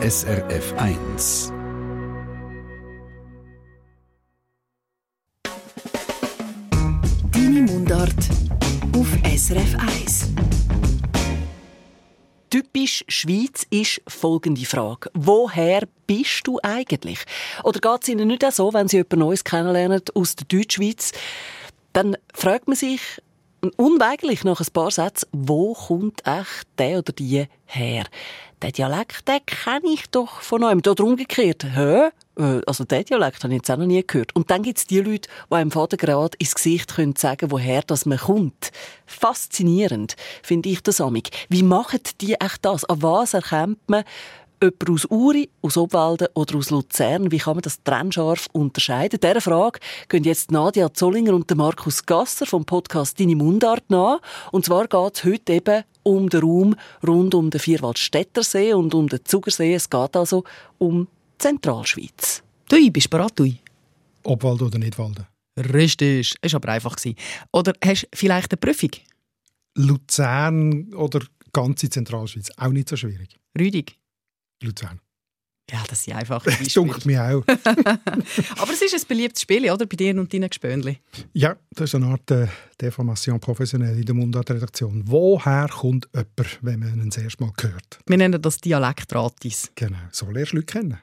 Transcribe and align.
SRF 0.00 0.74
1. 0.76 1.52
Deine 7.32 7.62
Mundart 7.62 8.12
auf 8.96 9.08
SRF 9.24 9.76
1. 9.76 10.30
Typisch 12.48 13.04
Schweiz 13.08 13.66
ist 13.70 14.00
folgende 14.06 14.64
Frage. 14.64 15.10
Woher 15.14 15.82
bist 16.06 16.46
du 16.46 16.60
eigentlich? 16.62 17.24
Oder 17.64 17.80
geht 17.80 18.02
es 18.02 18.08
Ihnen 18.08 18.28
nicht 18.28 18.44
auch 18.44 18.52
so, 18.52 18.72
wenn 18.72 18.86
Sie 18.86 18.98
jemand 18.98 19.16
Neues 19.16 19.42
kennenlernen 19.42 20.00
aus 20.14 20.36
der 20.36 20.46
Deutschschweiz, 20.46 21.10
dann 21.92 22.16
fragt 22.32 22.68
man 22.68 22.76
sich 22.76 23.00
unweigerlich 23.76 24.44
nach 24.44 24.60
ein 24.60 24.72
paar 24.72 24.92
Sätzen, 24.92 25.28
wo 25.32 25.74
kommt 25.74 26.24
echt 26.24 26.68
der 26.78 26.98
oder 26.98 27.12
die 27.12 27.46
her? 27.66 28.04
Den 28.62 28.72
Dialekt, 28.72 29.28
den 29.28 29.44
kenne 29.46 29.92
ich 29.92 30.10
doch 30.10 30.40
von 30.40 30.64
einem. 30.64 30.80
Oder 30.80 31.04
umgekehrt, 31.04 31.64
hä? 31.64 32.08
Äh, 32.36 32.60
also 32.66 32.84
den 32.84 33.04
Dialekt 33.04 33.44
habe 33.44 33.52
ich 33.52 33.58
jetzt 33.58 33.70
auch 33.70 33.76
noch 33.76 33.86
nie 33.86 34.04
gehört. 34.04 34.34
Und 34.34 34.50
dann 34.50 34.62
gibt 34.62 34.78
es 34.78 34.86
die 34.86 35.00
Leute, 35.00 35.28
die 35.50 35.54
einem 35.54 35.70
Vater 35.70 35.96
gerade 35.96 36.36
ins 36.38 36.54
Gesicht 36.54 36.94
können 36.94 37.14
sagen 37.16 37.50
woher 37.50 37.82
das 37.82 38.06
man 38.06 38.18
kommt. 38.18 38.72
Faszinierend 39.06 40.16
finde 40.42 40.70
ich 40.70 40.82
das 40.82 41.00
amig. 41.00 41.30
Wie 41.48 41.62
machen 41.62 42.00
die 42.20 42.34
echt 42.34 42.64
das? 42.64 42.84
An 42.84 43.02
was 43.02 43.34
erkennt 43.34 43.78
man, 43.88 44.04
jemand 44.62 44.90
aus 44.90 45.04
Uri, 45.06 45.50
aus 45.62 45.76
Obwalden 45.76 46.28
oder 46.34 46.56
aus 46.56 46.70
Luzern? 46.70 47.30
Wie 47.30 47.38
kann 47.38 47.54
man 47.54 47.62
das 47.62 47.82
trennscharf 47.82 48.46
unterscheiden? 48.52 49.20
Dieser 49.20 49.40
Frage 49.40 49.80
gehen 50.08 50.24
jetzt 50.24 50.50
Nadia 50.50 50.92
Zollinger 50.92 51.34
und 51.34 51.54
Markus 51.56 52.04
Gasser 52.04 52.46
vom 52.46 52.64
Podcast 52.64 53.18
«Deine 53.18 53.36
Mundart» 53.36 53.88
nach. 53.88 54.20
Und 54.52 54.64
zwar 54.64 54.86
geht 54.86 55.16
es 55.16 55.24
heute 55.24 55.52
eben 55.52 55.84
um 56.02 56.28
den 56.28 56.40
Raum 56.40 56.76
rund 57.06 57.34
um 57.34 57.50
den 57.50 57.60
Vierwaldstättersee 57.60 58.72
und 58.72 58.94
um 58.94 59.08
den 59.08 59.24
Zugersee. 59.24 59.74
Es 59.74 59.88
geht 59.88 60.16
also 60.16 60.44
um 60.78 61.06
die 61.06 61.38
Zentralschweiz. 61.38 62.42
Du 62.68 62.90
bist 62.90 63.10
bereit, 63.10 63.32
du? 63.36 63.52
Obwalden 64.24 64.66
oder 64.66 64.78
Nidwalden? 64.78 65.26
Richtig, 65.56 66.34
es 66.40 66.52
war 66.52 66.62
aber 66.62 66.72
einfach. 66.72 66.96
Oder 67.52 67.72
hast 67.84 68.02
du 68.02 68.08
vielleicht 68.14 68.52
eine 68.52 68.58
Prüfung? 68.58 68.90
Luzern 69.74 70.92
oder 70.94 71.20
ganze 71.52 71.88
Zentralschweiz, 71.88 72.50
auch 72.56 72.70
nicht 72.70 72.88
so 72.88 72.96
schwierig. 72.96 73.36
Rüdig? 73.58 73.97
Luzern. 74.62 75.00
Ja, 75.70 75.84
das 75.86 76.04
sind 76.04 76.14
einfach 76.14 76.42
Das 76.44 76.72
dunkelt 76.72 77.04
mir 77.04 77.22
auch. 77.22 77.44
Aber 77.46 78.72
es 78.72 78.80
ist 78.80 78.94
ein 78.94 79.02
beliebtes 79.06 79.42
Spiel, 79.42 79.70
oder? 79.70 79.84
Bei 79.86 79.96
dir 79.96 80.18
und 80.18 80.32
deinen 80.32 80.48
Gespönli. 80.48 80.98
Ja, 81.34 81.56
das 81.70 81.90
ist 81.90 81.94
eine 81.94 82.06
Art 82.06 82.30
äh, 82.30 82.46
Deformation 82.80 83.38
professionell 83.38 83.98
in 83.98 84.04
der 84.06 84.14
Mundart-Redaktion. 84.14 85.02
Woher 85.06 85.68
kommt 85.68 86.08
jemand, 86.14 86.58
wenn 86.62 86.80
man 86.80 87.00
ihn 87.00 87.10
das 87.10 87.18
erste 87.18 87.44
Mal 87.44 87.52
hört? 87.60 87.98
Wir 88.06 88.16
nennen 88.16 88.40
das 88.40 88.58
Dialektratis. 88.58 89.70
Genau, 89.74 89.98
so 90.10 90.30
lernst 90.30 90.52
du 90.52 90.56
Leute 90.56 90.66
kennen. 90.66 90.98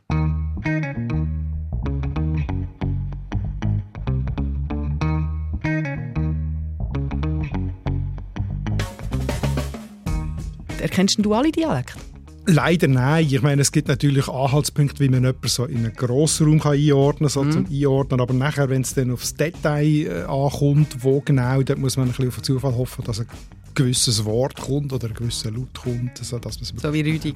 Erkennst 10.81 11.17
du 11.23 11.33
alle 11.33 11.51
Dialekte? 11.51 12.04
Leider 12.47 12.87
nein. 12.87 13.25
Ich 13.29 13.41
meine, 13.41 13.61
es 13.61 13.71
gibt 13.71 13.87
natürlich 13.87 14.27
Anhaltspunkte, 14.27 14.99
wie 15.03 15.09
man 15.09 15.23
jemanden 15.23 15.47
so 15.47 15.65
in 15.65 15.77
einen 15.77 15.93
grossen 15.93 16.47
Raum 16.47 16.59
kann 16.59 16.73
einordnen 16.73 17.27
kann, 17.27 17.29
so 17.29 17.43
Mhm. 17.43 17.51
zum 17.51 17.65
Einordnen. 17.71 18.21
Aber 18.21 18.33
nachher, 18.33 18.69
wenn 18.69 18.81
es 18.83 18.93
dann 18.93 19.11
aufs 19.11 19.33
Detail 19.33 19.83
äh, 20.07 20.23
ankommt, 20.23 21.03
wo 21.03 21.21
genau, 21.21 21.61
dort 21.63 21.79
muss 21.79 21.97
man 21.97 22.07
ein 22.07 22.09
bisschen 22.11 22.27
auf 22.27 22.35
den 22.35 22.43
Zufall 22.43 22.75
hoffen, 22.75 23.03
dass 23.03 23.19
ein 23.19 23.27
gewisses 23.73 24.23
Wort 24.23 24.55
kommt 24.55 24.93
oder 24.93 25.07
ein 25.07 25.13
gewisser 25.13 25.51
Laut 25.51 25.73
kommt. 25.73 26.17
So, 26.19 26.39
dass 26.39 26.57
man's 26.61 26.73
So 26.81 26.93
wie 26.93 27.01
Rüdig. 27.01 27.35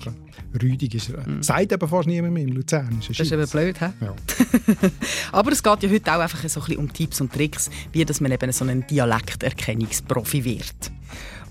Rüdig 0.62 0.96
ist 0.96 1.10
er. 1.10 1.28
Mhm. 1.28 1.44
Sagt 1.44 1.72
eben 1.72 1.88
fast 1.88 2.08
niemand 2.08 2.34
mehr 2.34 2.44
im 2.44 2.54
Luzernischen. 2.54 3.14
Das 3.18 3.26
ist 3.28 3.32
eben 3.34 3.48
blöd, 3.48 3.82
hä? 3.82 3.90
Ja. 4.00 4.14
Aber 5.34 5.52
es 5.52 5.62
geht 5.62 5.84
ja 5.84 5.90
heute 5.90 6.14
auch 6.16 6.20
einfach 6.20 6.48
so 6.48 6.60
ein 6.62 6.66
bisschen 6.66 6.78
um 6.78 6.94
Tipps 6.94 7.20
und 7.20 7.34
Tricks, 7.34 7.70
wie 7.92 8.06
dass 8.06 8.22
man 8.22 8.32
eben 8.32 8.52
so 8.52 8.64
ein 8.64 8.86
Dialekterkennungsprofi 8.88 10.46
wird. 10.46 10.92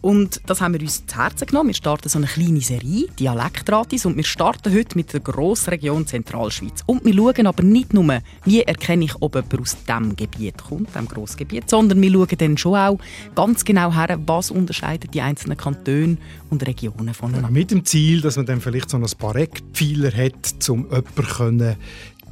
Und 0.00 0.40
das 0.46 0.60
haben 0.60 0.74
wir 0.74 0.80
uns 0.80 1.06
zu 1.06 1.16
Herzen 1.16 1.46
genommen. 1.46 1.68
Wir 1.68 1.74
starten 1.74 2.08
so 2.08 2.18
eine 2.18 2.26
kleine 2.26 2.60
Serie, 2.60 3.06
Dialektratis, 3.18 4.06
und 4.06 4.16
wir 4.16 4.24
starten 4.24 4.72
heute 4.72 4.96
mit 4.96 5.12
der 5.12 5.20
Grossregion 5.20 6.06
Zentralschweiz. 6.06 6.82
Und 6.86 7.04
wir 7.04 7.14
schauen 7.14 7.46
aber 7.46 7.62
nicht 7.62 7.92
nur, 7.92 8.20
wie 8.44 8.62
erkenne 8.62 9.04
ich, 9.04 9.14
ob 9.20 9.34
jemand 9.34 9.60
aus 9.60 9.76
diesem 9.84 10.16
Gebiet 10.16 10.58
kommt, 10.58 10.88
diesem 10.88 11.08
Grossgebiet, 11.08 11.68
sondern 11.68 12.00
wir 12.00 12.12
schauen 12.12 12.38
dann 12.38 12.58
schon 12.58 12.76
auch 12.76 12.98
ganz 13.34 13.64
genau 13.64 13.92
her, 13.92 14.18
was 14.26 14.50
unterscheidet 14.50 15.14
die 15.14 15.20
einzelnen 15.20 15.56
Kantone 15.56 16.18
und 16.50 16.66
Regionen 16.66 17.14
voneinander. 17.14 17.50
Mit 17.50 17.70
dem 17.70 17.84
Ziel, 17.84 18.20
dass 18.20 18.36
man 18.36 18.46
dann 18.46 18.60
vielleicht 18.60 18.90
so 18.90 18.96
ein 18.96 19.06
paar 19.18 19.36
Eckpfeiler 19.36 20.12
hat, 20.12 20.68
um 20.68 20.86
jemanden 20.90 21.76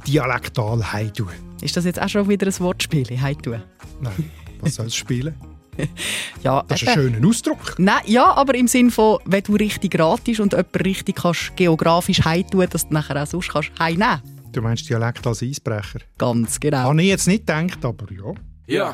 dialektal 0.07 0.93
heimtun. 0.93 1.29
Ist 1.61 1.75
das 1.75 1.85
jetzt 1.85 2.01
auch 2.01 2.09
schon 2.09 2.29
wieder 2.29 2.47
ein 2.47 2.59
Wortspiel? 2.59 3.05
Heimtun? 3.19 3.63
Nein, 4.01 4.31
was 4.61 4.75
soll 4.75 4.87
es 4.87 4.95
spielen? 4.95 5.35
Ja, 6.43 6.63
Das 6.67 6.81
ist 6.81 6.87
ein 6.87 6.93
schöner 6.93 7.27
Ausdruck. 7.27 7.75
Nein, 7.77 8.01
ja, 8.05 8.33
aber 8.33 8.55
im 8.55 8.67
Sinn 8.67 8.91
von, 8.91 9.19
wenn 9.25 9.43
du 9.43 9.55
richtig 9.55 9.97
ratest 9.99 10.39
und 10.39 10.53
jemanden 10.53 10.77
richtig 10.81 11.15
kannst 11.15 11.55
geografisch 11.55 12.23
heimtun, 12.23 12.67
dass 12.69 12.87
du 12.87 12.93
nachher 12.93 13.21
auch 13.21 13.27
sonst 13.27 13.49
kannst 13.49 13.71
heimnehmen. 13.79 14.21
Du 14.51 14.61
meinst 14.61 14.89
Dialekt 14.89 15.25
als 15.27 15.43
Eisbrecher? 15.43 15.99
Ganz 16.17 16.59
genau. 16.59 16.77
Habe 16.77 17.01
ich 17.01 17.09
jetzt 17.09 17.27
nicht 17.27 17.45
gedacht, 17.45 17.83
aber 17.83 18.05
ja. 18.11 18.33
Ja. 18.67 18.93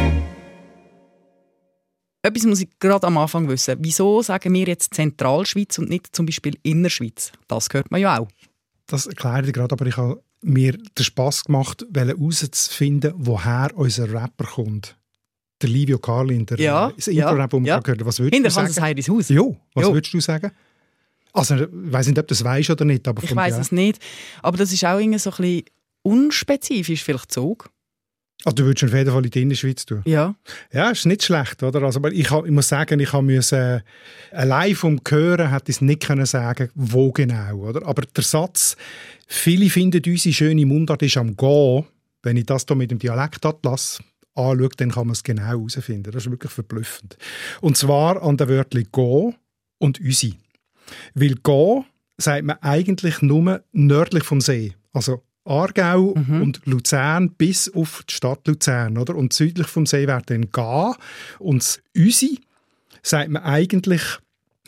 Etwas 2.23 2.43
muss 2.45 2.61
ich 2.61 2.69
gerade 2.79 3.07
am 3.07 3.17
Anfang 3.17 3.47
wissen. 3.49 3.77
Wieso 3.79 4.21
sagen 4.21 4.53
wir 4.53 4.65
jetzt 4.67 4.93
Zentralschweiz 4.93 5.79
und 5.79 5.89
nicht 5.89 6.15
zum 6.15 6.25
Beispiel 6.27 6.55
Innerschweiz? 6.61 7.31
Das 7.47 7.67
hört 7.71 7.89
man 7.89 7.99
ja 8.01 8.19
auch. 8.19 8.27
Das 8.85 9.07
erkläre 9.07 9.47
ich 9.47 9.53
gerade, 9.53 9.73
aber 9.73 9.85
ich 9.87 9.97
habe 9.97 10.21
mir 10.41 10.73
den 10.73 11.03
Spass 11.03 11.43
gemacht, 11.45 11.85
herauszufinden, 11.95 13.13
woher 13.15 13.71
unser 13.75 14.11
Rapper 14.11 14.45
kommt. 14.45 14.97
Der 15.61 15.69
Livio 15.69 15.97
Carlin, 15.99 16.45
der 16.45 16.59
Ja, 16.59 16.89
äh, 16.89 16.93
das 16.95 17.07
Intro-Rap, 17.07 17.53
ja, 17.53 17.59
ja. 17.59 17.63
gerade 17.79 17.83
gehört 17.83 17.99
haben. 18.01 18.07
Was 18.07 18.19
würdest 18.19 18.45
du 18.45 18.49
sagen? 18.51 18.81
Heiris 18.81 19.09
Haus. 19.09 19.29
Jo, 19.29 19.55
was 19.73 19.85
Jo. 19.85 19.93
würdest 19.93 20.13
du 20.13 20.19
sagen? 20.19 20.51
Also, 21.33 21.55
ich 21.55 21.67
weiß 21.71 22.07
nicht, 22.07 22.19
ob 22.19 22.27
du 22.27 22.31
das 22.33 22.43
weißt 22.43 22.69
oder 22.71 22.85
nicht, 22.85 23.07
aber 23.07 23.23
Ich 23.23 23.35
weiß 23.35 23.53
Dialekt- 23.53 23.65
es 23.67 23.71
nicht. 23.71 23.99
Aber 24.41 24.57
das 24.57 24.73
ist 24.73 24.83
auch 24.83 24.99
irgendwie 24.99 25.19
so 25.19 25.29
ein 25.31 25.37
bisschen 25.37 25.63
unspezifisch, 26.03 27.03
vielleicht 27.03 27.31
Zug. 27.31 27.70
Also, 28.43 28.55
du 28.55 28.65
würdest 28.65 28.83
auf 28.85 28.93
jeden 28.93 29.11
Fall 29.11 29.23
in 29.23 29.31
die 29.31 29.41
Innerschweiz 29.41 29.85
tun. 29.85 30.01
Ja. 30.05 30.35
Ja, 30.71 30.89
ist 30.89 31.05
nicht 31.05 31.23
schlecht, 31.23 31.61
oder? 31.63 31.83
Also, 31.83 31.99
aber 31.99 32.11
ich, 32.11 32.31
ich 32.31 32.51
muss 32.51 32.67
sagen, 32.67 32.99
ich 32.99 33.13
habe 33.13 33.23
müssen, 33.23 33.57
äh, 33.57 33.81
allein 34.31 34.75
vom 34.75 34.99
Hören 35.07 35.49
hätte 35.51 35.71
ich 35.71 35.77
es 35.77 35.81
nicht 35.81 36.01
können 36.03 36.25
sagen, 36.25 36.69
wo 36.75 37.11
genau, 37.11 37.55
oder? 37.57 37.85
Aber 37.85 38.01
der 38.03 38.23
Satz, 38.23 38.75
viele 39.27 39.69
finden 39.69 40.01
unsere 40.05 40.33
schöne 40.33 40.65
Mundart 40.65 41.03
ist 41.03 41.17
am 41.17 41.35
Gehen, 41.35 41.85
wenn 42.23 42.37
ich 42.37 42.45
das 42.45 42.65
hier 42.67 42.75
mit 42.75 42.91
dem 42.91 42.99
Dialektatlas 42.99 43.99
anschaue, 44.35 44.69
dann 44.77 44.91
kann 44.91 45.07
man 45.07 45.13
es 45.13 45.23
genau 45.23 45.43
herausfinden. 45.43 46.11
Das 46.11 46.25
ist 46.25 46.31
wirklich 46.31 46.51
verblüffend. 46.51 47.17
Und 47.61 47.77
zwar 47.77 48.21
an 48.21 48.37
den 48.37 48.49
Wörtern 48.49 48.85
«go» 48.91 49.33
und 49.77 49.99
«üsi». 49.99 50.35
Weil 51.13 51.35
«go» 51.35 51.85
sagt 52.17 52.45
man 52.45 52.57
eigentlich 52.61 53.21
nur 53.21 53.63
nördlich 53.71 54.23
vom 54.23 54.41
See. 54.41 54.75
Also 54.93 55.23
Aargau 55.43 56.13
und 56.41 56.61
Luzern 56.65 57.31
bis 57.31 57.73
auf 57.73 58.03
die 58.09 58.13
Stadt 58.13 58.47
Luzern. 58.47 58.97
Oder? 58.97 59.15
Und 59.15 59.33
südlich 59.33 59.67
vom 59.67 59.85
See 59.85 60.07
wäre 60.07 60.21
dann 60.25 60.51
«ga». 60.51 60.95
Und 61.39 61.63
das 61.63 61.81
«üsi» 61.95 62.39
sagt 63.01 63.29
man 63.29 63.43
eigentlich 63.43 64.01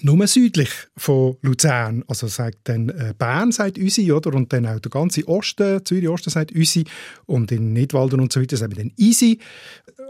nur 0.01 0.27
südlich 0.27 0.69
von 0.97 1.37
Luzern. 1.41 2.03
Also 2.07 2.27
sagt 2.27 2.57
dann 2.65 2.89
äh, 2.89 3.13
Bern 3.17 3.51
sagt 3.51 3.77
Üsi, 3.77 4.11
oder? 4.11 4.33
Und 4.33 4.51
dann 4.51 4.65
auch 4.65 4.79
der 4.79 4.91
ganze 4.91 5.27
Osten, 5.27 5.83
Zürich-Osten 5.85 6.29
sagt 6.29 6.51
Üsi. 6.51 6.83
Und 7.25 7.51
in 7.51 7.73
Nidwalden 7.73 8.19
und 8.19 8.33
so 8.33 8.41
weiter 8.41 8.57
sagt 8.57 8.75
man 8.75 8.87
dann 8.87 8.93
Isi. 8.97 9.39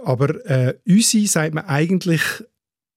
Aber 0.04 0.44
äh, 0.50 0.74
Üsi 0.86 1.27
sagt 1.27 1.54
man 1.54 1.65
eigentlich 1.65 2.21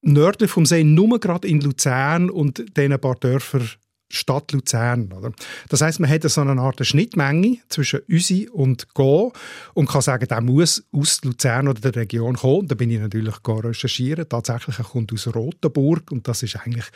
nördlich 0.03 0.51
vom 0.51 0.65
See 0.65 0.85
nur 0.85 1.21
gerade 1.21 1.49
in 1.49 1.61
Luzern 1.61 2.31
und 2.31 2.77
den 2.77 2.93
ein 2.93 3.01
paar 3.01 3.17
Dörfer 3.17 3.61
Stadt 4.09 4.53
Luzern. 4.53 5.13
Oder? 5.13 5.33
Das 5.69 5.81
heißt, 5.81 6.01
man 6.01 6.11
hat 6.11 6.23
so 6.23 6.41
eine 6.41 6.61
Art 6.61 6.85
Schnittmenge 6.85 7.59
zwischen 7.69 8.01
Üsi 8.09 8.49
und 8.53 8.95
Go 8.95 9.33
und 9.75 9.89
kann 9.89 10.03
sagen, 10.03 10.29
der 10.29 10.41
muss 10.41 10.85
aus 10.93 11.23
Luzern 11.25 11.69
oder 11.69 11.81
der 11.81 12.03
Region 12.03 12.37
kommen. 12.37 12.69
Da 12.69 12.75
bin 12.75 12.91
ich 12.91 13.01
natürlich 13.01 13.35
recherchieren. 13.47 14.29
Tatsächlich 14.29 14.79
er 14.79 14.85
kommt 14.85 15.13
aus 15.13 15.27
Rotenburg 15.35 16.11
und 16.13 16.29
das 16.29 16.43
ist 16.43 16.57
eigentlich 16.57 16.87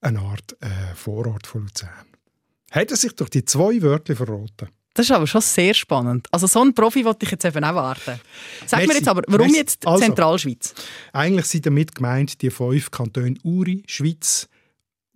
eine 0.00 0.20
Art 0.20 0.56
äh, 0.60 0.94
Vorort 0.94 1.46
von 1.46 1.62
Luzern. 1.62 2.06
Hat 2.70 2.90
er 2.90 2.96
sich 2.96 3.14
durch 3.14 3.30
die 3.30 3.44
zwei 3.44 3.82
Wörter 3.82 4.14
verraten? 4.14 4.68
Das 4.94 5.06
ist 5.06 5.12
aber 5.12 5.26
schon 5.26 5.40
sehr 5.40 5.72
spannend. 5.72 6.26
Also 6.32 6.46
so 6.46 6.60
einen 6.60 6.74
Profi 6.74 7.04
wollte 7.04 7.24
ich 7.24 7.30
jetzt 7.30 7.44
eben 7.44 7.62
auch 7.62 7.74
warten. 7.74 8.20
Sag 8.66 8.86
mir 8.86 8.94
jetzt 8.94 9.08
aber, 9.08 9.22
warum 9.28 9.46
Merci. 9.46 9.58
jetzt 9.58 9.86
Also. 9.86 10.04
Zentralschweiz? 10.04 10.74
Eigentlich 11.12 11.46
sind 11.46 11.66
damit 11.66 11.94
gemeint 11.94 12.42
die 12.42 12.50
fünf 12.50 12.90
Kantone 12.90 13.36
Uri, 13.44 13.84
Schweiz, 13.86 14.48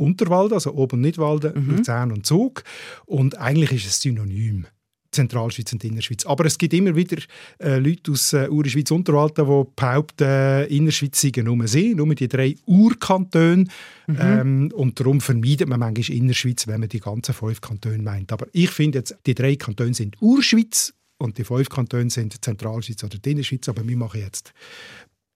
Unterwalden, 0.05 0.55
also 0.55 0.73
Ober- 0.75 0.95
und 0.95 1.01
Nidwalden, 1.01 1.77
Luzern 1.77 2.13
und 2.13 2.27
Zug. 2.27 2.65
Und 3.07 3.39
eigentlich 3.39 3.73
ist 3.73 3.87
es 3.87 4.01
synonym. 4.01 4.67
Zentralschweiz 5.15 5.73
und 5.73 5.85
Innerschweiz. 5.85 6.27
Aber 6.27 6.45
es 6.45 6.59
gibt 6.59 6.75
immer 6.75 6.95
wieder 6.95 7.17
äh, 7.59 7.79
Leute 7.79 8.13
aus 8.13 8.33
äh, 8.33 8.49
Uri, 8.51 8.69
Schweiz, 8.69 8.91
Unterwalden, 8.91 9.47
die 9.47 9.65
behaupten, 9.77 10.25
äh, 10.25 10.65
Innerschweiz 10.65 11.21
seien 11.21 11.45
nur 11.45 11.67
sie, 11.67 11.95
nur 11.95 12.15
die 12.15 12.29
drei 12.29 12.57
Urkantone. 12.67 13.65
Ähm, 14.09 14.71
und 14.75 15.01
darum 15.01 15.21
vermeidet 15.21 15.69
man 15.69 15.81
manchmal 15.81 16.19
Innerschweiz, 16.19 16.67
wenn 16.67 16.81
man 16.81 16.89
die 16.89 17.01
ganzen 17.01 17.35
fünf 17.35 17.61
Kantone 17.61 18.03
meint. 18.03 18.33
Aber 18.33 18.47
ich 18.53 18.71
finde 18.71 18.99
jetzt, 18.99 19.17
die 19.25 19.35
drei 19.35 19.57
Kantone 19.57 19.95
sind 19.95 20.21
Urschweiz 20.21 20.93
und 21.19 21.39
die 21.39 21.45
fünf 21.45 21.69
Kantone 21.69 22.11
sind 22.11 22.45
Zentralschweiz 22.45 23.03
oder 23.05 23.19
die 23.19 23.31
Innerschweiz. 23.31 23.69
Aber 23.69 23.87
wir 23.87 23.97
machen 23.97 24.21
jetzt 24.21 24.53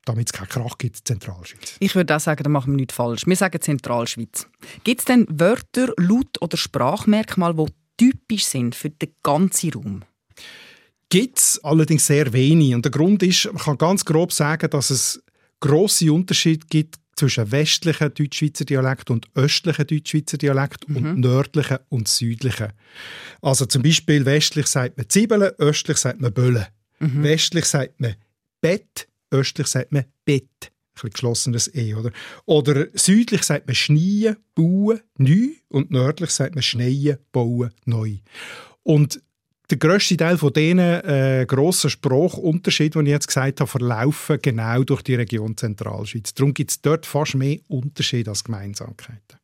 damit 0.08 0.28
es 0.28 0.32
keinen 0.32 0.48
Krach 0.48 0.78
gibt, 0.78 1.06
Zentralschweiz. 1.06 1.76
Ich 1.80 1.94
würde 1.94 2.16
auch 2.16 2.20
sagen, 2.20 2.42
da 2.42 2.50
machen 2.50 2.72
wir 2.72 2.76
nichts 2.76 2.94
falsch. 2.94 3.26
Wir 3.26 3.36
sagen 3.36 3.60
Zentralschweiz. 3.60 4.46
Gibt 4.84 5.00
es 5.00 5.04
denn 5.04 5.26
Wörter, 5.28 5.92
Laut- 5.96 6.40
oder 6.40 6.56
Sprachmerkmale, 6.56 7.54
die 8.00 8.10
typisch 8.10 8.44
sind 8.44 8.74
für 8.74 8.90
den 8.90 9.10
ganzen 9.22 9.72
Raum? 9.72 10.04
Gibt 11.10 11.38
es 11.38 11.60
allerdings 11.64 12.06
sehr 12.06 12.32
wenig. 12.32 12.74
Und 12.74 12.84
der 12.84 12.92
Grund 12.92 13.22
ist, 13.22 13.46
man 13.46 13.58
kann 13.62 13.78
ganz 13.78 14.04
grob 14.04 14.32
sagen, 14.32 14.68
dass 14.70 14.90
es 14.90 15.22
grosse 15.60 16.12
Unterschiede 16.12 16.66
gibt 16.68 16.96
zwischen 17.16 17.50
westlichen 17.50 18.14
Deutschschweizer 18.14 18.64
Dialekt 18.64 19.10
und 19.10 19.26
östlichen 19.34 19.86
Deutschschweizer 19.86 20.38
Dialekt 20.38 20.84
und 20.84 21.18
nördlichen 21.18 21.78
und 21.88 22.08
südlichen. 22.08 22.72
Also 23.42 23.66
zum 23.66 23.82
Beispiel 23.82 24.24
westlich 24.24 24.66
sagt 24.66 24.96
man 24.96 25.08
Zwiebeln, 25.08 25.50
östlich 25.58 25.96
sagt 25.96 26.20
man 26.20 26.32
Böllen. 26.32 26.66
Westlich 27.00 27.64
sagt 27.64 28.00
man 28.00 28.14
Bett, 28.60 29.07
östlich 29.30 29.66
sagt 29.66 29.92
man 29.92 30.04
Bett. 30.24 30.44
Ein 30.62 30.70
bisschen 30.94 31.10
geschlossenes 31.10 31.74
E, 31.74 31.94
oder? 31.94 32.10
Oder 32.44 32.86
südlich 32.92 33.44
sagt 33.44 33.66
man 33.66 33.76
Schneien, 33.76 34.36
Bauen, 34.54 35.00
neu 35.16 35.50
und 35.68 35.90
nördlich 35.90 36.30
sagt 36.30 36.54
man 36.54 36.62
Schneien, 36.62 37.18
Bauen, 37.30 37.70
neu. 37.84 38.16
Und 38.82 39.20
der 39.70 39.78
grösste 39.78 40.16
Teil 40.16 40.38
von 40.38 40.52
diesen 40.52 40.78
äh, 40.78 41.44
grossen 41.46 41.90
Sprachunterschieden, 41.90 43.04
die 43.04 43.10
ich 43.10 43.14
jetzt 43.14 43.26
gesagt 43.26 43.60
habe, 43.60 43.70
verlaufen 43.70 44.38
genau 44.40 44.82
durch 44.82 45.02
die 45.02 45.14
Region 45.14 45.56
Zentralschweiz. 45.56 46.32
Darum 46.34 46.54
gibt 46.54 46.70
es 46.70 46.80
dort 46.80 47.04
fast 47.04 47.34
mehr 47.34 47.58
Unterschiede 47.68 48.30
als 48.30 48.44
Gemeinsamkeiten. 48.44 49.38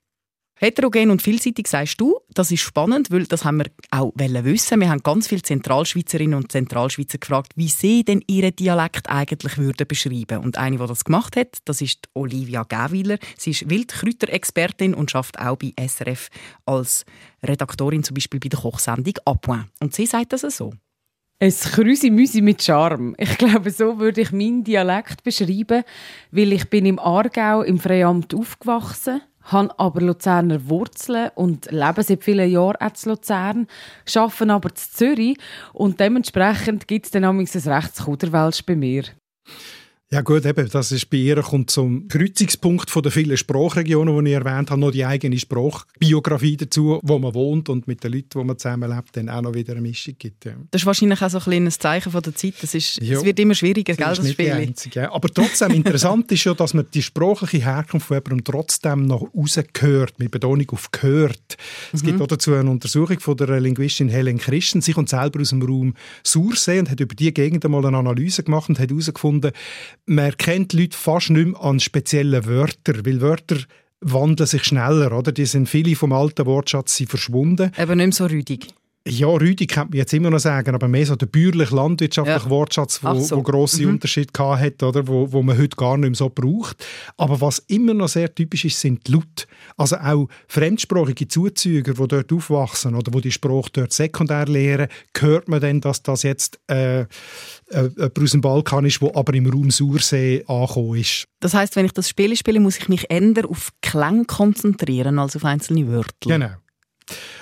Heterogen 0.57 1.11
und 1.11 1.21
vielseitig 1.21 1.67
sagst 1.67 2.01
du, 2.01 2.21
das 2.33 2.53
ist 2.53 2.61
spannend, 2.61 3.11
weil 3.11 3.27
das 3.27 3.45
haben 3.45 3.59
wir 3.59 3.67
auch 3.91 4.13
wissen. 4.15 4.81
Wir 4.81 4.89
haben 4.89 5.03
ganz 5.03 5.27
viele 5.27 5.43
Zentralschweizerinnen 5.43 6.39
und 6.39 6.53
Zentralschweizer 6.53 7.19
gefragt, 7.19 7.53
wie 7.57 7.67
sie 7.67 8.05
denn 8.05 8.23
ihren 8.29 8.55
Dialekt 8.55 9.09
eigentlich 9.09 9.59
würden 9.59 9.87
beschreiben. 9.89 10.45
Und 10.45 10.57
eine, 10.57 10.79
die 10.79 10.87
das 10.87 11.05
gemacht 11.05 11.37
hat, 11.37 11.59
das 11.65 11.81
ist 11.81 12.09
Olivia 12.15 12.63
Gäwiler. 12.63 13.19
Sie 13.37 13.51
ist 13.51 13.69
Wildkräuterexpertin 13.69 14.95
und 14.95 15.11
schafft 15.11 15.41
auch 15.41 15.57
bei 15.57 15.73
SRF 15.77 16.29
als 16.67 17.05
Redaktorin 17.43 18.05
zum 18.05 18.15
Beispiel 18.15 18.39
bei 18.39 18.49
der 18.49 18.61
Kochsendung 18.61 19.15
«Appoint». 19.25 19.67
Und 19.81 19.93
sie 19.93 20.07
sagt 20.07 20.33
das 20.33 20.43
so. 20.43 20.73
Ein 21.41 21.51
Krüsi-Müsi 21.51 22.43
mit 22.43 22.63
Charme. 22.63 23.17
Ich 23.19 23.37
glaube, 23.39 23.71
so 23.71 23.99
würde 23.99 24.21
ich 24.21 24.31
meinen 24.31 24.63
Dialekt 24.63 25.25
beschreiben, 25.25 25.83
weil 26.31 26.53
ich 26.53 26.71
bin 26.71 26.87
im 26.87 27.01
Aargau 27.01 27.63
im 27.63 27.81
Freiamt 27.81 28.33
aufgewachsen, 28.35 29.21
habe 29.45 29.79
aber 29.79 30.01
Luzerner 30.01 30.69
Wurzeln 30.69 31.31
und 31.35 31.71
lebe 31.71 32.03
seit 32.03 32.25
vielen 32.25 32.51
Jahren 32.51 32.77
auch 32.77 33.05
Luzern, 33.07 33.67
arbeite 34.15 34.53
aber 34.53 34.71
in 34.71 34.77
Zürich 34.77 35.39
und 35.73 36.01
dementsprechend 36.01 36.89
gibt 36.89 37.07
es 37.07 37.13
dann 37.13 37.23
manchmal 37.23 37.63
ein 37.63 37.73
rechtes 37.73 38.05
Kuderwelsch 38.05 38.65
bei 38.65 38.77
mir. 38.77 39.05
Ja 40.15 40.21
gut, 40.21 40.47
eben, 40.47 40.69
das 40.71 40.93
ist 40.93 41.11
bei 41.11 41.17
ihr 41.17 41.43
kommt 41.43 41.71
zum 41.71 42.07
Kreuzungspunkt 42.07 42.89
von 42.89 43.03
der 43.03 43.11
vielen 43.11 43.37
Sprachregionen, 43.37 44.25
die 44.25 44.31
ich 44.31 44.37
erwähnt 44.37 44.71
habe, 44.71 44.81
noch 44.81 44.93
die 44.93 45.05
eigene 45.05 45.37
Sprachbiografie 45.37 46.57
dazu, 46.57 47.01
wo 47.03 47.19
man 47.19 47.35
wohnt 47.35 47.69
und 47.69 47.89
mit 47.89 48.05
den 48.05 48.13
Leuten, 48.13 48.29
wo 48.35 48.45
man 48.45 48.57
zusammenlebt, 48.57 49.09
dann 49.17 49.29
auch 49.29 49.43
noch 49.43 49.55
wieder 49.55 49.73
eine 49.73 49.81
Mischung 49.81 50.15
gibt. 50.17 50.45
Ja. 50.45 50.53
Das 50.71 50.83
ist 50.83 50.87
wahrscheinlich 50.87 51.21
auch 51.21 51.31
so 51.31 51.39
ein 51.39 51.43
kleines 51.43 51.81
Zeichen 51.81 52.13
von 52.13 52.23
der 52.23 52.33
Zeit. 52.33 52.55
Das 52.63 52.77
ist, 52.77 53.03
Ja. 53.03 53.19
Es 53.19 53.25
wird 53.25 53.41
immer 53.41 53.57
schwieriger, 53.57 53.93
gell, 53.93 54.07
Das 54.07 54.21
ist 54.21 54.25
das 54.25 54.33
Spiel. 54.35 54.53
einzige. 54.53 55.01
ja. 55.01 55.13
Aber 55.13 55.29
trotzdem 55.29 55.71
interessant 55.73 56.31
ist 56.31 56.45
ja, 56.45 56.55
dass 56.55 56.75
man 56.75 56.87
die 56.95 57.03
sprachliche 57.03 57.65
Herkunft 57.65 58.07
von 58.07 58.17
jemandem 58.17 58.45
trotzdem 58.45 59.07
noch 59.07 59.29
rausgehört, 59.35 60.21
mit 60.21 60.31
Betonung 60.31 60.71
auf 60.71 60.93
gehört. 60.93 61.57
Es 61.93 62.05
gibt 62.05 62.21
auch 62.21 62.29
dazu 62.29 62.55
eine 62.55 62.71
Untersuchung 62.71 63.19
von 63.19 63.37
der 63.37 63.59
Linguistin 63.59 64.09
Helen 64.09 64.39
Christen. 64.39 64.81
Sie 64.81 64.93
kommt 64.93 65.09
selber 65.09 65.41
aus 65.41 65.49
dem 65.49 65.61
Raum 65.61 65.95
Sursee 66.23 66.79
und 66.79 66.89
hat 66.89 67.01
über 67.01 67.17
die 67.17 67.35
Gegend 67.35 67.69
mal 67.69 67.85
eine 67.85 67.97
Analyse 67.97 68.45
gemacht 68.45 68.69
und 68.69 68.79
hat 68.79 68.91
herausgefunden, 68.91 69.51
man 70.07 70.27
erkennt 70.27 70.73
Leute 70.73 70.97
fast 70.97 71.31
nicht 71.31 71.49
mehr 71.49 71.61
an 71.61 71.81
speziellen 71.81 72.45
Wörtern, 72.47 73.05
weil 73.07 73.21
Wörter 73.21 73.59
wandeln 74.01 74.47
sich 74.47 74.65
schneller, 74.65 75.17
oder? 75.17 75.33
Die 75.33 75.47
sind 75.47 75.69
viele 75.69 75.97
vom 75.97 76.13
alten 76.13 76.47
Wortschatz 76.47 76.97
sind 76.97 77.11
verschwunden. 77.11 77.73
Eben 77.79 77.97
nicht 77.97 78.07
mehr 78.07 78.13
so 78.13 78.27
rüdig. 78.27 78.69
Ja, 79.07 79.27
Rüdi 79.27 79.67
kann 79.67 79.89
man 79.89 79.99
jetzt 79.99 80.15
immer 80.15 80.31
noch 80.31 80.39
sagen, 80.39 80.75
aber 80.75 80.89
mehr 80.89 81.05
so 81.05 81.15
der 81.15 81.27
bäuerlich-landwirtschaftliche 81.27 82.45
Ja. 82.47 82.51
Wortschatz, 82.51 83.05
wo, 83.05 83.21
so. 83.21 83.37
wo 83.37 83.43
grosse 83.43 83.87
Unterschiede 83.87 84.33
gehabt 84.33 84.63
hat, 84.63 84.83
oder? 84.83 85.07
Wo, 85.07 85.31
wo 85.31 85.43
man 85.43 85.59
heute 85.59 85.77
gar 85.77 85.99
nicht 85.99 86.09
mehr 86.09 86.17
so 86.17 86.31
braucht. 86.31 86.83
Aber 87.19 87.39
was 87.43 87.59
immer 87.67 87.93
noch 87.93 88.09
sehr 88.09 88.35
typisch 88.35 88.65
ist, 88.65 88.81
sind 88.81 89.07
die 89.07 89.13
Laute. 89.13 89.45
Also 89.77 89.97
auch 89.97 90.29
fremdsprachige 90.49 91.29
Zuzüger, 91.29 91.93
die 91.93 92.09
dort 92.09 92.33
aufwachsen 92.33 92.95
oder 92.95 93.13
wo 93.13 93.21
die 93.21 93.31
Sprache 93.31 93.69
dort 93.75 93.93
sekundär 93.93 94.47
lehren, 94.47 94.89
hört 95.19 95.49
man 95.49 95.61
dann, 95.61 95.83
dass 95.83 96.03
das 96.03 96.23
jetzt 96.23 96.59
äh, 96.71 97.01
äh, 97.01 97.07
aus 98.19 98.31
dem 98.31 98.41
Balkan 98.41 98.87
ist, 98.87 99.03
der 99.03 99.15
aber 99.15 99.35
im 99.35 99.51
Raum 99.51 99.71
Sursee 99.71 100.45
angekommen 100.47 100.99
ist. 100.99 101.27
Das 101.41 101.53
heißt, 101.53 101.77
wenn 101.77 101.85
ich 101.85 101.93
das 101.93 102.09
Spiel 102.09 102.35
spiele, 102.37 102.59
muss 102.59 102.79
ich 102.79 102.89
mich 102.89 103.05
eher 103.11 103.51
auf 103.51 103.71
Klang 103.83 104.27
konzentrieren 104.27 105.19
als 105.19 105.37
auf 105.37 105.45
einzelne 105.45 105.89
Wörter. 105.89 106.31
Genau. 106.31 106.53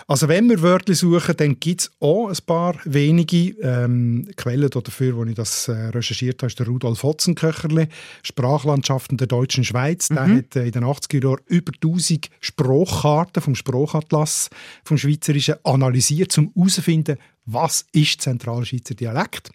Also 0.07 0.29
wenn 0.29 0.49
wir 0.49 0.61
Wörter 0.63 0.95
suchen, 0.95 1.37
dann 1.37 1.61
gibt 1.61 1.83
es 1.83 1.91
auch 2.01 2.29
ein 2.29 2.37
paar 2.45 2.77
wenige 2.85 3.51
ähm, 3.61 4.29
Quellen 4.37 4.69
dafür, 4.69 5.17
wo 5.17 5.25
ich 5.25 5.35
das 5.35 5.69
äh, 5.69 5.73
recherchiert 5.73 6.43
habe, 6.43 6.49
ist 6.49 6.59
der 6.59 6.67
Rudolf 6.67 7.03
Hotzenköcherle, 7.03 7.89
Sprachlandschaften 8.23 9.17
der 9.17 9.29
deutschen 9.29 9.65
Schweiz. 9.65 10.09
Der 10.09 10.27
hat 10.27 10.57
äh, 10.57 10.67
in 10.67 10.73
den 10.73 10.85
80er 10.85 11.23
Jahren 11.23 11.41
über 11.47 11.73
1000 11.73 12.29
Sprachkarten 12.41 13.43
vom 13.43 13.55
Sprachatlas 13.55 14.51
vom 14.85 14.99
Schweizerischen 14.99 15.57
analysiert, 15.65 16.37
um 16.39 16.53
herauszufinden, 16.55 17.19
was 17.45 17.87
ist 17.93 18.21
Zentralschweizer 18.21 18.95
Dialekt. 18.95 19.51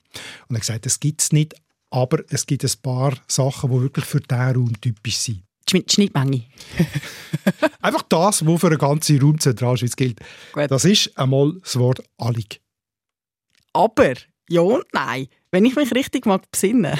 Und 0.47 0.55
er 0.55 0.55
hat 0.55 0.61
gesagt, 0.61 0.85
das 0.85 0.99
gibt 0.99 1.21
es 1.21 1.31
nicht, 1.31 1.55
aber 1.89 2.23
es 2.29 2.45
gibt 2.45 2.63
ein 2.63 2.71
paar 2.81 3.13
Sachen, 3.27 3.71
die 3.71 3.81
wirklich 3.81 4.05
für 4.05 4.19
diesen 4.19 4.55
Raum 4.55 4.81
typisch 4.81 5.17
sind. 5.17 5.46
Die 5.69 5.83
Schnittmenge. 5.89 6.43
Einfach 7.81 8.03
das, 8.03 8.45
was 8.45 8.61
für 8.61 8.69
den 8.69 8.79
ganzen 8.79 9.19
Raum 9.21 9.39
Zentralschweiz 9.39 9.95
gilt. 9.95 10.19
Gut. 10.53 10.71
Das 10.71 10.85
ist 10.85 11.17
einmal 11.17 11.53
das 11.61 11.77
Wort 11.77 12.01
«allig». 12.17 12.61
Aber, 13.73 14.13
ja 14.49 14.61
und 14.61 14.85
nein. 14.93 15.27
Wenn 15.51 15.65
ich 15.65 15.75
mich 15.75 15.93
richtig 15.93 16.25
mag 16.25 16.49
besinnen, 16.51 16.97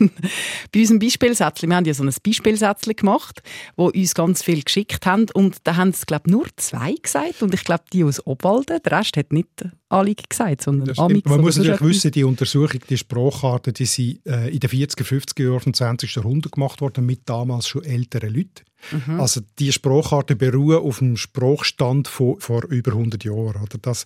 bei 0.72 0.80
unserem 0.80 0.98
Beispielsätzchen, 1.00 1.68
wir 1.68 1.76
haben 1.76 1.84
ja 1.84 1.94
so 1.94 2.04
ein 2.04 2.14
Beispielsätzchen 2.24 2.94
gemacht, 2.94 3.42
wo 3.76 3.86
uns 3.86 4.14
ganz 4.14 4.42
viel 4.42 4.62
geschickt 4.62 5.06
haben 5.06 5.26
und 5.34 5.58
da 5.64 5.76
haben 5.76 5.90
es, 5.90 6.06
glaube 6.06 6.30
nur 6.30 6.46
zwei 6.56 6.94
gesagt 6.94 7.42
und 7.42 7.52
ich 7.52 7.64
glaube, 7.64 7.84
die 7.92 8.04
aus 8.04 8.24
Obwalden, 8.26 8.78
der 8.84 8.98
Rest 8.98 9.16
hat 9.16 9.32
nicht 9.32 9.48
Allig 9.90 10.28
gesagt, 10.28 10.62
sondern. 10.62 10.96
Amix 10.96 11.28
Man 11.28 11.40
muss 11.40 11.56
natürlich 11.56 11.80
wissen, 11.80 12.12
die 12.12 12.22
Untersuchung, 12.22 12.78
die 12.88 12.96
Sprachkarten, 12.96 13.74
die 13.74 13.86
sind 13.86 14.24
äh, 14.24 14.48
in 14.48 14.60
den 14.60 14.70
40er, 14.70 15.02
50er 15.02 15.42
Jahren 15.42 15.60
vom 15.60 15.74
20. 15.74 16.14
Jahrhundert 16.14 16.52
gemacht 16.52 16.80
worden, 16.80 17.04
mit 17.06 17.22
damals 17.28 17.66
schon 17.66 17.82
älteren 17.82 18.32
Leuten. 18.32 18.62
Mhm. 18.92 19.20
Also 19.20 19.40
die 19.58 19.72
Sprachkarten 19.72 20.38
beruhen 20.38 20.78
auf 20.78 20.98
dem 20.98 21.16
Sprachstand 21.16 22.06
von 22.06 22.38
vor 22.38 22.64
über 22.66 22.92
100 22.92 23.24
Jahren. 23.24 23.62
Oder? 23.62 23.78
Das 23.82 24.04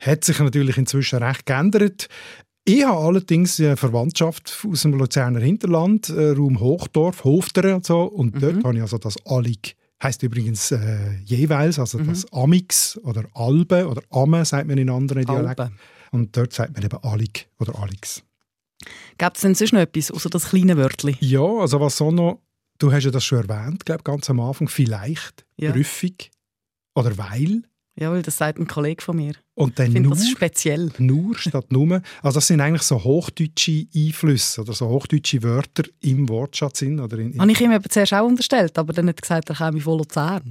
hat 0.00 0.24
sich 0.24 0.40
natürlich 0.40 0.76
inzwischen 0.76 1.22
recht 1.22 1.46
geändert. 1.46 2.08
Ich 2.64 2.84
habe 2.84 2.98
allerdings 2.98 3.58
eine 3.58 3.76
Verwandtschaft 3.76 4.64
aus 4.70 4.82
dem 4.82 4.92
Luzerner 4.94 5.40
Hinterland, 5.40 6.08
äh, 6.10 6.30
Raum 6.30 6.60
Hochdorf, 6.60 7.24
Hofteren 7.24 7.74
und 7.76 7.86
so. 7.86 8.02
Und 8.02 8.34
Mhm. 8.36 8.40
dort 8.40 8.64
habe 8.64 8.76
ich 8.76 8.82
also 8.82 8.98
das 8.98 9.16
Allig. 9.26 9.76
Heißt 10.02 10.22
übrigens 10.22 10.70
äh, 10.70 11.16
jeweils, 11.24 11.78
also 11.78 11.98
Mhm. 11.98 12.06
das 12.06 12.32
Amix 12.32 12.96
oder 12.98 13.24
Albe 13.34 13.86
oder 13.88 14.02
Amme, 14.10 14.44
sagt 14.44 14.66
man 14.68 14.78
in 14.78 14.88
anderen 14.90 15.24
Dialekten. 15.26 15.64
Albe. 15.66 15.76
Und 16.12 16.36
dort 16.36 16.52
sagt 16.52 16.74
man 16.74 16.82
eben 16.84 16.96
Allig 17.02 17.48
oder 17.58 17.78
Alix. 17.78 18.22
Gibt 19.18 19.36
es 19.36 19.42
denn 19.42 19.54
sonst 19.54 19.72
noch 19.72 19.80
etwas, 19.80 20.10
außer 20.10 20.30
das 20.30 20.48
kleine 20.50 20.76
Wörtchen? 20.76 21.16
Ja, 21.20 21.42
also 21.42 21.80
was 21.80 21.96
so 21.98 22.10
noch, 22.10 22.40
du 22.78 22.90
hast 22.92 23.04
ja 23.04 23.10
das 23.10 23.24
schon 23.24 23.46
erwähnt, 23.46 23.84
glaube 23.84 24.02
ganz 24.02 24.28
am 24.30 24.40
Anfang, 24.40 24.68
vielleicht, 24.68 25.44
Ja. 25.58 25.72
rüffig 25.72 26.30
oder 26.94 27.16
weil 27.18 27.62
Ja, 28.00 28.10
weil 28.10 28.22
das 28.22 28.38
sagt 28.38 28.58
ein 28.58 28.66
Kollege 28.66 29.02
von 29.02 29.16
mir. 29.16 29.34
und 29.54 29.78
dann 29.78 29.88
Ich 29.88 29.92
finde 29.92 30.08
nur, 30.08 30.16
das 30.16 30.28
speziell. 30.28 30.90
nur 30.98 31.36
statt 31.36 31.66
nur. 31.70 32.00
Also 32.22 32.36
das 32.38 32.46
sind 32.46 32.60
eigentlich 32.62 32.82
so 32.82 33.04
hochdeutsche 33.04 33.86
Einflüsse 33.94 34.62
oder 34.62 34.72
so 34.72 34.88
hochdeutsche 34.88 35.42
Wörter 35.42 35.84
im 36.00 36.28
Wortschatz 36.28 36.78
sind 36.78 36.98
oder 36.98 37.18
in, 37.18 37.32
in 37.32 37.40
Habe 37.40 37.52
ich 37.52 37.60
ihm 37.60 37.70
eben 37.70 37.84
zuerst 37.88 38.14
auch 38.14 38.26
unterstellt, 38.26 38.78
aber 38.78 38.94
dann 38.94 39.08
hat 39.08 39.18
er 39.18 39.20
gesagt, 39.22 39.50
er 39.50 39.56
käme 39.56 39.80
von 39.80 39.98
Luzern. 39.98 40.48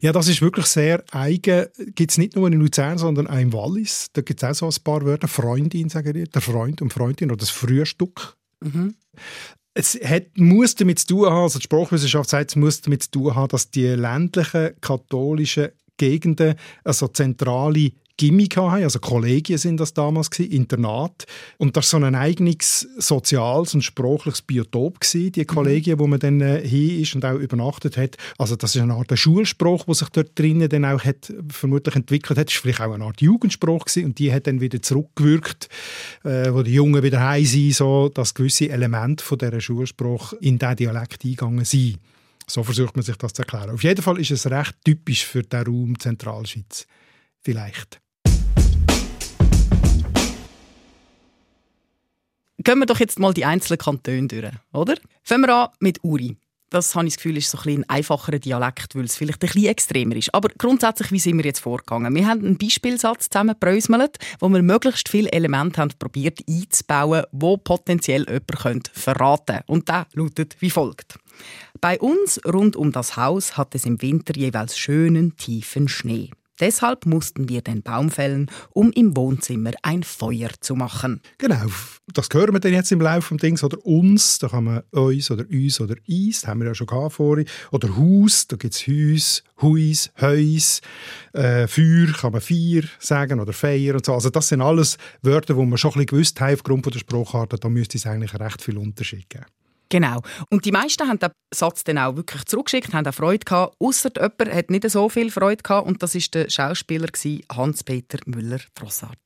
Ja, 0.00 0.12
das 0.12 0.28
ist 0.28 0.40
wirklich 0.40 0.66
sehr 0.66 1.04
eigen. 1.10 1.66
Gibt 1.94 2.12
es 2.12 2.18
nicht 2.18 2.36
nur 2.36 2.46
in 2.46 2.54
Luzern, 2.54 2.98
sondern 2.98 3.26
auch 3.26 3.38
im 3.38 3.52
Wallis. 3.52 4.06
Da 4.12 4.22
gibt 4.22 4.42
es 4.42 4.62
auch 4.62 4.70
so 4.72 4.80
ein 4.80 4.84
paar 4.84 5.04
Wörter. 5.04 5.26
Freundin, 5.28 5.88
sagen 5.88 6.12
die. 6.14 6.24
Der 6.24 6.40
Freund 6.40 6.80
und 6.80 6.92
Freundin 6.92 7.30
oder 7.30 7.38
das 7.38 7.50
Frühstück. 7.50 8.36
Mhm. 8.64 8.94
Es 9.74 9.94
hat, 10.02 10.26
muss 10.36 10.74
damit 10.74 11.00
zu 11.00 11.06
tun 11.08 11.26
haben, 11.26 11.42
also 11.42 11.58
die 11.58 11.64
Sprachwissenschaft 11.64 12.30
sagt, 12.30 12.50
es 12.52 12.56
muss 12.56 12.80
damit 12.80 13.02
zu 13.04 13.10
tun 13.10 13.34
haben, 13.34 13.48
dass 13.48 13.70
die 13.70 13.86
ländlichen 13.86 14.70
katholischen 14.80 15.68
Gegenden 15.98 16.54
also 16.84 17.08
zentrale 17.08 17.92
Gimmick 18.18 18.56
haben, 18.56 18.82
also 18.82 18.98
Kollegien 18.98 19.58
sind 19.58 19.78
das 19.78 19.94
damals 19.94 20.28
gewesen, 20.28 20.50
Internat. 20.50 21.24
Und 21.56 21.76
das 21.76 21.92
war 21.92 22.00
so 22.00 22.06
ein 22.06 22.14
eigenes 22.16 22.86
soziales 22.98 23.74
und 23.74 23.82
sprachliches 23.82 24.42
Biotop 24.42 25.00
gewesen, 25.00 25.32
die 25.32 25.44
Kollegien, 25.44 25.96
mhm. 25.96 26.00
wo 26.00 26.06
man 26.08 26.18
dann 26.18 26.40
äh, 26.40 26.60
hin 26.66 27.00
ist 27.00 27.14
und 27.14 27.24
auch 27.24 27.38
übernachtet 27.38 27.96
hat. 27.96 28.16
Also 28.36 28.56
das 28.56 28.74
ist 28.74 28.82
eine 28.82 28.94
Art 28.94 29.16
Schulspruch, 29.16 29.84
der 29.84 29.94
sich 29.94 30.08
dort 30.08 30.36
drinnen 30.36 30.68
dann 30.68 30.84
auch 30.84 31.04
hat, 31.04 31.32
vermutlich 31.48 31.94
entwickelt 31.94 32.38
hat. 32.38 32.48
Das 32.48 32.56
war 32.56 32.62
vielleicht 32.62 32.80
auch 32.80 32.92
eine 32.92 33.04
Art 33.04 33.20
Jugendspruch 33.20 33.84
gewesen 33.84 34.06
und 34.06 34.18
die 34.18 34.32
hat 34.32 34.48
dann 34.48 34.60
wieder 34.60 34.82
zurückgewirkt, 34.82 35.68
äh, 36.24 36.52
wo 36.52 36.62
die 36.62 36.74
Jungen 36.74 37.04
wieder 37.04 37.20
heim 37.20 37.44
sind, 37.44 37.74
so 37.74 38.08
dass 38.08 38.34
gewisse 38.34 38.68
Elemente 38.68 39.24
von 39.24 39.38
dieser 39.38 39.60
Schulspruch 39.60 40.32
in 40.40 40.58
diesen 40.58 40.76
Dialekt 40.76 41.24
eingegangen 41.24 41.64
sind. 41.64 41.98
So 42.50 42.62
versucht 42.62 42.96
man 42.96 43.04
sich 43.04 43.16
das 43.16 43.34
zu 43.34 43.42
erklären. 43.42 43.70
Auf 43.70 43.82
jeden 43.82 44.02
Fall 44.02 44.18
ist 44.18 44.30
es 44.30 44.50
recht 44.50 44.74
typisch 44.82 45.26
für 45.26 45.42
den 45.42 45.66
Raum 45.66 45.98
Zentralschweiz. 45.98 46.86
Vielleicht. 47.40 48.00
Gehen 52.56 52.78
wir 52.78 52.86
doch 52.86 53.00
jetzt 53.00 53.18
mal 53.18 53.34
die 53.34 53.44
einzelnen 53.44 53.78
Kantone 53.78 54.28
durch, 54.28 54.52
oder? 54.72 54.96
Fangen 55.22 55.42
wir 55.42 55.54
an 55.54 55.68
mit 55.80 56.02
Uri. 56.02 56.36
Das 56.70 56.94
habe 56.94 57.06
ich 57.06 57.14
das 57.14 57.22
Gefühl, 57.22 57.38
ist 57.38 57.50
so 57.50 57.58
ein, 57.58 57.78
ein 57.78 57.88
einfacherer 57.88 58.38
Dialekt, 58.38 58.94
weil 58.94 59.04
es 59.04 59.16
vielleicht 59.16 59.42
ein 59.42 59.48
bisschen 59.48 59.66
extremer 59.66 60.16
ist. 60.16 60.34
Aber 60.34 60.50
grundsätzlich, 60.50 61.12
wie 61.12 61.18
sind 61.18 61.38
wir 61.38 61.44
jetzt 61.44 61.60
vorgegangen? 61.60 62.14
Wir 62.14 62.26
haben 62.26 62.44
einen 62.44 62.58
Beispielsatz 62.58 63.30
zusammengebröselt, 63.30 64.18
wo 64.40 64.48
wir 64.48 64.62
möglichst 64.62 65.08
viele 65.08 65.32
Elemente 65.32 65.80
haben 65.80 65.92
probiert 65.98 66.40
einzubauen, 66.48 67.24
wo 67.32 67.56
potenziell 67.56 68.26
jemand 68.28 68.90
verraten 68.92 69.46
könnte. 69.46 69.64
Und 69.66 69.88
der 69.88 70.06
lautet 70.12 70.56
wie 70.60 70.70
folgt. 70.70 71.18
Bei 71.80 71.98
uns 71.98 72.40
rund 72.44 72.76
um 72.76 72.92
das 72.92 73.16
Haus 73.16 73.56
hat 73.56 73.74
es 73.74 73.84
im 73.84 74.00
Winter 74.02 74.36
jeweils 74.36 74.78
schönen, 74.78 75.36
tiefen 75.36 75.88
Schnee. 75.88 76.30
Deshalb 76.60 77.06
mussten 77.06 77.48
wir 77.48 77.62
den 77.62 77.82
Baum 77.82 78.10
fällen, 78.10 78.50
um 78.70 78.90
im 78.90 79.16
Wohnzimmer 79.16 79.70
ein 79.82 80.02
Feuer 80.02 80.50
zu 80.60 80.74
machen. 80.74 81.20
Genau, 81.38 81.66
das 82.12 82.28
hören 82.32 82.52
wir 82.52 82.60
dann 82.60 82.72
jetzt 82.72 82.90
im 82.90 83.00
Laufe 83.00 83.34
des 83.34 83.42
Dings. 83.42 83.62
Oder 83.62 83.84
uns, 83.86 84.38
da 84.38 84.48
kann 84.48 84.64
man 84.64 84.82
uns 84.90 85.30
oder 85.30 85.44
uns 85.48 85.80
oder 85.80 85.94
is, 86.06 86.40
das 86.40 86.48
haben 86.48 86.60
wir 86.60 86.68
ja 86.68 86.74
schon 86.74 86.88
vorhin. 87.10 87.46
Oder 87.70 87.96
Haus, 87.96 88.48
da 88.48 88.56
gibt 88.56 88.74
es 88.74 88.88
Haus, 88.88 89.44
Huis, 89.62 90.10
Heus. 90.20 90.80
Äh, 91.32 91.68
Feuer 91.68 92.12
kann 92.12 92.32
man 92.32 92.40
Feier 92.40 92.82
sagen 92.98 93.38
oder 93.38 93.52
Feier 93.52 93.94
und 93.94 94.04
so. 94.04 94.14
Also 94.14 94.30
das 94.30 94.48
sind 94.48 94.60
alles 94.60 94.98
Wörter, 95.22 95.54
die 95.54 95.64
man 95.64 95.78
schon 95.78 95.92
ein 95.92 95.94
bisschen 95.94 96.06
gewusst 96.06 96.40
haben 96.40 96.54
aufgrund 96.54 96.92
der 96.92 96.98
Spruchart. 96.98 97.54
Da 97.62 97.68
müsste 97.68 97.98
es 97.98 98.06
eigentlich 98.06 98.34
recht 98.34 98.62
viel 98.62 98.78
Unterschied 98.78 99.30
geben. 99.30 99.46
Genau. 99.90 100.20
Und 100.50 100.64
die 100.64 100.72
meisten 100.72 101.08
haben 101.08 101.18
den 101.18 101.30
Satz 101.54 101.84
dann 101.84 101.98
auch 101.98 102.16
wirklich 102.16 102.44
zurückgeschickt, 102.44 102.92
haben 102.92 103.06
auch 103.06 103.12
Freude 103.14 103.44
gehabt. 103.44 103.76
Ausser 103.80 104.10
jemand 104.14 104.54
hat 104.54 104.70
nicht 104.70 104.88
so 104.90 105.08
viel 105.08 105.30
Freude 105.30 105.62
gehabt 105.62 105.86
und 105.86 106.02
das 106.02 106.14
ist 106.14 106.34
der 106.34 106.50
Schauspieler 106.50 107.08
Hans-Peter 107.50 108.18
Müller-Drossart. 108.26 109.18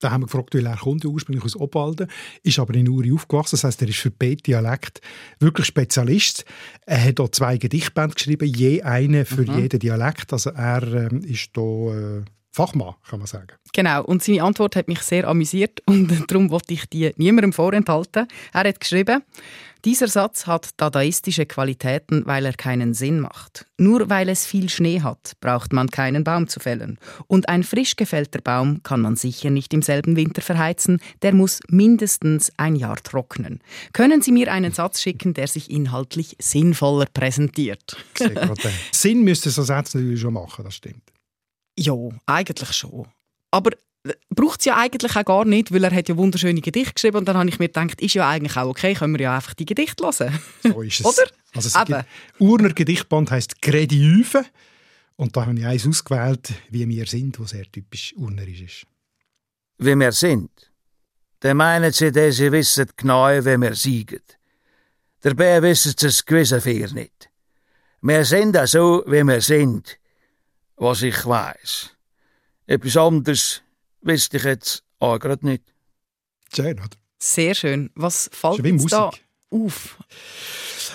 Da 0.00 0.10
haben 0.10 0.22
wir 0.22 0.26
gefragt, 0.26 0.54
weil 0.54 0.66
er 0.66 0.78
kommt 0.78 1.04
ursprünglich 1.04 1.44
aus 1.44 1.56
Obwalden, 1.56 2.10
ist 2.42 2.58
aber 2.58 2.74
in 2.74 2.88
Uri 2.88 3.12
aufgewachsen. 3.12 3.56
Das 3.56 3.64
heißt, 3.64 3.82
er 3.82 3.88
ist 3.88 3.98
für 3.98 4.10
B-Dialekt 4.10 5.02
wirklich 5.40 5.66
Spezialist. 5.66 6.46
Er 6.86 7.04
hat 7.04 7.18
hier 7.18 7.32
zwei 7.32 7.58
Gedichtbände 7.58 8.14
geschrieben, 8.14 8.46
je 8.48 8.82
eine 8.82 9.26
für 9.26 9.42
mhm. 9.42 9.58
jeden 9.58 9.78
Dialekt. 9.78 10.32
Also 10.32 10.50
er 10.50 10.82
ähm, 10.82 11.22
ist 11.22 11.50
hier 11.54 12.22
äh, 12.24 12.30
Fachmann, 12.52 12.94
kann 13.08 13.20
man 13.20 13.28
sagen. 13.28 13.48
Genau, 13.74 14.02
und 14.04 14.22
seine 14.22 14.42
Antwort 14.42 14.74
hat 14.74 14.88
mich 14.88 15.00
sehr 15.00 15.28
amüsiert 15.28 15.80
und 15.86 16.30
darum 16.30 16.50
wollte 16.50 16.74
ich 16.74 16.86
die 16.86 17.12
niemandem 17.16 17.52
vorenthalten. 17.52 18.26
Er 18.52 18.64
hat 18.64 18.80
geschrieben, 18.80 19.22
dieser 19.84 20.08
Satz 20.08 20.46
hat 20.46 20.70
dadaistische 20.76 21.46
Qualitäten, 21.46 22.26
weil 22.26 22.44
er 22.44 22.52
keinen 22.52 22.94
Sinn 22.94 23.20
macht. 23.20 23.66
Nur 23.78 24.10
weil 24.10 24.28
es 24.28 24.46
viel 24.46 24.68
Schnee 24.68 25.00
hat, 25.00 25.32
braucht 25.40 25.72
man 25.72 25.88
keinen 25.88 26.24
Baum 26.24 26.48
zu 26.48 26.60
fällen. 26.60 26.98
Und 27.26 27.48
ein 27.48 27.62
frisch 27.62 27.96
gefällter 27.96 28.40
Baum 28.40 28.82
kann 28.82 29.00
man 29.00 29.16
sicher 29.16 29.50
nicht 29.50 29.72
im 29.72 29.82
selben 29.82 30.16
Winter 30.16 30.42
verheizen, 30.42 31.00
der 31.22 31.34
muss 31.34 31.60
mindestens 31.68 32.52
ein 32.56 32.76
Jahr 32.76 32.96
trocknen. 32.96 33.60
Können 33.92 34.22
Sie 34.22 34.32
mir 34.32 34.52
einen 34.52 34.72
Satz 34.72 35.00
schicken, 35.00 35.34
der 35.34 35.48
sich 35.48 35.70
inhaltlich 35.70 36.36
sinnvoller 36.40 37.06
präsentiert? 37.12 37.96
Sinn 38.92 39.22
müsste 39.22 39.50
so 39.50 39.62
Sätze 39.62 39.98
natürlich 39.98 40.20
schon 40.20 40.34
machen, 40.34 40.64
das 40.64 40.74
stimmt. 40.74 41.02
Ja, 41.78 41.94
eigentlich 42.26 42.72
schon. 42.72 43.06
Aber 43.50 43.70
braucht 44.30 44.60
es 44.60 44.66
ja 44.66 44.76
eigentlich 44.76 45.14
auch 45.14 45.24
gar 45.24 45.44
nicht, 45.44 45.72
weil 45.72 45.84
er 45.84 45.94
hat 45.94 46.08
ja 46.08 46.16
wunderschöne 46.16 46.60
Gedichte 46.60 46.94
geschrieben 46.94 47.18
und 47.18 47.28
dann 47.28 47.36
habe 47.36 47.48
ich 47.48 47.58
mir 47.58 47.68
gedacht, 47.68 48.00
ist 48.00 48.14
ja 48.14 48.28
eigentlich 48.28 48.56
auch 48.56 48.68
okay, 48.68 48.94
können 48.94 49.14
wir 49.14 49.20
ja 49.20 49.36
einfach 49.36 49.54
die 49.54 49.66
Gedichte 49.66 50.04
hören. 50.04 50.38
So 50.62 50.82
ist 50.82 51.00
es. 51.00 51.06
Oder? 51.18 51.30
Also 51.54 51.68
es 51.68 52.04
Urner 52.38 52.72
Gedichtband 52.72 53.30
heisst 53.30 53.60
Grediüve 53.60 54.44
und 55.16 55.36
da 55.36 55.44
habe 55.46 55.58
ich 55.58 55.66
eins 55.66 55.86
ausgewählt, 55.86 56.52
wie 56.70 56.88
wir 56.88 57.06
sind, 57.06 57.38
was 57.40 57.50
sehr 57.50 57.70
typisch 57.70 58.14
urnerisch 58.16 58.62
ist. 58.62 58.86
Wie 59.78 59.94
wir 59.96 60.12
sind? 60.12 60.50
Dann 61.40 61.56
meinen 61.56 61.92
sie, 61.92 62.12
dass 62.12 62.36
sie 62.36 62.52
wissen 62.52 62.88
genau, 62.96 63.28
wie 63.28 63.60
wir 63.60 63.74
siegen. 63.74 64.22
Dabei 65.22 65.60
wissen 65.62 65.94
sie 65.98 66.06
es 66.06 66.24
gewissen 66.24 66.60
viel 66.60 66.90
nicht. 66.92 67.30
Wir 68.02 68.24
sind 68.24 68.56
auch 68.56 68.66
so, 68.66 69.04
wie 69.06 69.22
wir 69.24 69.42
sind, 69.42 69.98
was 70.76 71.02
ich 71.02 71.26
weiß. 71.26 71.90
Etwas 72.66 72.96
anderes 72.96 73.62
wüsste 74.02 74.36
ich 74.36 74.44
jetzt 74.44 74.82
auch 74.98 75.18
gerade 75.18 75.44
nicht. 75.46 75.62
Schön, 76.54 76.78
oder? 76.78 76.96
Sehr 77.18 77.54
schön. 77.54 77.90
Was 77.94 78.30
fällt 78.32 78.64
dir 78.64 78.76
da 78.88 79.10
auf, 79.50 79.98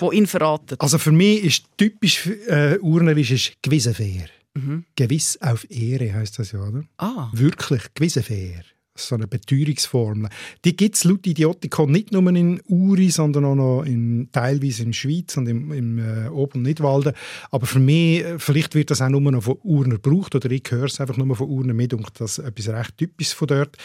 wo 0.00 0.12
ihn 0.12 0.26
verratet? 0.26 0.80
Also 0.80 0.98
für 0.98 1.12
mich 1.12 1.44
ist 1.44 1.64
typisch 1.76 2.26
äh, 2.26 2.78
urnerisch 2.80 3.30
ist 3.30 3.52
Gewissenfair. 3.62 4.28
Mhm. 4.54 4.84
Gewiss 4.96 5.38
auf 5.40 5.70
Ehre 5.70 6.12
heißt 6.12 6.38
das 6.38 6.52
ja, 6.52 6.60
oder? 6.60 6.84
Ah. 6.96 7.28
Wirklich, 7.32 7.82
Gewissenfair 7.94 8.64
so 8.98 9.14
eine 9.14 9.26
Beteuerungsformel. 9.26 10.30
Die 10.64 10.76
gibt 10.76 10.96
es 10.96 11.04
laut 11.04 11.26
Idiotikon 11.26 11.90
nicht 11.90 12.12
nur 12.12 12.26
in 12.34 12.60
Uri, 12.66 13.10
sondern 13.10 13.44
auch 13.44 13.54
noch 13.54 13.82
in, 13.82 14.28
teilweise 14.32 14.82
in 14.82 14.90
der 14.90 14.94
Schweiz 14.94 15.36
und 15.36 15.48
im, 15.48 15.72
im 15.72 15.98
äh, 15.98 16.28
Ob- 16.28 16.54
und 16.54 16.62
Nidwalden. 16.62 17.12
Aber 17.50 17.66
für 17.66 17.78
mich, 17.78 18.24
äh, 18.24 18.38
vielleicht 18.38 18.74
wird 18.74 18.90
das 18.90 19.00
auch 19.00 19.08
nur 19.08 19.20
noch 19.20 19.42
von 19.42 19.58
Urner 19.62 19.98
gebraucht 19.98 20.34
oder 20.34 20.50
ich 20.50 20.64
höre 20.70 20.84
es 20.84 21.00
einfach 21.00 21.16
nur 21.16 21.36
von 21.36 21.48
Urner 21.48 21.74
mit 21.74 21.94
und 21.94 22.08
das 22.18 22.38
ist 22.38 22.44
etwas 22.44 22.68
recht 22.68 22.96
Typisches 22.96 23.32
von 23.32 23.48
dort. 23.48 23.76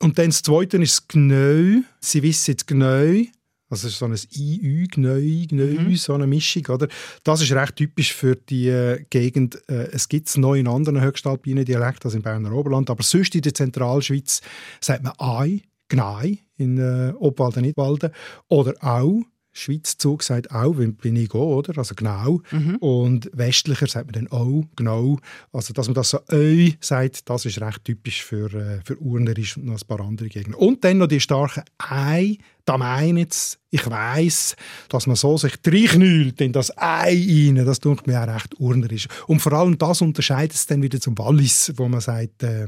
Und 0.00 0.18
dann 0.18 0.26
das 0.26 0.42
Zweite 0.42 0.76
ist 0.78 0.98
das 0.98 1.08
Gneu. 1.08 1.80
Sie 2.00 2.22
wissen 2.22 2.52
jetzt 2.52 2.66
Gneu. 2.66 3.24
Also 3.70 3.88
so 3.88 4.06
ein 4.06 4.16
IÜ, 4.34 4.86
Gneu, 4.86 5.46
Gneu, 5.46 5.80
mhm. 5.80 5.96
so 5.96 6.14
eine 6.14 6.26
Mischung. 6.26 6.66
Oder? 6.68 6.88
Das 7.24 7.42
ist 7.42 7.52
recht 7.52 7.76
typisch 7.76 8.14
für 8.14 8.36
die 8.36 8.68
äh, 8.68 9.04
Gegend. 9.10 9.62
Äh, 9.68 9.88
es 9.92 10.08
gibt 10.08 10.28
es 10.28 10.36
noch 10.36 10.54
in 10.54 10.66
anderen 10.66 11.00
höchstalpinen 11.00 11.64
Dialekten, 11.64 12.06
also 12.06 12.16
im 12.16 12.22
Berner 12.22 12.52
Oberland. 12.52 12.88
Aber 12.90 13.02
sonst 13.02 13.34
in 13.34 13.42
der 13.42 13.54
Zentralschweiz 13.54 14.40
sagt 14.80 15.02
man 15.02 15.12
Ei, 15.18 15.62
Gnei, 15.88 16.38
in 16.56 16.78
äh, 16.78 17.12
Obwalden, 17.18 17.62
Nidwalden. 17.62 18.10
Oder 18.48 18.74
auch 18.80 19.22
Schweizzug 19.58 20.22
sagt 20.22 20.52
auch, 20.52 20.74
bin 20.74 21.16
ich 21.16 21.28
gehe, 21.28 21.40
oder? 21.40 21.76
Also 21.78 21.94
genau. 21.94 22.40
Mhm. 22.50 22.76
Und 22.76 23.30
westlicher 23.32 23.86
sagt 23.86 24.06
man 24.06 24.24
dann 24.24 24.32
auch, 24.32 24.64
genau. 24.76 25.18
Also, 25.52 25.72
dass 25.72 25.88
man 25.88 25.94
das 25.94 26.10
so 26.10 26.20
«oi» 26.30 26.76
sagt, 26.80 27.28
das 27.28 27.44
ist 27.44 27.60
recht 27.60 27.84
typisch 27.84 28.22
für, 28.22 28.52
äh, 28.54 28.80
für 28.84 28.96
Urnerisch 29.00 29.56
und 29.56 29.66
noch 29.66 29.80
ein 29.80 29.86
paar 29.86 30.00
andere 30.00 30.28
Gegenden. 30.28 30.54
Und 30.54 30.84
dann 30.84 30.98
noch 30.98 31.08
die 31.08 31.20
starken 31.20 31.64
«ei», 31.78 32.38
da 32.68 32.78
meine 32.78 33.20
jetzt, 33.20 33.58
ich 33.70 33.88
weiss, 33.88 34.56
dass 34.88 35.06
man 35.06 35.16
so 35.16 35.36
sich 35.36 35.54
reinknüllt 35.66 36.40
in 36.40 36.52
das 36.52 36.76
Ei 36.76 37.26
rein, 37.28 37.64
das 37.64 37.80
tut 37.80 38.06
mir 38.06 38.22
auch 38.22 38.28
recht 38.28 38.60
urnerisch. 38.60 39.08
Und 39.26 39.40
vor 39.40 39.52
allem 39.52 39.78
das 39.78 40.02
unterscheidet 40.02 40.54
es 40.54 40.66
dann 40.66 40.82
wieder 40.82 41.00
zum 41.00 41.16
Wallis, 41.18 41.72
wo 41.76 41.88
man 41.88 42.00
sagt, 42.00 42.42
äh, 42.42 42.66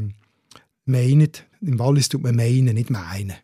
meinet. 0.85 1.45
Im 1.61 1.79
Wallis 1.79 2.09
tut 2.09 2.23
man 2.23 2.37
meinen, 2.37 2.75
nicht 2.75 2.91
meinen. 2.91 3.35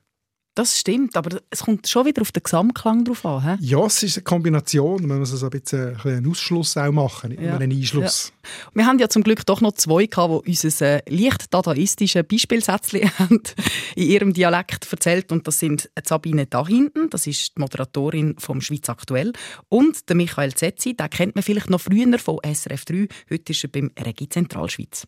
Das 0.57 0.79
stimmt, 0.79 1.19
aber 1.19 1.39
es 1.51 1.65
kommt 1.65 1.87
schon 1.87 2.07
wieder 2.07 2.23
auf 2.23 2.33
den 2.33 2.43
Gesamtklang 2.43 3.05
drauf 3.05 3.27
an. 3.27 3.59
He? 3.59 3.67
Ja, 3.67 3.85
es 3.85 4.03
ist 4.03 4.17
eine 4.17 4.25
Kombination. 4.25 5.07
Man 5.07 5.19
muss 5.19 5.31
also 5.31 5.49
ein 5.49 5.61
bisschen 5.61 6.01
einen 6.03 6.31
Ausschluss 6.31 6.79
auch 6.79 6.91
machen, 6.91 7.29
nicht 7.29 7.43
ja. 7.43 7.51
nur 7.51 7.61
einen 7.61 7.77
Einschluss. 7.77 8.33
Ja. 8.33 8.71
Wir 8.73 8.87
haben 8.87 8.99
ja 8.99 9.11
zum 9.11 9.23
Glück 9.23 9.45
doch 9.45 9.61
noch 9.61 9.73
zwei 9.73 10.07
gehabt, 10.07 10.47
die 10.47 10.51
uns 10.53 10.81
ein 10.81 11.01
äh, 11.01 11.03
leicht 11.11 11.53
dadaistisches 11.53 12.25
Beispielsätzchen 12.27 13.03
in 13.97 14.03
ihrem 14.03 14.33
Dialekt 14.33 14.91
erzählt 14.91 15.31
und 15.31 15.47
das 15.47 15.59
sind 15.59 15.91
Sabine 16.03 16.47
da 16.47 16.67
hinten, 16.67 17.11
das 17.11 17.27
ist 17.27 17.55
die 17.55 17.61
Moderatorin 17.61 18.37
vom 18.39 18.63
Schweiz 18.63 18.89
aktuell 18.89 19.35
und 19.69 20.09
der 20.09 20.17
Michael 20.17 20.55
Zetzi, 20.55 20.97
den 20.97 21.11
kennt 21.11 21.35
man 21.35 21.43
vielleicht 21.43 21.69
noch 21.69 21.83
früher 21.83 22.19
von 22.19 22.39
SRF 22.43 22.87
3, 22.87 23.09
heute 23.31 23.53
ist 23.53 23.63
er 23.63 23.69
beim 23.69 23.91
Regi 23.99 24.27
Zentralschweiz. 24.27 25.07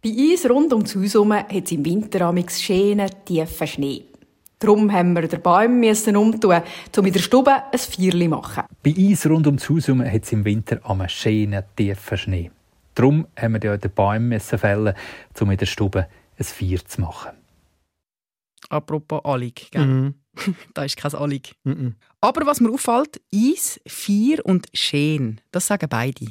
Bei 0.00 0.10
uns 0.10 0.48
rund 0.48 0.72
um 0.72 0.84
Haus 0.84 1.14
herum 1.14 1.32
hat 1.32 1.50
es 1.50 1.72
im 1.72 1.84
Winter 1.84 2.20
amix 2.20 2.62
schönen, 2.62 3.10
tiefen 3.24 3.66
Schnee. 3.66 4.04
Darum 4.58 4.90
haben 4.90 5.12
wir 5.12 5.28
den 5.28 5.42
Baum 5.42 5.82
umtun, 5.82 6.62
um 6.96 7.06
in 7.06 7.12
der 7.12 7.20
Stube 7.20 7.52
ein 7.52 7.78
Feuerchen 7.78 8.22
zu 8.22 8.28
machen. 8.28 8.64
Bei 8.82 8.94
uns 8.96 9.26
rund 9.26 9.46
um 9.46 9.56
das 9.56 9.68
Haus 9.68 9.88
hat 9.88 10.22
es 10.22 10.32
im 10.32 10.46
Winter 10.46 10.80
am 10.82 11.06
schönen, 11.08 11.62
tiefen 11.76 12.16
Schnee. 12.16 12.50
Darum 12.94 13.26
haben 13.36 13.52
wir 13.52 13.72
ja 13.72 13.76
den 13.76 13.92
Baum 13.92 14.28
müssen 14.28 14.58
fällen, 14.58 14.94
um 15.38 15.50
in 15.50 15.58
der 15.58 15.66
Stube 15.66 16.08
ein 16.38 16.44
Vier 16.44 16.82
zu 16.82 17.02
machen. 17.02 17.32
Apropos 18.70 19.20
Allig, 19.24 19.70
gell? 19.70 19.86
Mhm. 19.86 20.14
da 20.74 20.84
ist 20.84 20.96
kein 20.96 21.14
Allig. 21.14 21.54
Mhm. 21.64 21.94
Aber 22.20 22.46
was 22.46 22.60
mir 22.60 22.70
auffällt, 22.70 23.20
Eis, 23.32 23.80
Vier 23.86 24.44
und 24.44 24.66
Schön, 24.74 25.40
das 25.52 25.66
sagen 25.66 25.88
beide. 25.88 26.26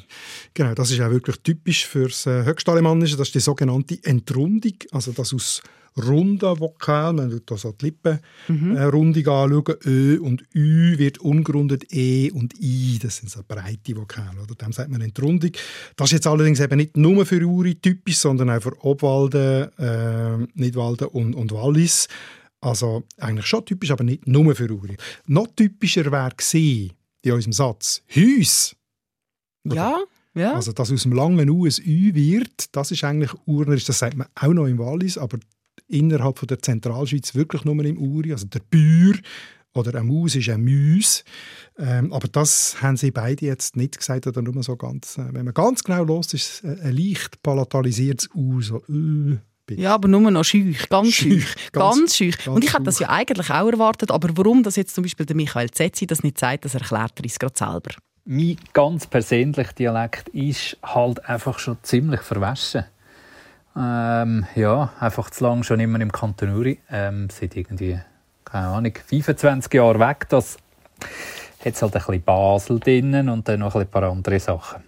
Genau, 0.54 0.74
das 0.74 0.92
ist 0.92 1.02
auch 1.02 1.10
wirklich 1.10 1.38
typisch 1.42 1.86
für 1.86 2.08
das 2.08 2.26
äh, 2.26 2.44
Höchstalemannische. 2.44 3.18
Das 3.18 3.30
ist 3.30 3.36
die 3.36 3.40
sogenannte 3.40 3.98
Entrundung, 4.04 4.74
also 4.92 5.12
das 5.12 5.34
aus 5.34 5.62
runden 5.98 6.60
Vokalen, 6.60 7.18
wenn 7.18 7.30
du 7.30 7.40
da 7.40 7.58
so 7.58 7.72
die 7.72 7.86
Lippenrundung 7.86 9.28
anschauen, 9.28 9.76
Ö 9.86 10.20
und 10.20 10.44
Ü 10.54 10.98
wird 10.98 11.20
ungerundet, 11.20 11.94
E 11.94 12.32
und 12.32 12.54
I, 12.60 13.00
das 13.02 13.18
sind 13.18 13.30
so 13.30 13.42
breite 13.48 13.96
Vokale, 13.96 14.42
oder? 14.42 14.56
Dem 14.56 14.74
sagt 14.74 14.90
man 14.90 15.02
Entrundung. 15.02 15.52
Das 15.96 16.10
ist 16.10 16.14
jetzt 16.14 16.28
allerdings 16.28 16.60
eben 16.60 16.78
nicht 16.78 16.98
nur 16.98 17.26
für 17.26 17.42
Uri 17.42 17.76
typisch, 17.76 18.18
sondern 18.18 18.50
auch 18.50 18.62
für 18.62 18.76
Obwalden, 18.84 19.70
äh, 19.78 20.38
Nidwalden 20.56 21.08
und, 21.08 21.34
und 21.34 21.52
Wallis. 21.52 22.08
Also 22.66 23.04
eigentlich 23.20 23.46
schon 23.46 23.64
typisch, 23.64 23.92
aber 23.92 24.04
nicht 24.04 24.28
nur 24.28 24.56
für 24.56 24.72
Uri. 24.72 24.98
Noch 25.28 25.48
typischer 25.56 26.12
wäre 26.12 26.32
gewesen, 26.36 26.94
in 27.22 27.32
unserem 27.32 27.54
Satz 27.54 28.02
«Hüs». 28.08 28.76
Ja, 29.66 30.00
ja. 30.34 30.54
Also, 30.54 30.72
dass 30.74 30.92
aus 30.92 31.04
dem 31.04 31.14
langen 31.14 31.50
U 31.52 31.66
ein 31.66 31.72
Ü 31.86 32.14
wird, 32.16 32.76
das 32.76 32.90
ist 32.90 33.04
eigentlich 33.04 33.32
urnerisch. 33.46 33.86
Das 33.86 34.00
sagt 34.00 34.18
man 34.18 34.28
auch 34.34 34.54
noch 34.54 34.66
im 34.66 34.80
Wallis, 34.80 35.18
aber 35.18 35.38
innerhalb 35.88 36.40
von 36.40 36.48
der 36.48 36.60
Zentralschweiz 36.60 37.36
wirklich 37.36 37.66
nur 37.66 37.86
im 37.86 37.98
Uri. 38.00 38.32
Also 38.32 38.48
der 38.48 38.62
Bür 38.62 39.16
oder 39.76 40.00
ein 40.00 40.08
Maus 40.08 40.36
ist 40.36 40.50
ein 40.50 40.62
Müs. 40.62 41.24
Ähm, 41.78 42.12
aber 42.14 42.28
das 42.28 42.82
haben 42.82 42.98
sie 42.98 43.12
beide 43.12 43.46
jetzt 43.46 43.76
nicht 43.76 43.98
gesagt 43.98 44.26
oder 44.26 44.42
nur 44.42 44.64
so 44.64 44.76
ganz. 44.76 45.20
Äh, 45.20 45.34
wenn 45.34 45.46
man 45.46 45.54
ganz 45.54 45.84
genau 45.84 46.04
los 46.04 46.34
ist, 46.34 46.64
es 46.64 46.82
ein 46.82 46.96
leicht 46.96 47.44
palatalisiertes 47.44 48.30
U, 48.34 48.62
so 48.62 48.82
Ö. 49.70 49.76
Ja, 49.76 49.96
aber 49.96 50.08
nur 50.08 50.30
noch 50.32 50.44
schüch, 50.44 50.88
ganz 50.90 51.10
schüch, 51.14 51.48
Schüch, 51.50 51.72
ganz, 51.72 51.96
ganz- 51.98 52.16
schüch. 52.16 52.38
ganz 52.38 52.48
Und 52.56 52.64
ich 52.64 52.74
hätte 52.74 52.84
das 52.84 53.00
ja 53.00 53.10
eigentlich 53.10 53.50
auch 53.50 53.68
erwartet, 53.72 54.12
aber 54.12 54.30
warum 54.38 54.64
das 54.64 54.76
jetzt 54.76 54.94
zum 54.96 55.04
Beispiel 55.04 55.26
der 55.26 55.36
Michael 55.36 55.72
Zetzi 55.72 56.06
das 56.06 56.24
nicht 56.24 56.40
sagt, 56.40 56.66
das 56.66 56.76
erklärt 56.76 57.14
er 57.18 57.24
uns 57.24 57.40
gerade 57.40 57.58
selber. 57.58 57.92
Mein 58.26 58.58
ganz 58.74 59.06
persönlicher 59.08 59.74
Dialekt 59.74 60.30
ist 60.30 60.78
halt 60.84 61.24
einfach 61.26 61.60
schon 61.60 61.78
ziemlich 61.84 62.22
verwaschen. 62.22 62.86
Ähm, 63.78 64.46
ja, 64.56 64.94
einfach 65.00 65.30
zu 65.30 65.44
lange 65.44 65.64
schon 65.64 65.80
immer 65.80 66.00
im 66.00 66.12
Kanton 66.12 66.56
Uri. 66.56 66.80
Ähm, 66.90 67.28
seit 67.30 67.56
irgendwie, 67.58 68.00
keine 68.46 68.68
Ahnung, 68.68 68.94
25 69.06 69.74
Jahren 69.74 70.00
weg. 70.00 70.28
Das 70.30 70.58
hat 71.64 71.82
halt 71.82 71.84
ein 71.84 71.92
bisschen 71.92 72.22
Basel 72.24 72.80
drinnen 72.80 73.30
und 73.30 73.48
dann 73.48 73.60
noch 73.60 73.76
ein 73.76 73.88
paar 73.88 74.04
andere 74.04 74.40
Sachen. 74.40 74.82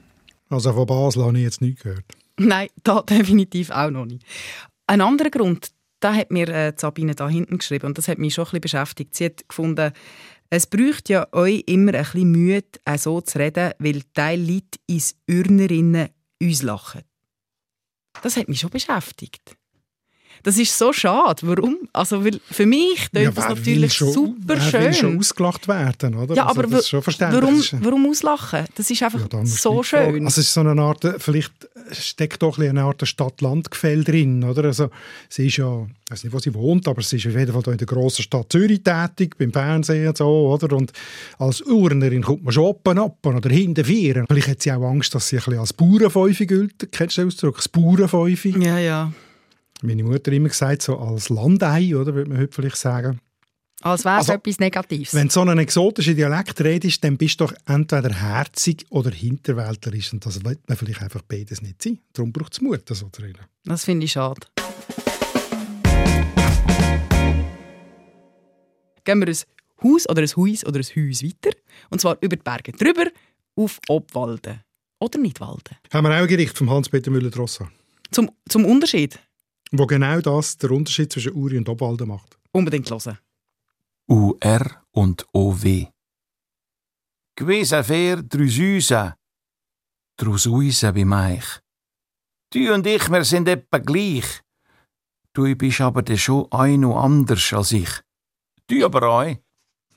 Also 0.49 0.71
von 0.73 0.85
Basel 0.87 1.25
habe 1.25 1.37
ich 1.37 1.43
jetzt 1.43 1.61
nichts 1.61 1.83
gehört. 1.83 2.05
Nein, 2.39 2.69
da 2.83 3.01
definitiv 3.01 3.71
auch 3.71 3.89
noch 3.89 4.05
nicht. 4.05 4.23
Ein 4.87 5.01
anderer 5.01 5.29
Grund, 5.29 5.71
da 5.99 6.13
hat 6.13 6.31
mir 6.31 6.47
äh, 6.47 6.73
Sabine 6.75 7.15
da 7.15 7.27
hinten 7.27 7.57
geschrieben 7.57 7.87
und 7.87 7.97
das 7.97 8.07
hat 8.07 8.19
mich 8.19 8.33
schon 8.33 8.45
ein 8.45 8.61
bisschen 8.61 8.61
beschäftigt. 8.61 9.15
Sie 9.15 9.25
hat 9.25 9.47
gefunden, 9.47 9.91
es 10.49 10.67
braucht 10.67 11.09
ja 11.09 11.27
euch 11.33 11.63
immer 11.65 11.93
ein 11.93 12.03
bisschen 12.03 12.31
Mühe, 12.31 12.63
auch 12.85 12.97
so 12.97 13.21
zu 13.21 13.39
reden, 13.39 13.73
weil 13.79 14.03
Teil 14.13 14.39
Leute 14.39 14.79
ins 14.87 15.15
Urnerinnen 15.29 16.09
uns 16.41 16.61
lachen. 16.61 17.01
Das 18.21 18.37
hat 18.37 18.47
mich 18.47 18.59
schon 18.59 18.69
beschäftigt. 18.69 19.56
Das 20.43 20.57
ist 20.57 20.77
so 20.77 20.93
schade. 20.93 21.41
Warum? 21.43 21.77
Also, 21.93 22.23
weil 22.23 22.39
für 22.49 22.65
mich 22.65 23.07
tönt 23.13 23.37
das 23.37 23.49
natürlich 23.49 23.93
schon, 23.93 24.11
super 24.11 24.59
schön. 24.59 24.81
will 24.81 24.93
schon 24.93 25.19
ausgelacht 25.19 25.67
werden, 25.67 26.15
oder? 26.15 26.35
ja, 26.35 26.45
Also 26.47 26.59
aber 26.59 26.67
das 26.69 26.79
ist 26.81 26.89
schon 26.89 27.01
verständlich. 27.01 27.73
warum, 27.73 27.83
warum 27.85 28.09
auslachen? 28.09 28.65
Das 28.75 28.89
ist 28.89 29.03
einfach 29.03 29.27
Ja, 29.31 29.45
so 29.45 29.83
schön. 29.83 30.25
Also 30.25 30.41
es 30.41 30.47
ist 30.47 30.53
so 30.53 30.61
eine 30.61 30.81
Art, 30.81 31.05
vielleicht 31.19 31.51
steckt 31.91 32.41
doch 32.43 32.57
ein 32.57 32.67
eine 32.69 32.83
Art 32.83 33.05
Stadt-Land-Gefälle 33.07 34.03
drin, 34.03 34.43
oder? 34.43 34.65
Also 34.65 34.89
sie 35.29 35.47
ist 35.47 35.57
ja, 35.57 35.87
ich 36.05 36.11
weiß 36.11 36.23
nicht, 36.25 36.33
wo 36.33 36.39
sie 36.39 36.53
wohnt, 36.53 36.87
aber 36.87 37.01
sie 37.01 37.15
ist 37.17 37.27
auf 37.27 37.33
jeden 37.33 37.51
Fall 37.53 37.71
in 37.73 37.77
der 37.77 37.87
grossen 37.87 38.23
Stadt 38.23 38.51
Zürich 38.51 38.83
tätig, 38.83 39.35
beim 39.37 39.51
Fernsehen 39.53 40.07
und 40.09 40.17
so, 40.17 40.27
oder? 40.51 40.75
Und 40.75 40.91
als 41.39 41.61
Urnerin 41.61 42.21
kommt 42.23 42.43
man 42.43 42.51
schon 42.53 42.65
oben 42.65 42.99
ab 42.99 43.25
oder 43.25 43.49
hinten 43.49 43.85
vier. 43.85 44.25
Vielleicht 44.27 44.47
hat 44.49 44.61
sie 44.61 44.71
auch 44.71 44.83
Angst, 44.89 45.15
dass 45.15 45.29
sie 45.29 45.37
ein 45.37 45.43
bisschen 45.43 45.59
als 45.59 45.73
Bauernfäufe 45.73 46.45
gilt. 46.45 46.91
Kennst 46.91 47.17
du 47.17 47.21
den 47.21 47.27
Ausdruck? 47.27 47.55
Das 47.57 47.69
Bauernfäufe? 47.69 48.49
ja, 48.49 48.77
ja. 48.79 49.11
Meine 49.81 50.03
Mutter 50.03 50.31
immer 50.31 50.49
gesagt, 50.49 50.81
so 50.81 50.97
als 50.97 51.29
Landei, 51.29 51.95
oder? 51.95 52.13
Würde 52.15 52.29
man 52.29 52.39
heute 52.39 52.53
vielleicht 52.53 52.77
sagen. 52.77 53.19
Als 53.81 54.05
wäre 54.05 54.15
es 54.15 54.29
Also, 54.29 54.33
etwas 54.33 54.59
Negatives. 54.59 55.13
Wenn 55.13 55.27
du 55.27 55.33
so 55.33 55.41
einen 55.41 55.59
exotischen 55.59 56.15
Dialekt 56.15 56.59
redest, 56.61 57.03
dann 57.03 57.15
bist 57.15 57.39
du 57.39 57.45
doch 57.45 57.53
entweder 57.67 58.11
herzig 58.11 58.85
oder 58.89 59.11
hinterwäldlerisch. 59.11 60.13
Und 60.13 60.25
das 60.25 60.43
will 60.43 60.57
man 60.67 60.77
vielleicht 60.77 61.01
einfach 61.03 61.21
beides 61.21 61.61
nicht 61.61 61.83
sein. 61.83 61.99
Darum 62.13 62.31
braucht 62.31 62.53
es 62.53 62.61
Mut, 62.61 62.81
das 62.89 62.99
so 62.99 63.09
zu 63.09 63.21
reden. 63.21 63.41
Das 63.65 63.85
finde 63.85 64.05
ich 64.05 64.13
schade. 64.13 64.47
Gehen 69.03 69.19
wir 69.19 69.27
ein 69.27 69.37
Haus 69.83 70.09
oder 70.09 70.21
ein 70.23 70.27
Haus 70.27 70.65
oder 70.65 70.79
ein 70.79 70.83
Haus 70.83 71.23
weiter. 71.23 71.55
Und 71.91 72.01
zwar 72.01 72.17
über 72.21 72.35
die 72.35 72.43
Berge 72.43 72.71
drüber 72.71 73.05
auf 73.55 73.79
Obwalden. 73.87 74.61
Oder 74.99 75.19
Nidwalden. 75.19 75.77
Haben 75.93 76.07
wir 76.07 76.15
auch 76.15 76.21
ein 76.21 76.27
Gericht 76.27 76.57
von 76.57 76.67
Hans-Peter 76.71 77.11
Müller-Drossa, 77.11 77.69
Zum, 78.09 78.31
zum 78.49 78.65
Unterschied 78.65 79.19
wo 79.71 79.85
genau 79.85 80.19
das 80.21 80.57
der 80.57 80.71
Unterschied 80.71 81.11
zwischen 81.11 81.33
Uri 81.33 81.57
und 81.57 81.69
Obwalden 81.69 82.07
macht. 82.07 82.37
unbedingt 82.51 82.89
hören. 82.89 83.17
UR 84.09 84.65
und 84.91 85.25
OW. 85.33 85.87
Gewesen 87.35 87.83
fair 87.83 88.23
Drusüsa. 88.23 89.15
Drusuisa 90.17 90.95
wie 90.95 91.05
Meich. 91.05 91.45
Du 92.51 92.73
und 92.73 92.87
ich, 92.87 93.09
wir 93.09 93.23
sind 93.23 93.47
etwa 93.47 93.77
gleich. 93.77 94.41
Du 95.33 95.53
bist 95.55 95.81
aber 95.81 96.01
dann 96.01 96.17
schon 96.17 96.51
ein 96.51 96.79
noch 96.79 96.97
anders 97.03 97.53
als 97.53 97.71
ich. 97.73 97.89
Du 98.67 98.83
aber 98.85 99.03
auch. 99.07 99.23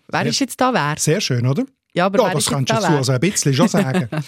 Wer 0.08 0.22
Ja. 0.22 0.28
ist 0.28 0.40
jetzt 0.40 0.60
da 0.60 0.74
wer? 0.74 0.96
Sehr 0.98 1.20
schön, 1.20 1.46
oder? 1.46 1.64
Ja, 1.94 2.06
aber 2.06 2.18
Ja, 2.18 2.24
wer 2.26 2.34
das 2.34 2.46
kannst 2.46 2.70
du 2.72 2.74
da 2.76 2.96
also 2.98 3.12
ein 3.12 3.20
bisschen 3.20 3.54
schon 3.54 3.68
sagen. 3.68 4.08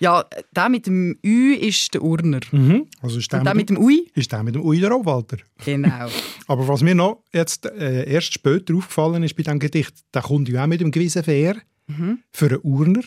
Ja, 0.00 0.24
der 0.56 0.68
mit 0.68 0.86
dem 0.86 1.18
Ü 1.24 1.54
ist 1.54 1.94
der 1.94 2.02
Urner. 2.02 2.40
mhm. 2.50 2.86
Also 3.02 3.18
ist 3.18 3.30
der, 3.32 3.40
Und 3.40 3.44
der 3.44 3.54
mit 3.54 3.70
mit 3.70 3.78
dem 3.78 3.84
Ui? 3.84 4.10
ist 4.14 4.32
der 4.32 4.42
mit 4.42 4.54
dem 4.54 4.62
Ui 4.64 4.80
der 4.80 4.94
Obwalder. 4.96 5.36
Genau. 5.64 6.08
Aber 6.48 6.66
was 6.68 6.82
mir 6.82 6.94
noch 6.94 7.22
jetzt 7.32 7.66
äh, 7.66 8.10
erst 8.10 8.32
später 8.32 8.74
aufgefallen 8.74 9.22
ist 9.22 9.36
bei 9.36 9.42
diesem 9.42 9.58
Gedicht, 9.58 9.94
der 10.14 10.22
kommt 10.22 10.48
ja 10.48 10.64
auch 10.64 10.66
mit 10.66 10.80
dem 10.80 10.90
gewissen 10.90 11.22
Fair 11.22 11.56
Mhm. 11.86 12.20
für 12.30 12.46
einen 12.46 12.60
Urner 12.62 13.02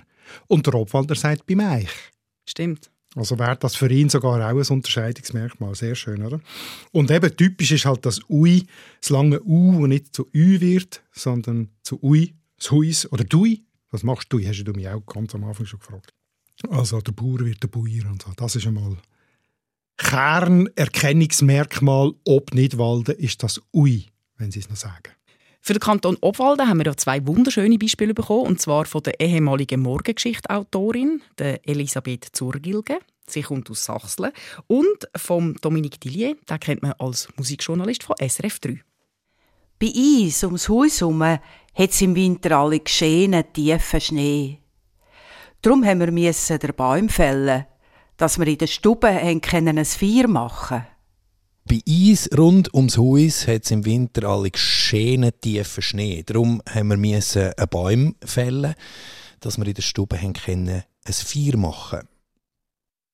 und 0.48 0.68
der 0.68 0.74
Obwalder 0.76 1.16
sagt 1.16 1.46
bei 1.48 1.56
Meich. 1.56 1.88
Stimmt. 2.46 2.90
Also 3.16 3.38
wäre 3.40 3.56
das 3.56 3.76
für 3.76 3.90
ihn 3.90 4.10
sogar 4.10 4.40
auch 4.42 4.60
ein 4.60 4.68
Unterscheidungsmerkmal. 5.04 5.74
Sehr 5.76 5.96
schön, 5.96 6.24
oder? 6.24 6.40
Und 6.92 7.10
eben 7.12 7.36
typisch 7.38 7.72
ist 7.72 7.86
halt 7.86 8.06
das 8.06 8.20
Ui, 8.30 8.64
das 9.00 9.10
lange 9.10 9.42
U, 9.44 9.80
das 9.82 9.88
nicht 9.88 10.16
zu 10.16 10.28
Ü 10.34 10.60
wird, 10.60 11.02
sondern 11.12 11.70
zu 11.84 12.02
Ui, 12.04 12.34
das 12.58 12.72
Huis 12.72 13.10
oder 13.12 13.24
Dui. 13.24 13.64
Was 13.92 14.04
machst 14.04 14.28
du? 14.34 14.40
Hast 14.40 14.64
du 14.64 14.72
mich 14.74 14.90
auch 14.90 15.06
ganz 15.06 15.34
am 15.36 15.44
Anfang 15.44 15.66
schon 15.66 15.80
gefragt. 15.80 16.12
Also 16.70 17.02
der 17.02 17.12
Bauer 17.12 17.40
wird 17.40 17.64
der 17.64 17.68
Bauer 17.68 18.10
und 18.10 18.22
so. 18.22 18.32
Das 18.36 18.56
ist 18.56 18.68
einmal 18.68 18.98
Kernerkennungsmerkmal, 19.98 22.14
ob 22.26 22.54
nicht 22.54 22.78
Walden, 22.78 23.16
ist 23.16 23.42
das 23.44 23.62
Ui, 23.74 24.06
wenn 24.38 24.52
sie 24.52 24.60
es 24.60 24.70
noch 24.70 24.76
sagen. 24.76 25.14
Für 25.62 25.74
den 25.74 25.80
Kanton 25.80 26.18
Obwalden 26.20 26.68
haben 26.68 26.80
wir 26.80 26.88
ja 26.88 26.98
zwei 26.98 27.26
wunderschöne 27.26 27.78
Beispiele 27.78 28.14
bekommen, 28.14 28.48
und 28.48 28.60
zwar 28.60 28.84
von 28.86 29.02
der 29.04 29.18
ehemaligen 29.20 29.82
Morgengeschichte-Autorin, 29.82 31.22
der 31.38 31.66
Elisabeth 31.68 32.28
Zurgilge. 32.34 33.00
Sie 33.28 33.44
kommt 33.44 33.70
aus 33.70 33.86
Sachsen. 33.86 34.32
Und 34.68 35.08
vom 35.16 35.56
Dominique 35.56 36.02
Dillier, 36.02 36.36
den 36.50 36.60
kennt 36.60 36.82
man 36.82 36.92
als 37.00 37.30
Musikjournalist 37.38 38.04
von 38.04 38.18
SRF 38.20 38.60
3. 38.60 38.82
Bei 39.80 39.88
uns 39.88 40.44
ums 40.44 40.68
Haus 40.68 41.00
herum 41.00 41.24
hat 41.24 41.40
es 41.76 42.02
im 42.02 42.14
Winter 42.16 42.58
alle 42.58 42.82
geschehenen 42.82 43.46
tiefen 43.54 44.02
Schnee. 44.02 44.63
Darum 45.64 45.86
haben 45.86 46.02
wir 46.02 46.12
müssen 46.12 46.60
den 46.60 46.76
Baum 46.76 47.08
fällen, 47.08 47.66
dass 48.18 48.38
wir 48.38 48.46
in 48.48 48.58
der 48.58 48.68
Stube 48.68 49.40
können 49.42 49.78
ein 49.78 49.86
Feuer 49.86 50.28
machen 50.28 50.86
Bei 51.64 51.80
uns 51.88 52.30
rund 52.38 52.74
ums 52.74 52.98
Haus 52.98 53.48
hat 53.48 53.64
es 53.64 53.72
im 53.72 53.86
Winter 53.86 54.28
alle 54.28 54.50
schönen 54.56 55.32
tiefen 55.40 55.82
Schnee. 55.82 56.22
Darum 56.22 56.62
haben 56.70 56.90
wir 56.90 56.98
müssen 56.98 57.54
einen 57.54 57.70
Baum 57.70 58.16
fällen, 58.26 58.76
dass 59.40 59.58
wir 59.58 59.66
in 59.66 59.74
der 59.74 59.84
Stube 59.84 60.18
können 60.18 60.84
ein 61.06 61.14
Feuer 61.14 61.56
machen. 61.56 62.10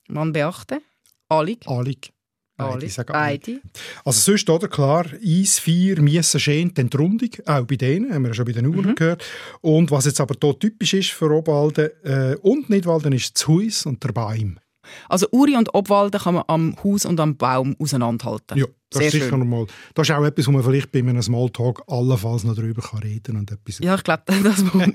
Man 0.07 0.33
beachte, 0.33 0.81
Alig. 1.27 1.67
Alig. 1.67 2.11
Beide 2.59 2.73
Alig. 2.73 2.95
Beide. 3.07 3.61
Also 4.05 4.19
sonst, 4.19 4.49
oder, 4.49 4.67
klar, 4.67 5.05
Eis, 5.25 5.59
Feier, 5.59 6.01
Miesse, 6.01 6.39
Schön, 6.39 6.73
die 6.73 6.81
Entrundung, 6.81 7.29
auch 7.45 7.65
bei 7.65 7.75
denen, 7.75 8.13
haben 8.13 8.23
wir 8.23 8.29
ja 8.29 8.33
schon 8.33 8.45
bei 8.45 8.51
den 8.51 8.67
Uhren 8.67 8.95
gehört. 8.95 9.23
Und 9.61 9.91
was 9.91 10.05
jetzt 10.05 10.21
aber 10.21 10.35
hier 10.41 10.59
typisch 10.59 10.93
ist 10.93 11.11
für 11.11 11.31
Obwalden 11.31 11.89
äh, 12.03 12.35
und 12.41 12.69
Nidwalden, 12.69 13.13
ist 13.13 13.35
das 13.35 13.47
Haus 13.47 13.85
und 13.85 14.03
der 14.03 14.11
Baum. 14.11 14.59
Also 15.07 15.27
Uri 15.31 15.55
und 15.55 15.73
Obwalden 15.73 16.19
kann 16.19 16.35
man 16.35 16.43
am 16.47 16.75
Haus 16.83 17.05
und 17.05 17.19
am 17.19 17.35
Baum 17.35 17.75
auseinanderhalten. 17.79 18.57
Ja, 18.57 18.65
das 18.91 18.99
Sehr 18.99 19.07
ist 19.07 19.13
sicher 19.13 19.29
schön. 19.29 19.39
normal. 19.39 19.67
Das 19.93 20.09
ist 20.09 20.15
auch 20.15 20.23
etwas, 20.23 20.47
wo 20.47 20.51
man 20.51 20.63
vielleicht 20.63 20.91
bei 20.91 20.99
einem 20.99 21.21
Smalltalk 21.21 21.83
allenfalls 21.87 22.43
noch 22.43 22.55
darüber 22.55 22.81
kann 22.81 22.99
reden 23.01 23.37
und 23.37 23.51
etwas. 23.51 23.77
Ja, 23.79 23.93
ich 23.93 24.03
glaube, 24.03 24.23
das 24.43 24.63
muss 24.63 24.73
man. 24.73 24.91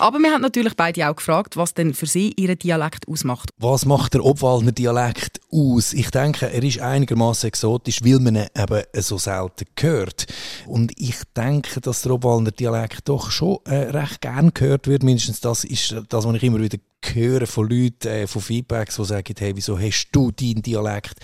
Aber 0.00 0.18
wir 0.18 0.32
haben 0.32 0.42
natürlich 0.42 0.74
beide 0.74 1.08
auch 1.08 1.14
gefragt, 1.14 1.56
was 1.56 1.72
denn 1.72 1.94
für 1.94 2.06
sie 2.06 2.32
ihren 2.36 2.58
Dialekt 2.58 3.06
ausmacht. 3.06 3.50
Was 3.58 3.86
macht 3.86 4.14
der 4.14 4.24
Obwaldner 4.24 4.72
Dialekt 4.72 5.40
aus? 5.52 5.92
Ich 5.92 6.10
denke, 6.10 6.50
er 6.50 6.62
ist 6.64 6.80
einigermaßen 6.80 7.46
exotisch, 7.46 8.02
weil 8.02 8.18
man 8.18 8.34
ihn 8.34 8.46
eben 8.58 8.82
so 8.94 9.18
selten 9.18 9.66
hört. 9.78 10.26
Und 10.66 10.92
ich 10.96 11.16
denke, 11.36 11.80
dass 11.80 12.02
der 12.02 12.12
Obwaldner 12.12 12.50
Dialekt 12.50 13.08
doch 13.08 13.30
schon 13.30 13.58
äh, 13.66 13.90
recht 13.90 14.20
gern 14.20 14.52
gehört 14.52 14.88
wird. 14.88 15.04
Mindestens 15.04 15.38
das 15.38 15.62
ist 15.62 15.94
das, 16.08 16.24
was 16.24 16.34
ich 16.34 16.42
immer 16.42 16.60
wieder 16.60 16.78
höre 17.02 17.46
von 17.46 17.68
Leuten, 17.68 18.08
äh, 18.08 18.26
von 18.26 18.42
Feedbacks, 18.42 18.96
die 18.96 19.04
sagen, 19.04 19.34
hey, 19.38 19.56
wieso 19.56 19.78
hast 19.78 20.08
du 20.12 20.30
deinen 20.30 20.62
Dialekt 20.62 21.14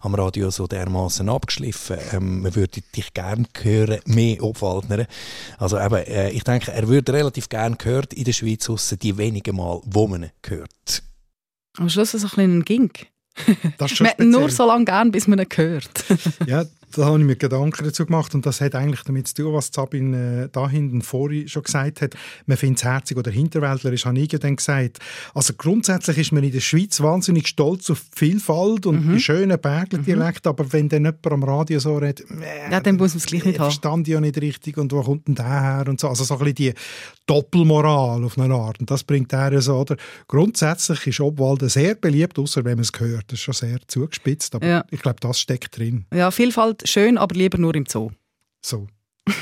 am 0.00 0.14
Radio 0.14 0.50
so 0.50 0.66
dermaßen 0.66 1.28
abgeschliffen? 1.28 1.98
Ähm, 2.12 2.42
man 2.42 2.54
würde 2.54 2.80
dich 2.94 3.12
gern 3.12 3.46
hören, 3.60 4.00
mehr 4.06 4.42
Obwaldner. 4.42 5.06
Also 5.58 5.78
eben, 5.78 5.94
äh, 5.94 6.30
ich 6.30 6.44
denke, 6.44 6.72
er 6.72 6.88
wird 6.88 7.10
relativ 7.10 7.48
gern 7.48 7.76
gehört 7.78 8.12
in 8.14 8.24
der 8.24 8.32
Schweiz, 8.32 8.68
ausser 8.68 8.96
die 8.96 9.16
wenigen 9.16 9.56
Mal, 9.56 9.80
wo 9.84 10.06
man 10.06 10.24
ihn 10.24 10.30
hört. 10.46 11.02
Am 11.76 11.88
Schluss 11.88 12.14
ist 12.14 12.22
es 12.22 12.32
ein 12.32 12.36
bisschen 12.36 12.58
ein 12.58 12.64
Gink. 12.64 13.06
Das 13.78 13.90
ist 13.90 13.98
schon 13.98 14.08
Man 14.18 14.30
nur 14.30 14.50
so 14.50 14.64
lange 14.66 14.84
gern, 14.84 15.10
bis 15.10 15.26
man 15.26 15.40
ihn 15.40 15.48
hört. 15.52 16.04
Ja, 16.46 16.64
da 16.96 17.04
habe 17.06 17.18
ich 17.18 17.24
mir 17.24 17.36
Gedanken 17.36 17.84
dazu 17.84 18.06
gemacht 18.06 18.34
und 18.34 18.46
das 18.46 18.60
hat 18.60 18.74
eigentlich 18.74 19.02
damit 19.02 19.28
zu 19.28 19.34
tun, 19.34 19.54
was 19.54 19.70
Sabine 19.72 20.44
äh, 20.44 20.48
da 20.52 20.68
hinten 20.68 21.02
vorhin 21.02 21.48
schon 21.48 21.62
gesagt 21.62 22.00
hat. 22.02 22.14
Man 22.46 22.56
findet 22.56 22.78
es 22.78 22.84
herzig 22.84 23.16
oder 23.16 23.30
hinterwäldlerisch, 23.30 24.06
habe 24.06 24.18
ich 24.18 24.32
ja 24.32 24.38
dann 24.38 24.56
gesagt. 24.56 24.98
Also 25.34 25.52
grundsätzlich 25.56 26.18
ist 26.18 26.32
man 26.32 26.44
in 26.44 26.52
der 26.52 26.60
Schweiz 26.60 27.00
wahnsinnig 27.00 27.48
stolz 27.48 27.90
auf 27.90 28.02
die 28.14 28.18
Vielfalt 28.18 28.86
und 28.86 29.12
die 29.14 29.20
schönen 29.20 29.58
Bergler-Dialekte, 29.60 30.48
aber 30.48 30.72
wenn 30.72 30.88
dann 30.88 31.04
jemand 31.04 31.26
am 31.26 31.42
Radio 31.44 31.78
so 31.80 31.96
redet, 31.98 32.28
äh, 32.30 32.70
Ja, 32.72 32.80
dann 32.80 32.96
muss 32.96 33.12
man 33.14 33.18
es 33.18 33.26
gleich 33.26 33.44
nicht 33.44 33.58
haben. 33.58 33.66
verstand 33.70 34.08
ja 34.08 34.20
nicht 34.20 34.40
richtig 34.40 34.76
und 34.78 34.92
wo 34.92 35.02
kommt 35.02 35.26
denn 35.28 35.34
der 35.34 35.44
her 35.60 35.84
und 35.88 36.00
so. 36.00 36.08
Also 36.08 36.24
so 36.24 36.34
ein 36.34 36.38
bisschen 36.40 36.54
die 36.54 36.74
Doppelmoral 37.26 38.22
auf 38.24 38.38
eine 38.38 38.54
Art 38.54 38.80
und 38.80 38.90
das 38.90 39.02
bringt 39.02 39.32
er 39.32 39.52
ja 39.52 39.60
so, 39.60 39.76
oder? 39.76 39.96
Grundsätzlich 40.28 41.06
ist 41.06 41.20
Obwalden 41.20 41.68
sehr 41.68 41.94
beliebt, 41.94 42.38
außer 42.38 42.64
wenn 42.64 42.76
man 42.76 42.82
es 42.82 42.92
hört. 42.98 43.24
Das 43.28 43.38
ist 43.38 43.40
schon 43.40 43.54
sehr 43.54 43.78
zugespitzt, 43.86 44.54
aber 44.54 44.66
Ja. 44.66 44.84
ich 44.90 45.00
glaube, 45.00 45.16
das 45.20 45.40
steckt 45.40 45.76
drin. 45.78 46.04
Ja, 46.14 46.30
Vielfalt 46.30 46.83
schön, 46.84 47.18
aber 47.18 47.34
lieber 47.34 47.58
nur 47.58 47.74
im 47.74 47.86
Zoo. 47.86 48.10
So. 48.60 48.86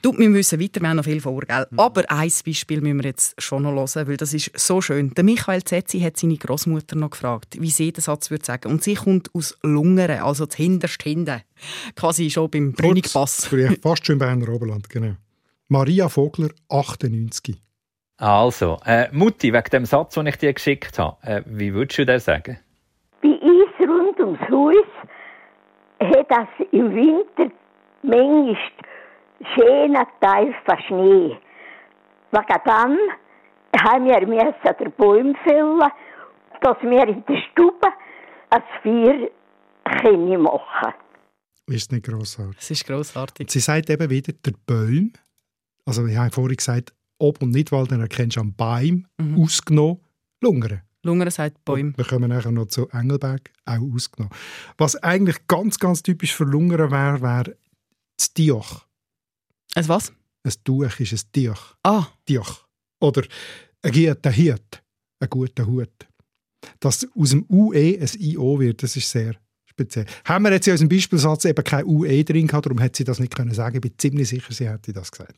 Du, 0.00 0.16
wir 0.16 0.28
müssen 0.28 0.60
weiter, 0.60 0.80
wir 0.80 0.88
haben 0.90 0.96
noch 0.96 1.04
viel 1.04 1.20
vor, 1.20 1.40
gell? 1.40 1.66
Aber 1.76 2.04
ein 2.08 2.30
Beispiel 2.46 2.80
müssen 2.80 2.98
wir 2.98 3.06
jetzt 3.06 3.40
schon 3.42 3.64
noch 3.64 3.72
hören, 3.72 4.06
weil 4.06 4.16
das 4.16 4.32
ist 4.32 4.56
so 4.56 4.80
schön. 4.80 5.12
Der 5.14 5.24
Michael 5.24 5.64
Zetzi 5.64 5.98
hat 6.00 6.16
seine 6.16 6.36
Großmutter 6.36 6.94
noch 6.94 7.10
gefragt, 7.10 7.56
wie 7.60 7.70
sie 7.70 7.90
den 7.90 8.00
Satz 8.00 8.30
würde 8.30 8.44
sagen. 8.44 8.70
Und 8.70 8.84
sie 8.84 8.94
kommt 8.94 9.34
aus 9.34 9.58
Lungeren, 9.62 10.20
also 10.20 10.46
das 10.46 10.54
hinterst 10.54 11.02
hinten. 11.02 11.42
Quasi 11.96 12.30
schon 12.30 12.48
beim 12.48 12.72
Brünnigpass. 12.74 13.48
Fast 13.82 14.06
schon 14.06 14.12
im 14.12 14.18
Berner 14.18 14.48
Oberland, 14.50 14.88
genau. 14.88 15.16
Maria 15.66 16.08
Vogler, 16.08 16.50
98. 16.68 17.56
Also, 18.18 18.78
äh, 18.84 19.08
Mutti, 19.10 19.52
wegen 19.52 19.70
dem 19.70 19.84
Satz, 19.84 20.14
den 20.14 20.26
ich 20.26 20.36
dir 20.36 20.52
geschickt 20.52 20.98
habe, 20.98 21.16
äh, 21.22 21.42
wie 21.44 21.74
würdest 21.74 21.98
du 21.98 22.06
den 22.06 22.20
sagen? 22.20 22.58
Bei 23.20 23.28
uns 23.28 23.70
rund 23.80 24.18
ums 24.20 24.40
Haus 24.48 24.97
hat 26.00 26.30
das 26.30 26.48
im 26.72 26.94
Winter 26.94 27.50
manchmal 28.02 28.56
schönen 29.54 30.06
Teil 30.20 30.54
von 30.64 30.78
Schnee. 30.86 31.36
Wegen 32.30 32.60
dann 32.64 32.98
haben 33.82 34.04
wir 34.06 34.26
müssen 34.26 34.76
den 34.80 34.92
Baum 34.96 35.34
fällen, 35.46 35.80
dass 36.60 36.76
wir 36.82 37.08
in 37.08 37.24
der 37.26 37.36
Stube 37.52 37.88
ein 38.50 38.62
Feuer 38.82 39.28
können 40.02 40.42
machen 40.42 40.92
Ist 41.66 41.92
nicht 41.92 42.04
grossartig. 42.06 42.58
Es 42.58 42.70
ist 42.70 42.86
grossartig. 42.86 43.50
Sie 43.50 43.60
sagt 43.60 43.90
eben 43.90 44.10
wieder, 44.10 44.32
der 44.32 44.52
Baum, 44.66 45.12
also 45.86 46.06
ich 46.06 46.16
habe 46.16 46.30
vorhin 46.30 46.56
gesagt, 46.56 46.92
Ob- 47.20 47.42
und 47.42 47.50
Nidwalden 47.50 48.00
erkennst 48.00 48.36
du 48.36 48.40
am 48.40 48.54
Baum, 48.54 49.06
Mhm. 49.18 49.42
ausgenommen, 49.42 50.00
Lungern. 50.40 50.82
Lungern 51.04 51.30
sagt 51.30 51.64
Bäume. 51.64 51.92
Wir 51.96 52.04
kommen 52.04 52.28
nachher 52.28 52.50
noch 52.50 52.66
zu 52.66 52.88
Engelberg, 52.88 53.50
auch 53.64 53.94
ausgenommen. 53.94 54.34
Was 54.76 54.96
eigentlich 54.96 55.46
ganz, 55.46 55.78
ganz 55.78 56.02
typisch 56.02 56.34
für 56.34 56.44
Lungern 56.44 56.90
wäre, 56.90 57.22
wäre 57.22 57.56
das 58.16 58.32
Dioch. 58.34 58.84
Ein 59.74 59.88
was? 59.88 60.12
Ein 60.42 60.52
Tuch 60.64 61.00
ist 61.00 61.12
ein 61.12 61.32
Dioch. 61.34 61.76
Ah. 61.82 62.06
Dioch. 62.28 62.66
Oder 63.00 63.22
ein 63.82 63.92
guter 63.92 64.36
Hut. 64.36 64.82
Ein 65.20 65.28
guter 65.28 65.66
Hut. 65.66 66.08
Dass 66.80 67.06
aus 67.16 67.30
dem 67.30 67.46
UE 67.48 67.98
ein 68.00 68.10
IO 68.18 68.58
wird, 68.58 68.82
das 68.82 68.96
ist 68.96 69.10
sehr 69.10 69.36
speziell. 69.66 70.06
Haben 70.24 70.44
wir 70.44 70.52
jetzt 70.52 70.66
in 70.66 70.72
unserem 70.72 70.88
Beispielsatz 70.88 71.44
eben 71.44 71.64
kein 71.64 71.86
UE 71.86 72.24
drin 72.24 72.48
gehabt, 72.48 72.66
darum 72.66 72.78
hätte 72.78 72.98
sie 72.98 73.04
das 73.04 73.20
nicht 73.20 73.34
können 73.34 73.54
sagen. 73.54 73.76
Ich 73.76 73.82
bin 73.82 73.92
ziemlich 73.96 74.28
sicher, 74.28 74.52
sie 74.52 74.68
hätte 74.68 74.92
das 74.92 75.10
gesagt. 75.12 75.36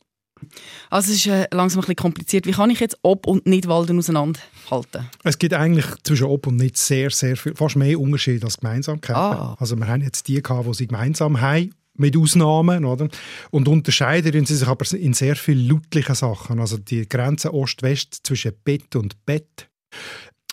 Also 0.89 1.11
es 1.11 1.17
ist 1.17 1.27
äh, 1.27 1.47
langsam 1.51 1.79
ein 1.79 1.81
bisschen 1.81 1.95
kompliziert. 1.95 2.45
Wie 2.45 2.51
kann 2.51 2.69
ich 2.69 2.79
jetzt 2.79 2.97
Ob- 3.01 3.27
und 3.27 3.45
Nidwalden 3.45 3.97
auseinanderhalten? 3.97 5.09
Es 5.23 5.37
gibt 5.37 5.53
eigentlich 5.53 5.85
zwischen 6.03 6.25
Ob 6.25 6.47
und 6.47 6.57
Nicht 6.57 6.77
sehr, 6.77 7.09
sehr 7.09 7.37
viel, 7.37 7.55
fast 7.55 7.75
mehr 7.75 7.99
Unterschiede 7.99 8.45
als 8.45 8.57
Gemeinsamkeiten. 8.57 9.21
Ah. 9.21 9.55
Also 9.59 9.75
wir 9.75 9.87
haben 9.87 10.01
jetzt 10.01 10.27
die 10.27 10.41
gehabt, 10.41 10.67
die 10.67 10.73
sie 10.73 10.87
gemeinsam 10.87 11.39
haben, 11.41 11.73
mit 11.95 12.17
Ausnahmen, 12.17 12.85
oder? 12.85 13.07
Und 13.51 13.67
unterscheiden 13.67 14.45
sie 14.45 14.55
sich 14.55 14.67
aber 14.67 14.85
in 14.93 15.13
sehr 15.13 15.35
vielen 15.35 15.67
lautlichen 15.67 16.15
Sachen. 16.15 16.59
Also 16.59 16.77
die 16.77 17.07
Grenze 17.07 17.53
Ost-West 17.53 18.21
zwischen 18.23 18.53
Bett 18.63 18.95
und 18.95 19.25
Bett. 19.25 19.69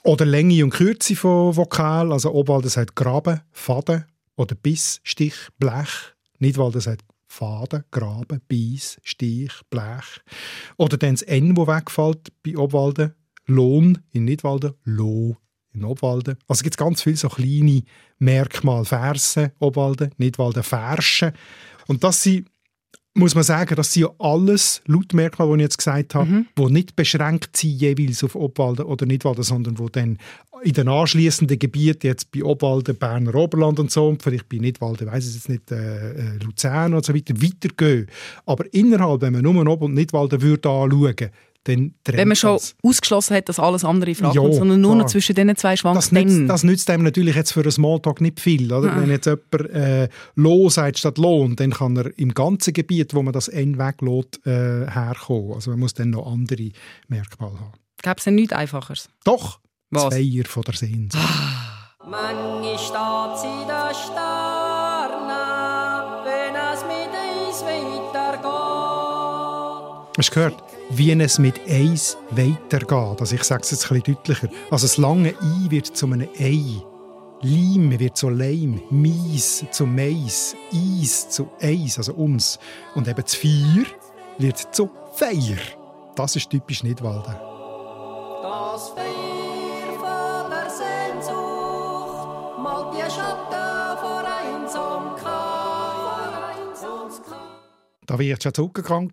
Oder 0.04 0.26
Länge 0.26 0.64
und 0.64 0.70
Kürze 0.70 1.16
von 1.16 1.56
Vokal. 1.56 2.12
Also 2.12 2.32
Obwalden 2.32 2.70
sagt 2.70 2.94
Graben, 2.96 3.40
Faden 3.52 4.04
oder 4.36 4.54
Biss, 4.54 5.00
Stich, 5.02 5.34
Blech. 5.58 6.14
Nidwalden 6.38 6.80
sagt 6.80 7.04
Faden, 7.28 7.84
Graben, 7.90 8.40
Biss, 8.48 8.98
Stich, 9.04 9.52
Blech. 9.70 10.20
Oder 10.76 10.96
dann 10.96 11.14
das 11.14 11.22
N, 11.22 11.56
wo 11.56 11.66
wegfällt 11.66 12.32
bei 12.42 12.56
Obwalden. 12.56 13.14
Lohn 13.46 13.98
in 14.12 14.24
Nidwalden, 14.24 14.74
Loh 14.84 15.36
in 15.72 15.84
Obwalden. 15.84 16.36
Also 16.48 16.62
gibt 16.62 16.74
es 16.74 16.78
ganz 16.78 17.02
viele 17.02 17.16
so 17.16 17.28
kleine 17.28 17.82
Merkmale. 18.18 18.84
Versen, 18.84 19.52
Obwalden, 19.58 20.10
Nidwalden, 20.18 20.62
Verschen. 20.62 21.32
Und 21.86 22.04
das 22.04 22.22
sind, 22.22 22.48
muss 23.18 23.34
man 23.34 23.44
sagen, 23.44 23.74
das 23.74 23.92
sind 23.92 24.02
ja 24.02 24.10
alles 24.18 24.80
Lautmerkmale, 24.86 25.50
die 25.50 25.56
ich 25.56 25.62
jetzt 25.62 25.78
gesagt 25.78 26.14
habe, 26.14 26.44
die 26.56 26.64
nicht 26.72 26.96
beschränkt 26.96 27.56
sind 27.56 27.80
jeweils 27.80 28.22
auf 28.24 28.34
Obwalden 28.34 28.86
oder 28.86 29.06
Nidwalden, 29.06 29.42
sondern 29.42 29.74
die 29.74 29.92
dann 29.92 30.18
in 30.62 30.72
den 30.72 30.88
anschließenden 30.88 31.58
Gebieten, 31.58 32.06
jetzt 32.06 32.30
bei 32.32 32.42
Obwalden, 32.42 32.96
Berner 32.96 33.34
Oberland 33.34 33.78
und 33.78 33.90
so, 33.90 34.08
und 34.08 34.22
vielleicht 34.22 34.48
bei 34.48 34.58
Nidwalden, 34.58 35.06
weiß 35.06 35.28
ich 35.28 35.34
jetzt 35.34 35.48
nicht, 35.48 35.70
äh, 35.70 36.12
äh, 36.12 36.38
Luzern 36.44 36.94
und 36.94 37.04
so 37.04 37.14
weiter, 37.14 37.34
weitergehen. 37.40 38.06
Aber 38.46 38.64
innerhalb, 38.72 39.20
wenn 39.20 39.34
man 39.34 39.42
nur 39.42 39.66
Ob- 39.66 39.82
und 39.82 39.94
Nidwalden 39.94 40.42
würde 40.42 40.68
anschauen, 40.68 41.30
dann 41.68 41.94
trennt 42.04 42.18
Wenn 42.18 42.28
man 42.28 42.36
schon 42.36 42.54
das. 42.54 42.74
ausgeschlossen 42.82 43.36
hat, 43.36 43.48
dass 43.48 43.58
alles 43.58 43.84
andere 43.84 44.10
in 44.10 44.16
Frage 44.16 44.36
Ja, 44.36 44.42
kommt, 44.42 44.54
sondern 44.54 44.80
nur 44.80 44.92
noch 44.94 45.02
klar. 45.02 45.08
zwischen 45.08 45.34
diesen 45.34 45.56
zwei 45.56 45.76
schwankt, 45.76 45.98
Das 45.98 46.12
nützt, 46.12 46.48
das 46.48 46.64
nützt 46.64 46.90
einem 46.90 47.04
natürlich 47.04 47.36
jetzt 47.36 47.52
für 47.52 47.60
einen 47.60 47.70
Smalltalk 47.70 48.20
nicht 48.20 48.40
viel. 48.40 48.72
Oder? 48.72 48.92
Ah. 48.92 49.00
Wenn 49.00 49.10
jetzt 49.10 49.26
jemand 49.26 49.70
äh, 49.70 50.08
«Lo» 50.34 50.68
sagt 50.70 50.98
statt 50.98 51.18
«Lohn», 51.18 51.56
dann 51.56 51.72
kann 51.72 51.96
er 51.96 52.18
im 52.18 52.34
ganzen 52.34 52.72
Gebiet, 52.72 53.14
wo 53.14 53.22
man 53.22 53.32
das 53.32 53.48
«N» 53.48 53.78
weglässt, 53.78 54.44
äh, 54.46 54.86
herkommen. 54.90 55.52
Also 55.54 55.70
man 55.70 55.80
muss 55.80 55.94
dann 55.94 56.10
noch 56.10 56.26
andere 56.26 56.70
Merkmale 57.08 57.58
haben. 57.60 57.72
Gäbe 58.02 58.14
es 58.18 58.24
denn 58.24 58.34
nichts 58.34 58.52
Einfacheres? 58.52 59.08
Doch, 59.24 59.60
Was? 59.90 60.04
das 60.04 60.14
Feier 60.14 60.44
von 60.46 60.62
der 60.62 60.74
Sehnsucht. 60.74 61.22
Mangi 62.08 62.78
steht 62.78 63.38
sie 63.42 63.66
da 63.68 63.90
wenn 66.24 66.54
es 66.54 66.82
mit 66.84 67.12
uns 67.12 67.62
weitergeht. 67.62 68.44
Hast 70.18 70.30
du 70.30 70.34
gehört? 70.34 70.77
Wie 70.90 71.12
es 71.12 71.38
mit 71.38 71.60
«Eis» 71.68 72.16
weitergeht. 72.30 73.20
Also 73.20 73.34
ich 73.34 73.44
sage 73.44 73.62
es 73.62 73.70
jetzt 73.70 73.90
ein 73.90 74.00
bisschen 74.00 74.14
deutlicher. 74.14 74.48
Also 74.70 74.86
das 74.86 74.96
lange 74.96 75.30
«I» 75.30 75.70
wird 75.70 75.86
zu 75.86 76.06
einem 76.06 76.28
«Ei». 76.38 76.82
Leim 77.42 77.96
wird 77.98 78.16
zu 78.16 78.30
Leim, 78.30 78.80
Mies 78.90 79.64
zu 79.70 79.86
Mais, 79.86 80.56
Eis 80.72 81.28
zu 81.28 81.48
Eis, 81.60 81.96
also 81.98 82.14
uns. 82.14 82.58
Und 82.96 83.06
eben 83.06 83.22
das 83.22 83.34
Vier 83.34 83.84
wird 84.38 84.74
zu 84.74 84.90
Feier. 85.14 85.58
Das 86.16 86.34
ist 86.34 86.50
typisch 86.50 86.82
Nidwalden. 86.82 87.36
Das 88.42 88.88
Feuer 88.88 89.94
von 90.00 90.50
der 90.50 90.68
Sehnsucht 90.68 92.58
malt 92.58 92.94
die 92.94 93.08
Schatten 93.08 93.98
vor 94.00 94.24
Einsamkeit. 94.24 95.28
Da 98.06 98.18
wird 98.18 98.42
schon 98.42 98.54
zurückgegangen. 98.54 99.12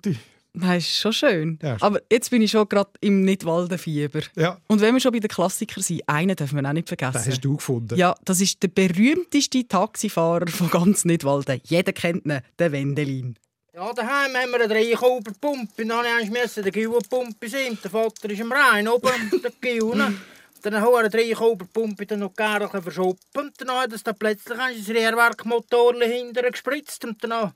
Das 0.58 0.78
ist 0.78 0.98
schon 1.00 1.14
schön. 1.14 1.60
Ja. 1.62 1.78
Aber 1.82 2.02
jetzt 2.12 2.30
bin 2.30 2.42
ich 2.42 2.52
schon 2.52 2.68
gerade 2.68 2.90
im 3.02 3.22
Nidwaldenfieber. 3.22 4.22
Ja. 4.36 4.60
Und 4.68 4.82
wenn 4.82 4.94
wir 4.94 5.02
schon 5.02 5.12
bei 5.12 5.20
den 5.20 5.28
Klassikern 5.30 5.84
sind, 5.84 6.08
einen 6.08 6.36
dürfen 6.36 6.62
wir 6.62 6.68
auch 6.70 6.74
nicht 6.74 6.88
vergessen. 6.88 7.22
Den 7.24 7.32
hast 7.32 7.44
du 7.44 7.56
gefunden. 7.58 7.98
Ja, 7.98 8.16
das 8.26 8.42
ist 8.42 8.62
der 8.64 8.70
berühmteste 8.70 9.68
Taxifahrer 9.68 10.48
von 10.48 10.70
ganz 10.70 11.06
Nidwalden. 11.06 11.62
Jeder 11.66 11.94
kennt 11.94 12.26
ihn, 12.26 12.40
den 12.60 12.72
Wendelin. 12.72 13.36
Ja, 13.74 13.92
daheim 13.92 14.34
haben 14.36 14.52
wir 14.52 14.62
eine 14.62 14.68
Dreikauberpumpe. 14.70 15.86
Dann 15.86 16.30
musste 16.30 16.62
ich 16.62 16.64
den 16.64 16.72
Gil 16.72 16.90
pumpen 17.10 17.50
sind. 17.50 17.84
Der 17.84 17.92
Vater 17.92 18.30
ist 18.30 18.42
am 18.42 18.52
Rhein 18.52 18.88
oben, 18.88 19.10
der 19.44 19.52
Gil. 19.60 19.84
ne? 19.96 20.16
Dann 20.62 20.82
haben 20.82 20.94
wir 20.94 21.10
drei 21.10 21.38
Oberpumpe 21.38 22.06
dann 22.06 22.20
noch 22.20 22.34
gerne 22.34 22.68
verschoppen. 22.70 23.20
Und 23.38 23.54
dann 23.60 23.70
hat 23.72 23.94
es 23.94 24.02
dann 24.04 24.16
plötzlich 24.18 24.58
ein 24.58 24.96
Rehrwerkmotor 24.96 25.94
hinterher 26.02 26.52
gespritzt. 26.52 27.06
Und 27.06 27.24
dann 27.24 27.52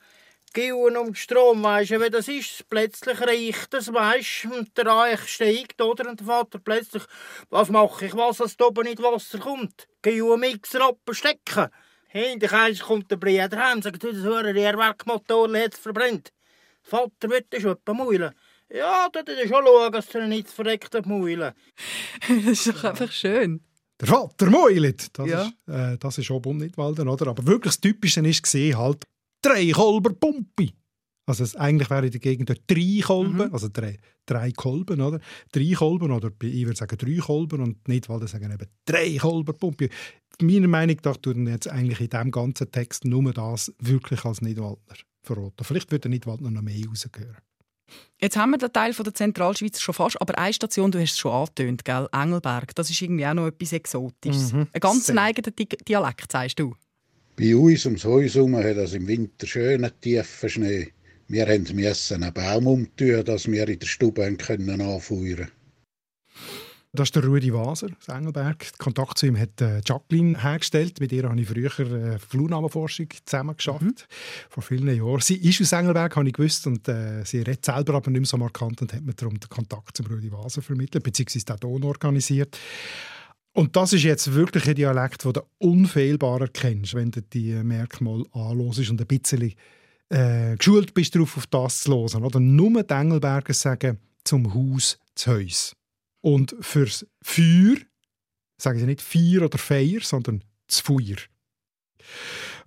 Gehen 0.53 0.73
um 0.97 1.05
den 1.07 1.15
Strom, 1.15 1.63
weisst 1.63 1.91
du, 1.91 2.01
wie 2.01 2.09
das 2.09 2.27
ist? 2.27 2.67
Plötzlich 2.69 3.19
riecht 3.21 3.73
es, 3.73 3.93
weisst 3.93 4.45
und 4.45 4.75
der 4.77 4.85
Reich 4.88 5.27
steigt, 5.27 5.81
oder? 5.81 6.09
Und 6.09 6.19
der 6.19 6.27
Vater 6.27 6.59
plötzlich, 6.59 7.03
was 7.49 7.69
mache 7.69 8.05
ich, 8.05 8.15
was, 8.15 8.38
dass 8.38 8.57
da 8.57 8.65
oben 8.65 8.85
nicht 8.85 9.01
Wasser 9.01 9.39
kommt? 9.39 9.88
Um 10.05 10.39
Mixer 10.39 10.88
abstecken. 10.88 11.67
Hinterher 12.07 12.73
kommt 12.77 13.12
der 13.12 13.17
Bruder 13.17 13.57
heim 13.57 13.77
und 13.77 13.83
sagt, 13.83 14.03
das 14.03 14.15
hure 14.23 14.55
Rehrwerkmotor 14.55 15.55
hat 15.55 15.73
es 15.73 15.79
verbrennt. 15.79 16.31
Vater 16.81 17.29
wird 17.29 17.45
schon 17.59 17.73
etwa 17.73 17.93
maulen. 17.93 18.33
Ja, 18.71 19.07
da 19.12 19.19
ist 19.19 19.49
schon 19.49 19.65
schauen, 19.65 19.91
dass 19.91 20.15
er 20.15 20.27
nicht 20.27 20.49
verreckt 20.49 20.95
hat 20.95 21.05
maulen. 21.05 21.53
das 22.27 22.45
ist 22.45 22.67
doch 22.67 22.83
einfach 22.83 23.12
schön. 23.12 23.63
Der 23.99 24.07
Vater 24.07 24.45
meulet. 24.49 25.07
Das, 25.17 25.27
Ja. 25.27 25.43
ist, 25.43 25.53
äh, 25.67 25.97
das 25.97 26.17
ist 26.17 26.31
oben 26.31 26.57
nicht 26.57 26.77
Walden, 26.77 27.07
oder? 27.09 27.27
Aber 27.27 27.45
wirklich 27.45 27.73
das 27.73 27.81
Typische 27.81 28.21
ist 28.21 28.43
gesehen 28.43 28.77
halt 28.77 29.05
drei 29.41 29.71
Kolber 29.71 30.13
Pumpe. 30.13 30.69
Also 31.25 31.43
es, 31.43 31.56
eigentlich 31.56 31.91
wäre 31.91 32.06
in 32.06 32.12
der 32.12 32.19
Gegend 32.19 32.49
drei 32.49 33.02
Kolben, 33.04 33.54
also 33.54 33.67
drei, 33.71 33.99
drei 34.25 34.52
Kolben, 34.52 34.99
oder? 34.99 35.19
Drei 35.52 35.73
Kolben, 35.73 36.12
oder 36.12 36.32
ich 36.41 36.65
würde 36.65 36.78
sagen 36.78 36.97
drei 36.97 37.17
Kolben 37.17 37.62
und 37.62 37.88
nicht 37.88 38.10
Walden 38.10 38.28
sagen 38.28 38.52
eben 38.52 38.67
drei 38.86 39.15
Kolber 39.17 39.54
Pumpe. 39.54 39.89
Meiner 40.41 40.67
Meinung 40.67 40.97
nach 41.04 41.17
tun 41.17 41.45
jetzt 41.45 41.67
eigentlich 41.67 41.99
in 42.02 42.10
diesem 42.10 42.32
ganzen 42.32 42.71
Text 42.71 43.06
nur 43.06 43.32
das 43.32 43.71
wirklich 43.80 44.25
als 44.25 44.41
Nidwaldner 44.41 44.95
verraten. 45.21 45.63
Vielleicht 45.63 45.91
würde 45.91 46.02
der 46.02 46.12
Nidwaldner 46.12 46.49
noch 46.49 46.63
mehr 46.63 46.84
rausgehören. 46.88 47.38
Jetzt 48.19 48.38
haben 48.38 48.52
wir 48.52 48.58
den 48.58 48.73
Teil 48.73 48.93
von 48.93 49.04
der 49.04 49.13
Zentralschweiz 49.13 49.80
schon 49.80 49.93
fast, 49.93 50.21
aber 50.21 50.38
eine 50.38 50.54
Station, 50.54 50.91
du 50.91 50.99
hast 50.99 51.12
es 51.12 51.17
schon 51.17 51.32
angetönt, 51.32 51.86
gell? 51.86 52.08
Engelberg, 52.12 52.73
das 52.75 52.89
ist 52.89 53.02
irgendwie 53.02 53.25
auch 53.25 53.34
noch 53.34 53.47
etwas 53.47 53.73
Exotisches. 53.73 54.54
Mhm. 54.54 54.67
Ein 54.71 54.80
ganz 54.80 55.08
Sehr. 55.08 55.17
eigener 55.17 55.52
Di 55.52 55.65
Dialekt, 55.65 56.32
sagst 56.32 56.60
du? 56.60 56.75
Bei 57.39 57.56
uns 57.56 57.86
ums 57.86 58.04
Haus 58.04 58.36
herum 58.36 58.58
hat 58.58 58.65
es 58.65 58.93
im 58.93 59.08
Winter 59.08 59.47
schönen 59.47 59.89
tiefen 60.02 60.49
Schnee. 60.49 60.89
Wir 61.30 61.47
mussten 61.73 62.21
einen 62.21 62.34
Baum 62.34 62.67
umtun, 62.67 63.23
dass 63.23 63.49
wir 63.49 63.65
in 63.65 63.80
der 63.80 63.88
Stube 63.88 64.25
anfeuern 64.25 65.47
Das 66.91 67.08
ist 67.08 67.15
der 67.15 67.23
Rudi 67.23 67.54
Waser 67.54 67.88
aus 67.97 68.13
Engelberg. 68.13 68.78
Kontakt 68.78 69.19
zu 69.19 69.28
ihm 69.28 69.39
hat 69.39 69.62
äh, 69.62 69.80
Jacqueline 69.86 70.43
hergestellt. 70.43 70.99
Mit 70.99 71.13
ihr 71.13 71.30
habe 71.30 71.39
ich 71.39 71.47
früher 71.47 71.80
äh, 71.80 72.19
Flurnamenforschung 72.19 73.08
zusammen 73.23 73.56
geschafft, 73.56 74.10
vor 74.49 74.62
vielen 74.62 74.93
Jahren. 74.93 75.21
Sie 75.21 75.38
ist 75.38 75.62
aus 75.62 75.71
Engelberg, 75.71 76.13
habe 76.17 76.28
ich 76.28 76.34
gewusst, 76.34 76.67
und 76.67 76.89
äh, 76.89 77.23
sie 77.23 77.38
redet 77.38 77.63
selber 77.63 77.93
aber 77.93 78.12
nicht 78.12 78.19
mehr 78.19 78.28
so 78.28 78.36
markant 78.36 78.82
und 78.82 78.91
hat 78.91 79.04
mir 79.04 79.13
darum 79.13 79.39
den 79.39 79.47
Kontakt 79.47 79.95
zum 79.95 80.08
Rudi 80.08 80.30
Waser 80.30 80.62
vermittelt, 80.62 81.06
beziehungsweise 81.06 81.45
den 81.45 81.58
Ton 81.58 81.84
organisiert. 81.86 82.60
Und 83.53 83.75
das 83.75 83.93
ist 83.93 84.03
jetzt 84.03 84.33
wirklich 84.33 84.67
ein 84.67 84.75
Dialekt, 84.75 85.25
den 85.25 85.33
du 85.33 85.41
unfehlbar 85.57 86.41
erkennst, 86.41 86.93
wenn 86.93 87.12
du 87.12 87.21
die 87.21 87.53
Merkmale 87.63 88.25
anhörst 88.31 88.89
und 88.89 89.01
ein 89.01 89.07
bisschen 89.07 89.53
äh, 90.09 90.55
geschult 90.55 90.93
bist, 90.93 91.15
darauf 91.15 91.38
auf 91.38 91.47
das 91.47 91.81
zu 91.81 91.91
hören. 91.91 92.23
Oder 92.23 92.39
nur 92.39 92.83
die 92.83 92.93
Engelberger 92.93 93.53
sagen 93.53 93.99
zum 94.23 94.53
Haus 94.53 94.99
zu 95.15 95.31
Haus. 95.31 95.75
Und 96.21 96.55
fürs 96.62 97.05
Feuer 97.21 97.77
sagen 98.57 98.79
sie 98.79 98.85
nicht 98.85 99.01
Feier 99.01 99.43
oder 99.43 99.57
Feier, 99.57 100.01
sondern 100.01 100.43
das 100.67 100.81
Feuer. 100.81 101.17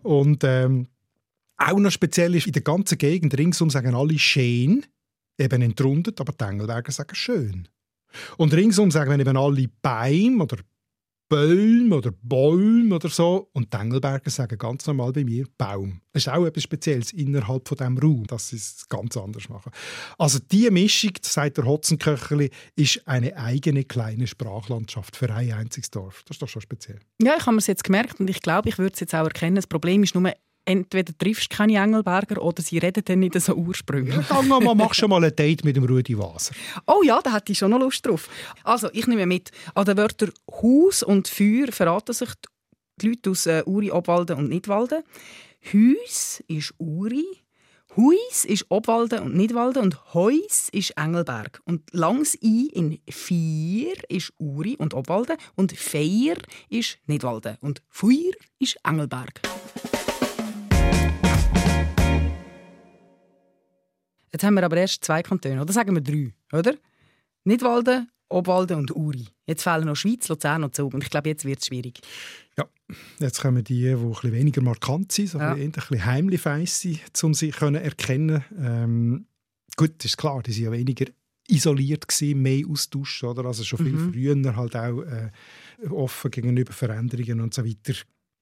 Und 0.02 0.42
ähm, 0.44 0.88
auch 1.56 1.78
noch 1.78 1.90
speziell 1.90 2.34
ist, 2.34 2.46
in 2.46 2.52
der 2.52 2.62
ganzen 2.62 2.98
Gegend 2.98 3.36
ringsum 3.38 3.70
sagen 3.70 3.94
alle 3.94 4.18
schön, 4.18 4.84
eben 5.38 5.62
entrundet, 5.62 6.20
aber 6.20 6.32
die 6.32 6.44
Engelberger 6.44 6.92
sagen 6.92 7.14
schön. 7.14 7.68
Und 8.36 8.52
ringsum 8.52 8.90
sagen 8.90 9.20
eben 9.20 9.36
alle 9.36 9.68
Beim 9.80 10.40
oder 10.40 10.58
Bäume 11.32 11.96
oder 11.96 12.12
Bäume 12.22 12.94
oder 12.94 13.08
so. 13.08 13.48
Und 13.54 13.72
die 13.72 13.76
Engelberger 13.78 14.28
sagen 14.28 14.58
ganz 14.58 14.86
normal 14.86 15.12
bei 15.12 15.24
mir 15.24 15.46
Baum. 15.56 16.02
Das 16.12 16.26
ist 16.26 16.28
auch 16.28 16.44
etwas 16.44 16.64
Spezielles 16.64 17.10
innerhalb 17.10 17.66
von 17.66 17.78
diesem 17.78 17.96
Raum, 17.96 18.26
dass 18.26 18.48
sie 18.48 18.56
es 18.56 18.86
ganz 18.90 19.16
anders 19.16 19.48
machen. 19.48 19.72
Also 20.18 20.40
diese 20.50 20.70
Mischung, 20.70 21.12
sagt 21.22 21.56
der 21.56 21.64
Hotzenköcherli, 21.64 22.50
ist 22.76 23.08
eine 23.08 23.34
eigene 23.34 23.84
kleine 23.84 24.26
Sprachlandschaft 24.26 25.16
für 25.16 25.32
ein 25.32 25.50
einziges 25.54 25.90
Dorf. 25.90 26.22
Das 26.26 26.34
ist 26.34 26.42
doch 26.42 26.48
schon 26.48 26.60
speziell. 26.60 27.00
Ja, 27.22 27.36
ich 27.38 27.46
habe 27.46 27.56
es 27.56 27.66
jetzt 27.66 27.84
gemerkt 27.84 28.20
und 28.20 28.28
ich 28.28 28.42
glaube, 28.42 28.68
ich 28.68 28.76
würde 28.76 28.92
es 28.92 29.00
jetzt 29.00 29.14
auch 29.14 29.24
erkennen. 29.24 29.56
Das 29.56 29.66
Problem 29.66 30.02
ist 30.02 30.14
nur, 30.14 30.30
entweder 30.64 31.16
triffst 31.16 31.53
du 31.53 31.57
keine 31.57 31.77
Engelberger 31.77 32.40
oder 32.42 32.62
sie 32.62 32.79
reden 32.79 33.03
dann 33.05 33.20
nicht 33.20 33.40
so 33.40 33.55
ursprünglich. 33.55 34.27
Dann 34.29 34.48
mal, 34.48 34.75
mach 34.75 34.94
schon 34.94 35.11
mal 35.11 35.25
ein 35.25 35.35
Date 35.35 35.64
mit 35.64 35.77
dem 35.77 35.85
Rudi 35.85 36.16
Waser. 36.16 36.55
Oh 36.87 37.03
ja, 37.05 37.20
da 37.22 37.35
hätte 37.35 37.53
ich 37.53 37.59
schon 37.59 37.70
noch 37.70 37.81
Lust 37.81 38.07
drauf. 38.07 38.29
Also, 38.64 38.88
ich 38.92 39.07
nehme 39.07 39.27
mit, 39.27 39.51
an 39.75 39.85
den 39.85 39.96
Wörtern 39.96 40.33
Haus 40.51 41.03
und 41.03 41.29
Feuer 41.29 41.70
verraten 41.70 42.12
sich 42.12 42.31
die 43.01 43.09
Leute 43.09 43.31
aus 43.31 43.46
äh, 43.46 43.62
Uri, 43.66 43.90
Obwalden 43.90 44.38
und 44.38 44.48
Nidwalden. 44.48 45.03
Haus 45.72 46.42
ist 46.48 46.75
Uri, 46.79 47.25
Huis 47.96 48.46
ist 48.46 48.64
Obwalden 48.70 49.18
und 49.20 49.35
Nidwalden 49.35 49.83
und 49.83 50.14
Heus 50.14 50.70
ist 50.72 50.92
Engelberg. 50.96 51.61
Und 51.66 51.83
langs 51.92 52.35
I 52.42 52.70
in 52.72 52.98
Vier 53.09 53.92
ist 54.09 54.33
Uri 54.38 54.77
und 54.79 54.94
Obwalden 54.94 55.37
und 55.57 55.77
Feier 55.77 56.37
ist 56.70 56.98
Nidwalden 57.07 57.59
und 57.61 57.83
Feuer 57.88 58.33
ist 58.59 58.79
Engelberg. 58.83 59.42
Jetzt 64.32 64.44
haben 64.44 64.54
wir 64.54 64.64
aber 64.64 64.76
erst 64.78 65.04
zwei 65.04 65.22
Kantone, 65.22 65.60
oder 65.60 65.72
sagen 65.72 65.94
wir 65.94 66.00
drei, 66.02 66.32
oder? 66.56 66.74
Nidwalden, 67.44 68.08
Obwalden 68.28 68.78
und 68.78 68.94
Uri. 68.96 69.26
Jetzt 69.46 69.62
fehlen 69.62 69.84
noch 69.84 69.96
Schweiz, 69.96 70.28
Luzern 70.28 70.64
und 70.64 70.74
Zug. 70.74 70.94
Und 70.94 71.04
ich 71.04 71.10
glaube, 71.10 71.28
jetzt 71.28 71.44
wird 71.44 71.58
es 71.60 71.66
schwierig. 71.66 72.00
Ja, 72.56 72.64
jetzt 73.18 73.40
kommen 73.42 73.62
die, 73.64 73.80
die 73.82 73.88
ein 73.90 74.08
bisschen 74.10 74.32
weniger 74.32 74.62
markant 74.62 75.12
sind, 75.12 75.28
so 75.28 75.38
Ja. 75.38 75.52
ein 75.52 75.70
bisschen, 75.72 76.04
heimlich 76.04 76.40
feiss 76.40 76.80
sind, 76.80 77.00
um 77.22 77.34
sie 77.34 77.50
können 77.50 77.82
erkennen 77.82 78.44
ähm, 78.58 79.26
Gut, 79.76 80.04
ist 80.04 80.18
klar, 80.18 80.42
die 80.42 80.52
sind 80.52 80.64
ja 80.64 80.72
weniger 80.72 81.06
isoliert 81.48 82.06
gewesen, 82.06 82.42
mehr 82.42 82.62
Austausch, 82.68 83.24
oder? 83.24 83.46
Also 83.46 83.64
schon 83.64 83.78
viel 83.78 83.92
Mhm. 83.92 84.12
früher 84.12 84.56
halt 84.56 84.76
auch 84.76 85.00
äh, 85.02 85.30
offen 85.90 86.30
gegenüber 86.30 86.72
Veränderungen 86.72 87.40
und 87.40 87.54
so 87.54 87.64
weiter. 87.64 87.94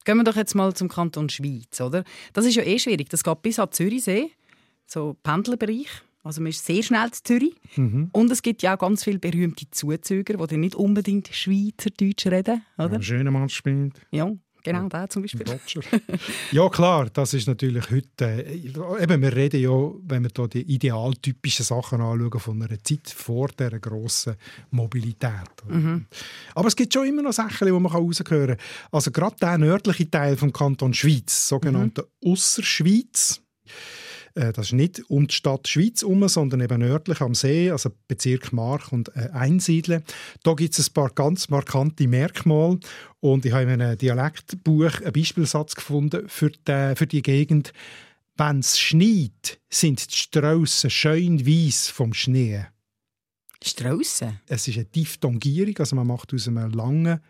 Gehen 0.04 0.16
wir 0.16 0.24
doch 0.24 0.36
jetzt 0.36 0.54
mal 0.54 0.74
zum 0.74 0.88
Kanton 0.88 1.28
Schweiz, 1.28 1.80
oder? 1.80 2.04
Das 2.32 2.46
ist 2.46 2.56
ja 2.56 2.62
eh 2.64 2.78
schwierig. 2.78 3.08
Das 3.10 3.22
geht 3.22 3.42
bis 3.42 3.58
an 3.60 3.70
Zürichsee, 3.70 4.30
so 4.90 5.16
Pendlerbereich. 5.22 5.88
Also 6.22 6.42
man 6.42 6.50
ist 6.50 6.66
sehr 6.66 6.82
schnell 6.82 7.10
zu 7.12 7.22
Zürich. 7.22 7.54
Mhm. 7.76 8.10
Und 8.12 8.30
es 8.30 8.42
gibt 8.42 8.62
ja 8.62 8.74
auch 8.74 8.78
ganz 8.78 9.04
viele 9.04 9.18
berühmte 9.18 9.70
Zuzüger, 9.70 10.36
die 10.36 10.46
dann 10.46 10.60
nicht 10.60 10.74
unbedingt 10.74 11.28
Schweizerdeutsch 11.32 12.26
reden, 12.26 12.62
oder? 12.76 12.94
Ein 12.94 13.02
schöner 13.02 13.30
Mann 13.30 13.48
spielt. 13.48 13.98
Ja, 14.10 14.30
genau, 14.62 14.88
der 14.88 15.08
zum 15.08 15.22
Beispiel. 15.22 15.46
Ja, 16.52 16.68
klar, 16.68 17.08
das 17.08 17.32
ist 17.32 17.46
natürlich 17.46 17.90
heute. 17.90 18.44
Äh, 18.44 18.70
eben, 19.02 19.22
wir 19.22 19.34
reden 19.34 19.62
ja, 19.62 19.70
wenn 20.02 20.24
wir 20.24 20.30
hier 20.36 20.48
die 20.48 20.74
idealtypischen 20.74 21.64
Sachen 21.64 22.02
anschauen, 22.02 22.38
von 22.38 22.62
einer 22.62 22.84
Zeit 22.84 23.08
vor 23.08 23.48
dieser 23.48 23.78
grossen 23.78 24.36
Mobilität. 24.72 25.48
Mhm. 25.66 26.04
Aber 26.54 26.68
es 26.68 26.76
gibt 26.76 26.92
schon 26.92 27.06
immer 27.06 27.22
noch 27.22 27.32
Sachen, 27.32 27.66
die 27.66 27.72
man 27.72 27.86
raushören 27.86 28.46
kann. 28.46 28.56
Also 28.92 29.10
gerade 29.10 29.36
der 29.40 29.56
nördliche 29.56 30.10
Teil 30.10 30.36
vom 30.36 30.52
Kanton 30.52 30.92
Schweiz, 30.92 31.48
sogenannte 31.48 32.06
Ausserschweiz. 32.22 33.40
Äh, 34.34 34.52
Das 34.52 34.66
ist 34.66 34.72
nicht 34.72 35.02
um 35.08 35.26
die 35.26 35.34
Stadt 35.34 35.68
Schweiz 35.68 36.02
herum, 36.02 36.26
sondern 36.28 36.60
eben 36.60 36.80
nördlich 36.80 37.20
am 37.20 37.34
See, 37.34 37.70
also 37.70 37.90
Bezirk 38.08 38.52
Mark 38.52 38.92
und 38.92 39.14
äh, 39.16 39.30
Einsiedeln. 39.32 40.02
Da 40.42 40.54
gibt 40.54 40.78
es 40.78 40.88
ein 40.88 40.92
paar 40.92 41.10
ganz 41.10 41.48
markante 41.48 42.06
Merkmale. 42.08 42.80
Und 43.20 43.44
ich 43.44 43.52
habe 43.52 43.64
in 43.64 43.80
einem 43.80 43.98
Dialektbuch 43.98 45.00
einen 45.00 45.12
Beispielsatz 45.12 45.74
gefunden 45.74 46.28
für 46.28 46.50
die, 46.50 46.94
für 46.96 47.06
die 47.06 47.22
Gegend. 47.22 47.72
Wenn 48.36 48.60
es 48.60 48.78
schneit, 48.78 49.60
sind 49.68 50.10
die 50.10 50.16
Straussen 50.16 50.88
schön 50.88 51.46
weiss 51.46 51.88
vom 51.88 52.14
Schnee. 52.14 52.64
Straussen? 53.62 54.40
Es 54.46 54.66
ist 54.66 54.76
eine 54.76 54.86
Diphthongierung, 54.86 55.76
also 55.78 55.96
man 55.96 56.06
macht 56.06 56.32
aus 56.32 56.48
einem 56.48 56.70
langen 56.70 57.20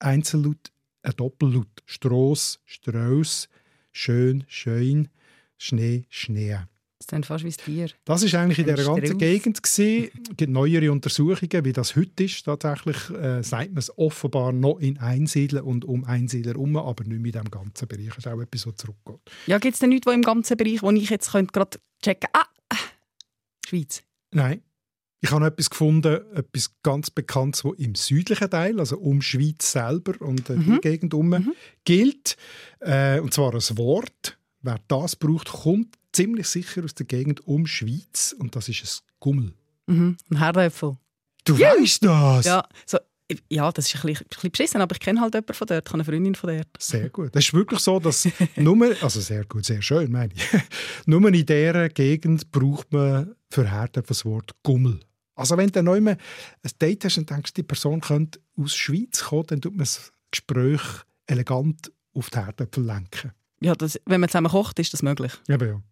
Einzellaut 0.00 0.72
einen 1.02 1.16
Doppellaut. 1.16 1.82
Stross, 1.86 2.58
Strauss, 2.64 3.48
schön, 3.92 4.44
schön, 4.48 5.08
Schnee, 5.58 6.04
Schnee. 6.08 6.58
Das 6.98 7.20
ist 7.20 7.26
fast 7.26 7.44
wie 7.44 7.48
das 7.48 7.56
Tier. 7.58 7.90
Das 8.04 8.22
ist 8.22 8.34
eigentlich 8.34 8.58
in 8.58 8.68
Ein 8.70 8.76
der 8.76 8.84
ganzen. 8.84 9.18
Gegend. 9.18 9.60
Es 9.62 9.76
gibt 10.36 10.50
neuere 10.50 10.90
Untersuchungen, 10.90 11.64
wie 11.64 11.72
das 11.72 11.94
heute 11.94 12.24
ist. 12.24 12.44
Tatsächlich 12.44 13.10
äh, 13.10 13.42
sagt 13.42 13.70
man 13.70 13.78
es 13.78 13.96
offenbar 13.98 14.52
noch 14.52 14.78
in 14.78 14.98
Einsiedeln 14.98 15.62
und 15.62 15.84
um 15.84 16.04
Einsiedler 16.04 16.52
herum, 16.52 16.76
aber 16.76 17.04
nicht 17.04 17.20
mit 17.20 17.34
dem 17.34 17.50
ganzen 17.50 17.86
Bereich. 17.86 18.08
Das 18.08 18.18
ist 18.18 18.28
auch 18.28 18.40
etwas, 18.40 18.66
was 18.66 18.76
zurückgeht. 18.76 19.20
Ja, 19.46 19.58
gibt 19.58 19.74
es 19.74 19.80
denn 19.80 19.90
nichts, 19.90 20.06
wo 20.06 20.10
im 20.10 20.22
ganzen 20.22 20.56
Bereich, 20.56 20.82
wo 20.82 20.90
ich 20.90 21.10
jetzt 21.10 21.30
könnte 21.30 21.52
gerade 21.52 21.78
checken 22.02 22.30
Ah! 22.32 22.46
ah, 22.70 22.76
Schweiz. 23.66 24.02
Nein. 24.32 24.62
Ich 25.20 25.30
habe 25.30 25.40
noch 25.40 25.48
etwas 25.48 25.70
gefunden, 25.70 26.20
etwas 26.34 26.74
ganz 26.82 27.10
Bekanntes, 27.10 27.64
wo 27.64 27.72
im 27.72 27.94
südlichen 27.94 28.50
Teil, 28.50 28.78
also 28.78 28.98
um 28.98 29.22
Schweiz 29.22 29.72
selber 29.72 30.14
und 30.20 30.48
äh, 30.50 30.56
die 30.56 30.78
Gegend 30.80 31.12
herum, 31.12 31.52
gilt. 31.84 32.36
Äh, 32.80 33.20
und 33.20 33.32
zwar 33.32 33.52
ein 33.54 33.78
Wort. 33.78 34.35
Wer 34.62 34.78
das 34.88 35.16
braucht, 35.16 35.48
kommt 35.48 35.96
ziemlich 36.12 36.48
sicher 36.48 36.84
aus 36.84 36.94
der 36.94 37.06
Gegend 37.06 37.46
um 37.46 37.66
Schweiz 37.66 38.34
und 38.38 38.56
das 38.56 38.68
ist 38.68 38.82
ein 38.82 39.12
Gummel. 39.20 39.54
Mhm. 39.86 40.16
Ein 40.30 40.38
Herdäpfel. 40.38 40.96
Du 41.44 41.58
weißt 41.58 42.04
das? 42.04 42.46
Ja, 42.46 42.66
so 42.84 42.98
Ja, 43.48 43.70
das 43.70 43.86
ist 43.86 43.94
ein 43.96 44.02
bisschen, 44.02 44.26
ein 44.26 44.28
bisschen 44.28 44.50
beschissen, 44.50 44.80
aber 44.80 44.94
ich 44.94 45.00
kenne 45.00 45.20
halt 45.20 45.34
jemanden 45.34 45.54
von 45.54 45.66
dort, 45.66 45.84
ich 45.84 45.92
habe 45.92 45.94
eine 45.94 46.04
Freundin 46.04 46.34
von 46.34 46.56
dort. 46.56 46.68
Sehr 46.78 47.08
gut. 47.10 47.34
Das 47.34 47.44
ist 47.44 47.54
wirklich 47.54 47.80
so, 47.80 48.00
dass 48.00 48.28
nur, 48.56 48.96
also 49.02 49.20
sehr 49.20 49.44
gut, 49.44 49.64
sehr 49.64 49.82
schön, 49.82 50.10
meine 50.10 50.32
ich, 50.34 50.42
nur 51.06 51.26
in 51.28 51.46
dieser 51.46 51.88
Gegend 51.88 52.50
braucht 52.50 52.92
man 52.92 53.34
für 53.50 53.70
Härte 53.70 54.02
das 54.02 54.24
Wort 54.24 54.52
Gummel. 54.62 55.00
Also 55.34 55.56
wenn 55.56 55.70
du 55.70 55.82
neu 55.82 55.98
ein 55.98 56.18
Date 56.80 57.04
hast 57.04 57.18
und 57.18 57.28
denkst, 57.28 57.52
die 57.52 57.62
Person 57.62 58.00
könnte 58.00 58.40
aus 58.56 58.70
der 58.72 58.78
Schweiz 58.78 59.24
kommen, 59.24 59.46
dann 59.48 59.60
tut 59.60 59.72
man 59.72 59.80
das 59.80 60.12
Gespräch 60.30 60.82
elegant 61.26 61.92
auf 62.14 62.30
die 62.30 62.38
Herdöpfel 62.38 62.84
lenken. 62.84 63.32
Ja, 63.60 63.74
das, 63.74 63.98
wenn 64.06 64.20
man 64.20 64.28
zusammen 64.28 64.50
kocht, 64.50 64.78
ist 64.78 64.92
das 64.92 65.02
möglich. 65.02 65.32
Eben, 65.48 65.68
ja. 65.68 65.82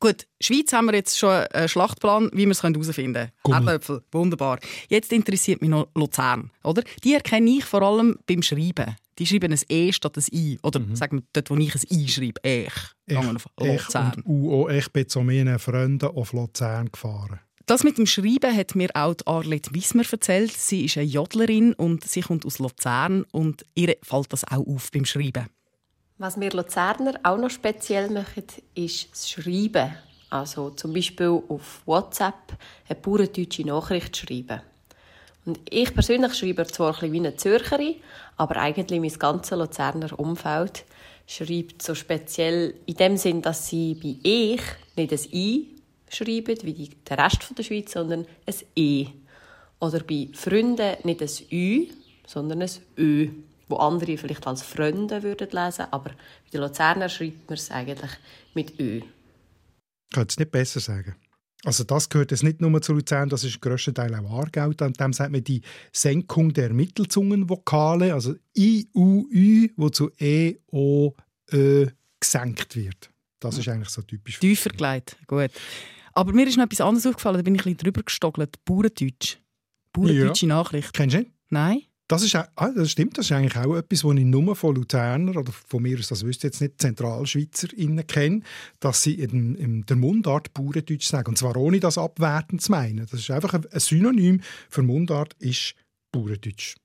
Gut, 0.00 0.28
Schweiz 0.40 0.72
haben 0.72 0.86
wir 0.86 0.94
jetzt 0.94 1.18
schon 1.18 1.30
einen 1.30 1.68
Schlachtplan, 1.68 2.30
wie 2.32 2.44
wir 2.46 2.52
es 2.52 2.62
herausfinden 2.62 3.32
können. 3.42 3.66
Erdäpfel, 3.66 4.02
wunderbar. 4.12 4.60
Jetzt 4.88 5.12
interessiert 5.12 5.60
mich 5.60 5.70
noch 5.70 5.88
Luzern. 5.96 6.52
Oder? 6.62 6.82
Die 7.02 7.14
erkenne 7.14 7.50
ich 7.50 7.64
vor 7.64 7.82
allem 7.82 8.16
beim 8.26 8.42
Schreiben. 8.42 8.96
Die 9.18 9.26
schreiben 9.26 9.52
ein 9.52 9.60
E 9.68 9.92
statt 9.92 10.16
ein 10.16 10.24
I. 10.32 10.58
Oder 10.62 10.78
Mhm. 10.78 10.94
sagen 10.94 11.18
wir 11.18 11.22
dort, 11.32 11.50
wo 11.50 11.56
ich 11.56 11.74
ein 11.74 11.82
I 11.90 12.08
schreibe, 12.08 12.44
Ech. 12.44 12.72
Ich, 13.06 13.16
ich 13.16 13.94
und 13.94 14.24
UO, 14.26 14.68
ich 14.68 14.88
bin 14.92 15.08
zu 15.08 15.22
meinen 15.22 15.58
Freunden 15.58 16.06
auf 16.06 16.32
Luzern 16.32 16.90
gefahren. 16.92 17.40
Das 17.66 17.82
mit 17.82 17.98
dem 17.98 18.06
Schreiben 18.06 18.56
hat 18.56 18.76
mir 18.76 18.90
auch 18.94 19.16
Arlette 19.26 19.74
Wismer 19.74 20.04
erzählt. 20.10 20.52
Sie 20.52 20.84
ist 20.84 20.96
eine 20.96 21.06
Jodlerin 21.06 21.72
und 21.74 22.04
sie 22.04 22.20
kommt 22.20 22.46
aus 22.46 22.60
Luzern 22.60 23.24
und 23.32 23.66
ihr 23.74 23.96
fällt 24.02 24.32
das 24.32 24.44
auch 24.44 24.64
auf 24.66 24.90
beim 24.92 25.04
Schreiben. 25.04 25.48
Was 26.20 26.40
wir 26.40 26.50
Luzerner 26.50 27.14
auch 27.22 27.38
noch 27.38 27.48
speziell 27.48 28.10
machen, 28.10 28.42
ist 28.74 29.12
das 29.12 29.30
Schreiben. 29.30 29.94
Also 30.30 30.70
zum 30.70 30.92
Beispiel 30.92 31.28
auf 31.48 31.82
WhatsApp 31.86 32.58
eine 32.88 32.98
bauerdeutsche 32.98 33.64
Nachricht 33.64 34.16
schreiben. 34.16 34.60
Und 35.46 35.60
ich 35.70 35.94
persönlich 35.94 36.34
schreibe 36.34 36.66
zwar 36.66 36.88
ein 36.88 36.92
bisschen 36.94 37.12
wie 37.12 37.18
eine 37.18 37.36
Zürcherin, 37.36 37.94
aber 38.36 38.56
eigentlich 38.56 39.00
mein 39.00 39.16
ganzes 39.16 39.56
Luzerner 39.56 40.18
Umfeld 40.18 40.84
schreibt 41.28 41.82
so 41.82 41.94
speziell 41.94 42.74
in 42.86 42.96
dem 42.96 43.16
Sinn, 43.16 43.40
dass 43.40 43.68
sie 43.68 43.94
bei 43.94 44.16
«ich» 44.28 44.62
nicht 44.96 45.12
ein 45.12 45.32
«i» 45.32 45.76
schreiben, 46.08 46.58
wie 46.62 46.90
der 47.08 47.18
Rest 47.18 47.56
der 47.56 47.62
Schweiz, 47.62 47.92
sondern 47.92 48.26
ein 48.44 48.54
«e». 48.74 49.06
Oder 49.78 50.00
bei 50.00 50.28
Freunden 50.32 50.96
nicht 51.04 51.22
ein 51.22 51.30
«ü», 51.52 51.86
sondern 52.26 52.62
ein 52.62 52.70
«ö», 52.98 53.28
wo 53.68 53.76
andere 53.76 54.16
vielleicht 54.16 54.46
als 54.46 54.62
Freunde 54.62 55.22
würden 55.22 55.48
lesen, 55.50 55.86
aber 55.90 56.10
bei 56.10 56.50
den 56.52 56.60
Luzerner 56.60 57.08
schreibt 57.08 57.48
man 57.48 57.58
es 57.58 57.70
eigentlich 57.70 58.10
mit 58.54 58.78
«ö». 58.80 58.98
Ich 58.98 60.14
könnte 60.14 60.32
es 60.32 60.38
nicht 60.38 60.50
besser 60.50 60.80
sagen. 60.80 61.16
Also 61.64 61.84
das 61.84 62.08
gehört 62.08 62.30
jetzt 62.30 62.44
nicht 62.44 62.60
nur 62.60 62.80
zu 62.80 62.92
Luzern, 62.92 63.28
das 63.28 63.44
ist 63.44 63.60
grösster 63.60 63.92
Teil 63.92 64.14
auch 64.14 64.30
Aargau. 64.30 64.72
Dann 64.72 64.92
dem 64.92 65.12
sagt 65.12 65.32
man 65.32 65.42
die 65.42 65.60
Senkung 65.92 66.52
der 66.52 66.72
Mittelzungenvokale, 66.72 68.14
also 68.14 68.36
I, 68.56 68.88
U, 68.94 69.26
Ü, 69.30 69.68
wo 69.76 69.88
zu 69.88 70.10
E, 70.18 70.56
O, 70.68 71.14
Ö 71.52 71.88
gesenkt 72.20 72.76
wird. 72.76 73.10
Das 73.40 73.58
ist 73.58 73.68
eigentlich 73.68 73.90
so 73.90 74.02
typisch. 74.02 74.38
Tiefer 74.40 74.70
gelegt, 74.70 75.16
gut. 75.26 75.50
Aber 76.12 76.32
mir 76.32 76.46
ist 76.46 76.56
noch 76.56 76.64
etwas 76.64 76.80
anderes 76.80 77.06
aufgefallen, 77.06 77.36
da 77.36 77.42
bin 77.42 77.54
ich 77.54 77.60
ein 77.60 77.64
bisschen 77.64 77.78
drüber 77.78 78.02
gestogelt. 78.02 78.64
Bauerdeutsch. 78.64 79.38
Bauerdeutsche 79.92 80.46
Nachricht. 80.46 80.92
Kennst 80.92 81.14
du 81.14 81.20
ihn? 81.20 81.32
Nein. 81.48 81.82
Das, 82.08 82.22
ist, 82.22 82.34
ah, 82.34 82.48
das 82.74 82.90
stimmt, 82.90 83.18
das 83.18 83.26
ist 83.26 83.32
eigentlich 83.32 83.58
auch 83.58 83.76
etwas, 83.76 84.02
was 84.02 84.16
ich 84.16 84.24
nur 84.24 84.56
von 84.56 84.74
Luzerner 84.74 85.36
oder 85.36 85.52
von 85.52 85.82
mir 85.82 85.98
aus, 85.98 86.08
das 86.08 86.24
wüsste 86.24 86.46
ich 86.46 86.54
jetzt 86.54 86.60
nicht, 86.62 86.80
ZentralschweizerInnen 86.80 88.06
kenne, 88.06 88.40
dass 88.80 89.02
sie 89.02 89.12
in, 89.12 89.54
in 89.56 89.84
der 89.84 89.96
Mundart 89.96 90.54
Bauerndeutsch 90.54 91.06
sagen. 91.06 91.28
Und 91.28 91.36
zwar 91.36 91.54
ohne 91.58 91.80
das 91.80 91.98
abwertend 91.98 92.62
zu 92.62 92.70
meinen. 92.70 93.06
Das 93.10 93.20
ist 93.20 93.30
einfach 93.30 93.52
ein, 93.52 93.66
Synonym 93.74 94.40
für 94.70 94.82
Mundart 94.82 95.34
ist 95.38 95.74
Bauerndeutsch. 96.10 96.76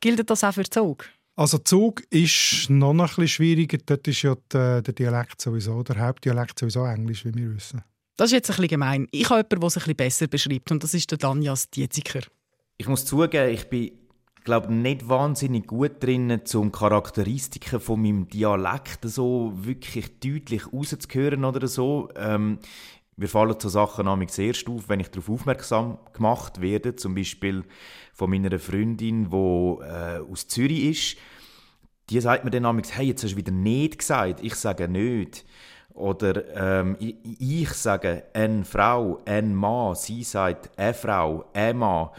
Gilt 0.00 0.30
das 0.30 0.44
auch 0.44 0.54
für 0.54 0.64
Zug? 0.64 1.08
Also 1.34 1.58
Zug 1.58 2.04
ist 2.10 2.70
noch 2.70 2.90
ein 2.90 2.98
bisschen 2.98 3.26
schwieriger. 3.26 3.78
Dort 3.84 4.06
ist 4.06 4.22
ja 4.22 4.36
der 4.52 4.82
Dialekt 4.82 5.40
sowieso, 5.40 5.82
der 5.82 5.98
Hauptdialekt 5.98 6.60
sowieso 6.60 6.84
Englisch, 6.84 7.24
wie 7.24 7.34
wir 7.34 7.52
wissen. 7.52 7.82
Das 8.16 8.26
ist 8.26 8.32
jetzt 8.32 8.50
ein 8.50 8.56
bisschen 8.56 8.68
gemein. 8.68 9.08
Ich 9.10 9.30
habe 9.30 9.46
jemanden, 9.50 9.60
der 9.60 9.66
es 9.66 9.76
ein 9.76 9.80
bisschen 9.80 9.96
besser 9.96 10.26
beschreibt 10.26 10.70
und 10.70 10.84
das 10.84 10.94
ist 10.94 11.10
der 11.10 11.18
Danjas 11.18 11.70
Dietziker. 11.70 12.20
Ich 12.76 12.88
muss 12.88 13.04
zugeben, 13.04 13.50
ich 13.50 13.68
bin 13.68 13.92
glaube 14.44 14.72
nicht 14.72 15.08
wahnsinnig 15.08 15.66
gut 15.66 16.02
drin, 16.02 16.40
um 16.54 16.72
Charakteristiken 16.72 17.80
von 17.80 18.02
meinem 18.02 18.28
Dialekt 18.28 18.98
so 19.04 19.52
wirklich 19.54 20.18
deutlich 20.20 20.72
rauszuhören 20.72 21.44
oder 21.44 21.66
so. 21.68 22.08
Ähm, 22.16 22.58
mir 23.16 23.28
fallen 23.28 23.54
so 23.58 23.68
Sachen 23.68 24.06
nämlich 24.06 24.36
erst 24.38 24.68
auf, 24.68 24.88
wenn 24.88 25.00
ich 25.00 25.08
darauf 25.08 25.28
aufmerksam 25.28 25.98
gemacht 26.12 26.60
werde, 26.60 26.96
zum 26.96 27.14
Beispiel 27.14 27.64
von 28.12 28.30
meiner 28.30 28.58
Freundin, 28.58 29.30
die 29.30 29.36
äh, 29.36 30.20
aus 30.20 30.48
Zürich 30.48 30.84
ist. 30.84 31.16
Die 32.10 32.20
sagt 32.20 32.44
mir 32.44 32.50
dann 32.50 32.64
nämlich, 32.64 32.96
hey, 32.96 33.06
jetzt 33.06 33.22
hast 33.22 33.32
du 33.32 33.36
wieder 33.36 33.52
nicht 33.52 33.98
gesagt. 33.98 34.40
Ich 34.42 34.54
sage 34.54 34.88
nicht. 34.88 35.44
Oder 35.94 36.80
ähm, 36.80 36.96
ich, 36.98 37.16
ich 37.38 37.68
sage 37.70 38.24
eine 38.32 38.64
Frau, 38.64 39.20
ein 39.24 39.54
Mann, 39.54 39.94
sie 39.94 40.22
sagt 40.22 40.70
eine 40.78 40.94
Frau, 40.94 41.44
ein 41.52 41.76
Mann. 41.78 42.10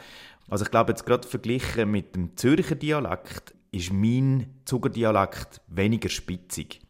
Also 0.50 0.66
ich 0.66 0.72
glaube 0.72 0.92
jetzt 0.92 1.06
gerade 1.06 1.28
verglichen 1.28 1.90
mit 1.90 2.16
dem 2.16 2.38
Zürcher 2.38 2.76
Dialekt 2.76 3.54
ist 3.72 3.92
mein 3.92 4.54
Zugerdialekt 4.66 5.62
weniger 5.68 6.10
spitzig. 6.10 6.82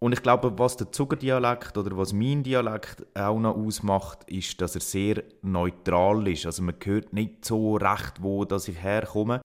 Und 0.00 0.12
ich 0.12 0.22
glaube, 0.22 0.58
was 0.58 0.76
der 0.76 0.92
Zugerdialekt 0.92 1.76
oder 1.76 1.96
was 1.96 2.12
mein 2.12 2.42
Dialekt 2.42 3.04
auch 3.16 3.38
noch 3.38 3.56
ausmacht, 3.56 4.24
ist, 4.28 4.60
dass 4.60 4.74
er 4.74 4.80
sehr 4.80 5.24
neutral 5.42 6.26
ist. 6.28 6.46
Also 6.46 6.62
man 6.62 6.76
hört 6.84 7.12
nicht 7.12 7.44
so 7.44 7.76
recht, 7.76 8.22
wo 8.22 8.44
dass 8.44 8.68
ich 8.68 8.80
herkomme. 8.80 9.40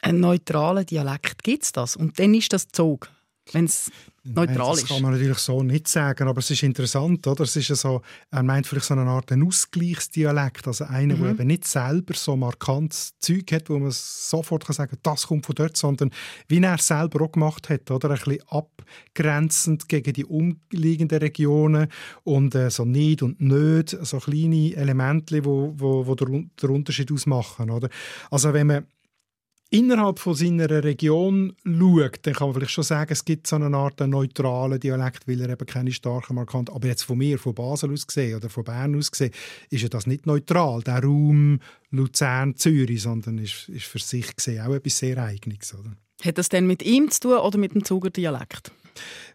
Einen 0.00 0.20
neutralen 0.20 0.86
Dialekt 0.86 1.42
gibt 1.42 1.64
es 1.64 1.72
das 1.72 1.96
und 1.96 2.18
dann 2.20 2.34
ist 2.34 2.52
das 2.52 2.68
Zug, 2.68 3.08
wenn 3.52 3.64
es 3.66 3.90
neutral 4.24 4.46
Nein, 4.46 4.56
das 4.58 4.78
ist. 4.82 4.88
kann 4.88 5.02
man 5.02 5.12
natürlich 5.12 5.38
so 5.38 5.62
nicht 5.62 5.88
sagen, 5.88 6.28
aber 6.28 6.40
es 6.40 6.50
ist 6.50 6.62
interessant, 6.62 7.26
oder? 7.26 7.44
Es 7.44 7.56
ist 7.56 7.68
ja 7.68 7.74
so, 7.76 8.02
er 8.30 8.42
meint 8.42 8.66
vielleicht 8.66 8.86
so 8.86 8.94
eine 8.94 9.08
Art 9.08 9.32
einen 9.32 9.46
Ausgleichsdialekt, 9.46 10.66
also 10.66 10.84
einer, 10.84 11.16
Mhm. 11.16 11.22
der 11.22 11.30
eben 11.30 11.46
nicht 11.46 11.66
selber 11.66 12.14
so 12.14 12.36
markantes 12.36 13.14
Zeug 13.20 13.50
hat, 13.52 13.70
wo 13.70 13.78
man 13.78 13.90
sofort 13.90 14.66
kann 14.66 14.74
sagen, 14.74 14.98
das 15.02 15.26
kommt 15.26 15.46
von 15.46 15.54
dort, 15.54 15.76
sondern 15.76 16.10
wie 16.48 16.60
er 16.62 16.74
es 16.74 16.86
selber 16.88 17.24
auch 17.24 17.32
gemacht 17.32 17.70
hat, 17.70 17.90
oder? 17.90 18.10
Ein 18.10 18.16
bisschen 18.18 18.42
abgrenzend 18.48 19.88
gegen 19.88 20.12
die 20.12 20.24
umliegenden 20.24 21.18
Regionen 21.18 21.88
und 22.24 22.54
äh, 22.54 22.70
so 22.70 22.84
nicht 22.84 23.22
und 23.22 23.40
nicht, 23.40 23.96
so 24.02 24.18
kleine 24.18 24.74
Elemente, 24.74 25.44
wo, 25.44 25.72
wo, 25.76 26.06
wo 26.06 26.14
der 26.14 26.70
Unterschied 26.70 27.10
ausmachen, 27.12 27.70
oder? 27.70 27.88
Also 28.30 28.52
wenn 28.52 28.66
man 28.66 28.86
innerhalb 29.70 30.18
von 30.18 30.34
seiner 30.34 30.68
Region 30.82 31.54
schaut, 31.64 32.18
dann 32.22 32.34
kann 32.34 32.48
man 32.48 32.54
vielleicht 32.54 32.72
schon 32.72 32.84
sagen, 32.84 33.12
es 33.12 33.24
gibt 33.24 33.46
so 33.46 33.56
eine 33.56 33.76
Art 33.76 34.00
neutralen 34.00 34.80
Dialekt, 34.80 35.28
weil 35.28 35.40
er 35.40 35.50
eben 35.50 35.66
keine 35.66 35.92
starken 35.92 36.36
Markant. 36.36 36.70
Aber 36.70 36.86
jetzt 36.86 37.02
von 37.02 37.18
mir, 37.18 37.38
von 37.38 37.54
Basel 37.54 37.92
aus 37.92 38.06
gesehen 38.06 38.36
oder 38.36 38.48
von 38.48 38.64
Bern 38.64 38.96
aus 38.96 39.10
gesehen, 39.10 39.32
ist 39.70 39.82
ja 39.82 39.88
das 39.88 40.06
nicht 40.06 40.26
neutral, 40.26 40.82
der 40.82 41.02
Raum 41.02 41.60
Luzern-Zürich, 41.90 43.02
sondern 43.02 43.38
ist, 43.38 43.68
ist 43.68 43.86
für 43.86 43.98
sich 43.98 44.34
gesehen 44.34 44.66
auch 44.66 44.74
etwas 44.74 44.98
sehr 44.98 45.22
Eigenes. 45.22 45.74
Oder? 45.74 45.96
Hat 46.22 46.38
das 46.38 46.48
denn 46.48 46.66
mit 46.66 46.82
ihm 46.82 47.10
zu 47.10 47.20
tun 47.20 47.38
oder 47.38 47.58
mit 47.58 47.74
dem 47.74 47.84
Zuger 47.84 48.10
Dialekt? 48.10 48.72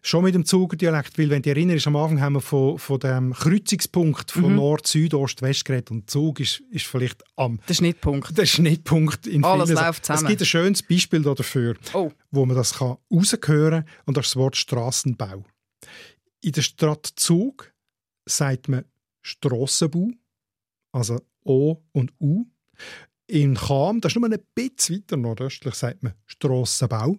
Schon 0.02 0.24
mit 0.24 0.34
dem 0.34 0.44
Zugerdialekt, 0.44 1.18
weil 1.18 1.30
wenn 1.30 1.42
du 1.42 1.48
dich 1.52 1.56
erinnerst, 1.56 1.86
am 1.86 1.96
Anfang 1.96 2.20
haben 2.20 2.34
wir 2.34 2.40
von, 2.40 2.78
von 2.78 2.98
dem 3.00 3.32
Kreuzungspunkt 3.32 4.30
von 4.30 4.50
Mhm. 4.50 4.56
Nord, 4.56 4.86
Süd, 4.86 5.14
Ost, 5.14 5.40
West 5.42 5.64
geredet 5.64 5.90
und 5.90 6.10
Zug 6.10 6.40
ist, 6.40 6.60
ist 6.70 6.86
vielleicht 6.86 7.22
am... 7.36 7.58
Der 7.68 7.74
Schnittpunkt. 7.74 8.36
Der 8.36 8.46
Schnittpunkt 8.46 9.26
in 9.26 9.44
Alles 9.44 9.70
vielen- 9.70 9.82
läuft 9.84 10.04
zusammen. 10.04 10.24
Es 10.26 10.28
gibt 10.28 10.42
ein 10.42 10.46
schönes 10.46 10.82
Beispiel 10.82 11.22
dafür, 11.22 11.76
Oh. 11.92 12.10
wo 12.30 12.44
man 12.46 12.56
das 12.56 12.74
kann 12.74 12.96
raushören 13.12 13.40
kann 13.84 13.84
und 14.06 14.16
das 14.16 14.26
ist 14.26 14.32
das 14.32 14.36
Wort 14.40 14.56
Strassenbau. 14.56 15.44
In 16.42 16.52
der 16.52 16.62
Stadt 16.62 17.06
Zug 17.16 17.72
sagt 18.26 18.68
man 18.68 18.84
Strassenbau, 19.22 20.10
also 20.92 21.18
O 21.44 21.76
und 21.92 22.12
U. 22.20 22.44
In 23.26 23.54
Cham, 23.54 24.00
das 24.02 24.12
ist 24.12 24.20
nur 24.20 24.30
ein 24.30 24.38
bisschen 24.54 24.96
weiter 24.96 25.16
nordöstlich, 25.16 25.74
sagt 25.74 26.02
man 26.02 26.12
Strassenbau. 26.26 27.16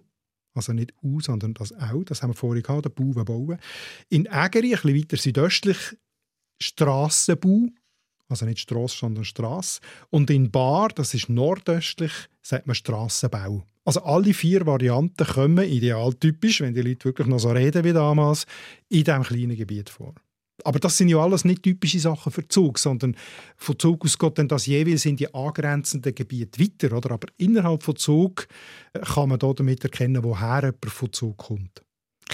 Also 0.56 0.72
nicht 0.72 0.94
U, 1.02 1.20
sondern 1.20 1.54
das 1.54 1.72
Au. 1.72 2.02
Das 2.02 2.22
haben 2.22 2.30
wir 2.30 2.34
vorhin 2.34 2.62
gehabt, 2.62 2.86
der 2.86 2.90
Bau, 2.90 3.24
bauen. 3.24 3.58
In 4.08 4.26
Ägeri, 4.26 4.74
ein 4.74 4.80
bisschen 4.80 4.96
weiter 4.96 5.16
südöstlich, 5.16 5.96
Strassenbau. 6.60 7.66
Also 8.28 8.44
nicht 8.44 8.58
Strasse, 8.58 8.96
sondern 8.98 9.24
Strasse. 9.24 9.80
Und 10.10 10.30
in 10.30 10.50
Bar, 10.50 10.88
das 10.88 11.14
ist 11.14 11.28
nordöstlich, 11.28 12.12
sagt 12.42 12.66
man 12.66 12.74
Strassenbau. 12.74 13.64
Also 13.84 14.02
alle 14.02 14.34
vier 14.34 14.66
Varianten 14.66 15.24
kommen 15.24 15.64
idealtypisch, 15.64 16.60
wenn 16.60 16.74
die 16.74 16.82
Leute 16.82 17.04
wirklich 17.04 17.28
noch 17.28 17.38
so 17.38 17.50
reden 17.50 17.84
wie 17.84 17.92
damals, 17.92 18.46
in 18.88 19.04
diesem 19.04 19.22
kleinen 19.22 19.56
Gebiet 19.56 19.90
vor. 19.90 20.14
Aber 20.64 20.78
das 20.78 20.96
sind 20.96 21.08
ja 21.08 21.18
alles 21.18 21.44
nicht 21.44 21.62
typische 21.62 22.00
Sachen 22.00 22.32
für 22.32 22.46
Zug, 22.48 22.78
sondern 22.78 23.16
von 23.56 23.78
Zug 23.78 24.04
aus 24.04 24.18
geht 24.18 24.38
dann 24.38 24.48
das 24.48 24.66
jeweils 24.66 25.04
in 25.04 25.16
die 25.16 25.32
angrenzenden 25.32 26.14
Gebiete 26.14 26.60
weiter. 26.60 26.96
Oder? 26.96 27.12
Aber 27.12 27.28
innerhalb 27.36 27.82
von 27.82 27.96
Zug 27.96 28.48
äh, 28.92 29.00
kann 29.00 29.28
man 29.28 29.38
da 29.38 29.52
damit 29.52 29.84
erkennen, 29.84 30.24
woher 30.24 30.62
jemand 30.62 30.86
von 30.86 31.12
Zug 31.12 31.36
kommt. 31.36 31.85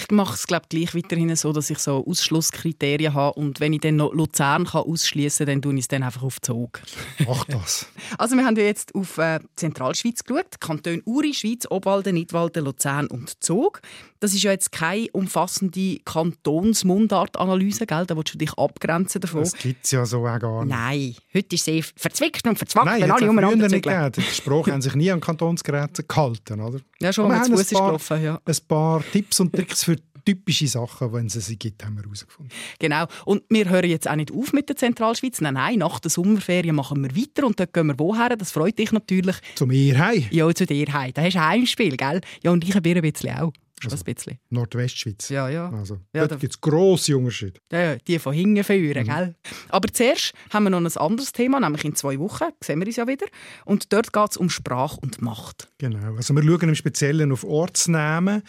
Ich 0.05 0.11
mache 0.11 0.33
es 0.33 0.47
glaube 0.47 0.65
gleich 0.69 0.93
weiterhin 0.93 1.33
so, 1.35 1.53
dass 1.53 1.69
ich 1.69 1.79
so 1.79 2.05
Ausschlusskriterien 2.05 3.13
habe 3.13 3.39
und 3.39 3.59
wenn 3.61 3.71
ich 3.71 3.79
dann 3.81 3.95
noch 3.95 4.13
Luzern 4.13 4.65
kann 4.65 4.81
ausschließen, 4.81 5.45
dann 5.45 5.61
tue 5.61 5.73
ich 5.75 5.81
es 5.81 5.87
dann 5.87 6.03
einfach 6.03 6.23
auf 6.23 6.41
Zug. 6.41 6.81
Mach 7.25 7.45
das. 7.45 7.87
Also 8.17 8.35
wir 8.35 8.45
haben 8.45 8.55
ja 8.57 8.63
jetzt 8.63 8.93
auf 8.95 9.17
äh, 9.17 9.39
Zentralschweiz 9.55 10.23
geschaut, 10.23 10.59
Kanton 10.59 11.01
Uri, 11.05 11.33
Schweiz, 11.33 11.65
Obwalden, 11.69 12.15
Nidwalden, 12.15 12.63
Luzern 12.65 13.07
und 13.07 13.43
Zug. 13.43 13.81
Das 14.19 14.33
ist 14.33 14.43
ja 14.43 14.51
jetzt 14.51 14.71
keine 14.71 15.07
umfassende 15.11 15.99
Kantonsmundartanalyse, 16.05 17.85
gell? 17.85 18.05
Da 18.05 18.15
willst 18.15 18.33
du 18.33 18.37
dich 18.37 18.53
abgrenzen 18.57 19.21
davon. 19.21 19.41
Das 19.41 19.53
gibt 19.53 19.83
es 19.85 19.91
ja 19.91 20.05
so 20.05 20.25
auch 20.27 20.39
gar 20.39 20.63
nicht. 20.65 20.75
Nein, 20.75 21.15
heute 21.33 21.55
ist 21.55 21.65
sie 21.65 21.81
verzwickt 21.81 22.45
und 22.47 22.57
verzwackt, 22.57 22.85
Nein, 22.85 23.01
wenn 23.01 23.11
alle 23.11 23.29
umeinander 23.29 23.67
nicht 23.67 23.83
gegeben. 23.83 24.11
Die 24.15 24.21
Sprache 24.21 24.71
haben 24.71 24.81
sich 24.81 24.95
nie 24.95 25.11
an 25.11 25.19
Kantonsgrenzen 25.19 26.05
gehalten, 26.07 26.61
oder? 26.61 26.79
Ja, 27.01 27.11
schon, 27.11 27.29
wenn 27.29 27.43
zu 27.43 27.51
Fuß 27.51 27.59
ein 27.59 27.61
ist 27.63 27.73
paar- 27.73 27.85
gelaufen, 27.87 28.23
ja. 28.23 28.39
Ein 28.45 28.55
paar 28.67 29.03
Tipps 29.11 29.39
und 29.39 29.53
Tricks 29.53 29.83
für 29.83 29.97
typische 30.25 30.67
Sachen, 30.67 31.13
wenn 31.13 31.27
es 31.27 31.33
sie 31.33 31.57
gibt, 31.57 31.83
haben 31.83 31.95
wir 31.95 32.03
herausgefunden. 32.03 32.51
Genau. 32.79 33.05
Und 33.25 33.43
wir 33.49 33.69
hören 33.69 33.89
jetzt 33.89 34.09
auch 34.09 34.15
nicht 34.15 34.31
auf 34.31 34.53
mit 34.53 34.69
der 34.69 34.75
Zentralschweiz. 34.75 35.41
Nein, 35.41 35.55
nein, 35.55 35.79
nach 35.79 35.99
der 35.99 36.11
Sommerferien 36.11 36.75
machen 36.75 37.01
wir 37.01 37.15
weiter 37.15 37.45
und 37.45 37.59
dort 37.59 37.73
gehen 37.73 37.87
wir 37.87 37.99
woher? 37.99 38.35
Das 38.35 38.51
freut 38.51 38.77
dich 38.79 38.91
natürlich. 38.91 39.35
Zu 39.55 39.65
mir 39.65 39.97
heim. 39.97 40.25
Ja, 40.31 40.53
zu 40.53 40.65
dir 40.65 40.91
heim. 40.93 41.13
Da 41.13 41.23
hast 41.23 41.33
du 41.33 41.39
ein 41.39 41.47
Heimspiel, 41.47 41.97
gell? 41.97 42.21
Ja, 42.43 42.51
und 42.51 42.63
ich 42.67 42.75
ein 42.75 42.81
bisschen 42.81 43.37
auch. 43.37 43.53
Schon 43.83 43.99
ein 43.99 44.03
bisschen. 44.15 44.39
Nordwestschweiz. 44.49 45.29
Ja, 45.29 45.49
ja. 45.49 45.69
Also, 45.69 45.95
Ja, 46.13 46.21
dort 46.21 46.31
da- 46.31 46.35
gibt 46.37 46.53
es 46.53 46.61
grosse 46.61 47.17
Unterschiede. 47.17 47.59
Ja, 47.71 47.95
die 47.97 48.19
von 48.19 48.33
hinten 48.33 48.63
führen, 48.63 49.05
gell? 49.05 49.35
Aber 49.69 49.87
zuerst 49.89 50.33
haben 50.51 50.63
wir 50.63 50.69
noch 50.69 50.79
ein 50.81 50.97
anderes 50.97 51.31
Thema, 51.31 51.59
nämlich 51.59 51.83
in 51.85 51.95
zwei 51.95 52.17
Wochen 52.19 52.45
sehen 52.63 52.79
wir 52.79 52.87
uns 52.87 52.95
ja 52.95 53.07
wieder. 53.07 53.25
Und 53.65 53.91
dort 53.93 54.11
geht 54.13 54.31
es 54.31 54.37
um 54.37 54.49
Sprache 54.49 54.97
und 55.01 55.21
Macht. 55.21 55.69
Genau. 55.77 56.15
Also 56.15 56.33
wir 56.33 56.43
schauen 56.43 56.69
im 56.69 56.75
Speziellen 56.75 57.31
auf 57.31 57.43
Ortsnamen, 57.43 58.43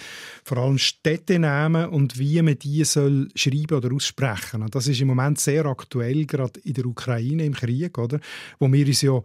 vor 0.45 0.59
allem 0.59 0.79
Städtenamen 0.79 1.89
und 1.89 2.19
wie 2.19 2.41
man 2.43 2.59
die 2.59 2.85
soll 2.85 3.29
schreiben 3.35 3.75
oder 3.77 3.93
aussprechen. 3.95 4.63
Und 4.63 4.75
das 4.75 4.87
ist 4.87 5.01
im 5.01 5.09
Moment 5.09 5.39
sehr 5.39 5.67
aktuell, 5.67 6.25
gerade 6.27 6.61
in 6.61 6.75
der 6.75 6.87
Ukraine 6.87 7.45
im 7.45 7.55
Krieg, 7.55 7.99
oder? 7.99 8.21
Wo 8.59 8.73
wir 8.73 8.87
uns 8.87 9.03
ja 9.03 9.21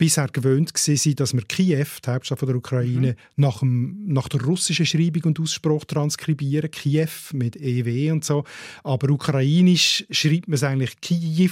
bisher 0.00 0.28
gewöhnt 0.28 0.72
waren, 0.74 1.14
dass 1.16 1.34
wir 1.34 1.42
Kiew, 1.42 1.86
die 2.04 2.10
Hauptstadt 2.10 2.38
von 2.38 2.48
der 2.48 2.56
Ukraine, 2.56 3.16
nach, 3.36 3.58
dem, 3.58 4.06
nach 4.06 4.28
der 4.28 4.42
russischen 4.42 4.86
Schreibung 4.86 5.24
und 5.24 5.38
Ausspruch 5.38 5.84
transkribieren. 5.84 6.70
Kiew 6.70 7.10
mit 7.34 7.54
EW 7.56 8.10
und 8.10 8.24
so. 8.24 8.44
Aber 8.82 9.10
ukrainisch 9.10 10.06
schreibt 10.10 10.48
man 10.48 10.54
es 10.54 10.62
eigentlich 10.62 10.98
Kiew, 11.02 11.50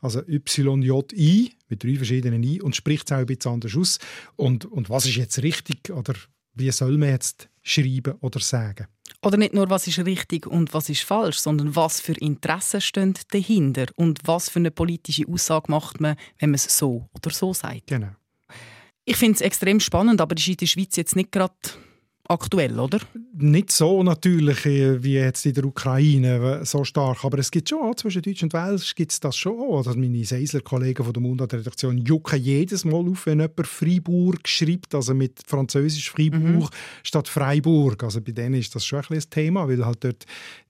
also 0.00 0.22
YJ-I, 0.22 1.50
mit 1.68 1.82
drei 1.82 1.96
verschiedenen 1.96 2.44
I, 2.44 2.62
und 2.62 2.76
spricht 2.76 3.10
es 3.10 3.12
auch 3.12 3.18
ein 3.18 3.26
bisschen 3.26 3.54
anders 3.54 3.76
aus. 3.76 3.98
Und, 4.36 4.66
und 4.66 4.88
was 4.88 5.06
ist 5.06 5.16
jetzt 5.16 5.42
richtig 5.42 5.90
oder 5.90 6.14
wie 6.54 6.70
soll 6.70 6.96
man 6.96 7.08
jetzt 7.08 7.49
schreiben 7.62 8.14
oder 8.20 8.40
sagen? 8.40 8.86
Oder 9.22 9.36
nicht 9.36 9.52
nur, 9.52 9.68
was 9.68 9.86
ist 9.86 9.98
richtig 9.98 10.46
und 10.46 10.72
was 10.72 10.88
ist 10.88 11.02
falsch, 11.02 11.38
sondern 11.38 11.76
was 11.76 12.00
für 12.00 12.14
Interessen 12.14 12.80
stehen 12.80 13.14
dahinter 13.30 13.86
und 13.96 14.20
was 14.24 14.48
für 14.48 14.60
eine 14.60 14.70
politische 14.70 15.26
Aussage 15.28 15.70
macht 15.70 16.00
man, 16.00 16.16
wenn 16.38 16.50
man 16.50 16.54
es 16.54 16.76
so 16.76 17.08
oder 17.14 17.30
so 17.30 17.52
sagt. 17.52 17.88
Genau. 17.88 18.10
Ich 19.04 19.16
finde 19.16 19.34
es 19.34 19.40
extrem 19.40 19.80
spannend, 19.80 20.20
aber 20.20 20.36
ist 20.36 20.48
in 20.48 20.56
der 20.56 20.66
Schweiz 20.66 20.96
jetzt 20.96 21.16
nicht 21.16 21.32
gerade 21.32 21.54
aktuell, 22.30 22.78
oder? 22.78 23.00
Nicht 23.34 23.72
so 23.72 24.02
natürlich 24.02 24.64
äh, 24.64 25.02
wie 25.02 25.14
jetzt 25.14 25.44
in 25.46 25.54
der 25.54 25.64
Ukraine 25.64 26.60
äh, 26.60 26.64
so 26.64 26.84
stark, 26.84 27.24
aber 27.24 27.38
es 27.38 27.50
gibt 27.50 27.68
schon 27.68 27.96
zwischen 27.96 28.22
Deutsch 28.22 28.42
und 28.42 28.52
Welsch 28.52 28.94
gibt 28.94 29.12
es 29.12 29.20
das 29.20 29.36
schon. 29.36 29.58
Also 29.74 29.94
meine 29.94 30.24
Seisler-Kollegen 30.24 31.04
von 31.04 31.12
der 31.12 31.22
Mundart-Redaktion 31.22 31.98
jucken 31.98 32.40
jedes 32.40 32.84
Mal 32.84 33.08
auf, 33.08 33.26
wenn 33.26 33.40
jemand 33.40 33.66
Freiburg 33.66 34.46
schreibt, 34.46 34.94
also 34.94 35.12
mit 35.12 35.40
Französisch 35.44 36.10
Freiburg 36.10 36.70
statt 37.02 37.28
Freiburg. 37.28 38.04
Also 38.04 38.20
bei 38.20 38.32
denen 38.32 38.54
ist 38.54 38.74
das 38.74 38.84
schon 38.84 39.00
ein 39.00 39.06
bisschen 39.08 39.24
ein 39.24 39.30
Thema, 39.30 39.68
weil 39.68 39.84
halt 39.84 40.04
dort 40.04 40.24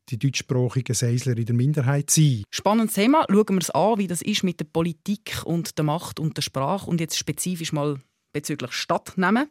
die 0.08 0.18
deutschsprachigen 0.18 0.94
Seisler 0.94 1.36
in 1.36 1.44
der 1.44 1.54
Minderheit 1.54 2.10
sind. 2.10 2.44
Spannendes 2.50 2.94
Thema. 2.94 3.26
Schauen 3.28 3.46
wir 3.48 3.58
es 3.58 3.70
an, 3.70 3.98
wie 3.98 4.06
das 4.06 4.22
ist 4.22 4.42
mit 4.42 4.58
der 4.60 4.64
Politik 4.64 5.42
und 5.44 5.76
der 5.78 5.84
Macht 5.84 6.18
und 6.18 6.36
der 6.36 6.42
Sprache 6.42 6.90
und 6.90 7.00
jetzt 7.00 7.16
spezifisch 7.18 7.72
mal 7.72 8.00
bezüglich 8.32 8.72
Stadtnamen. 8.72 9.48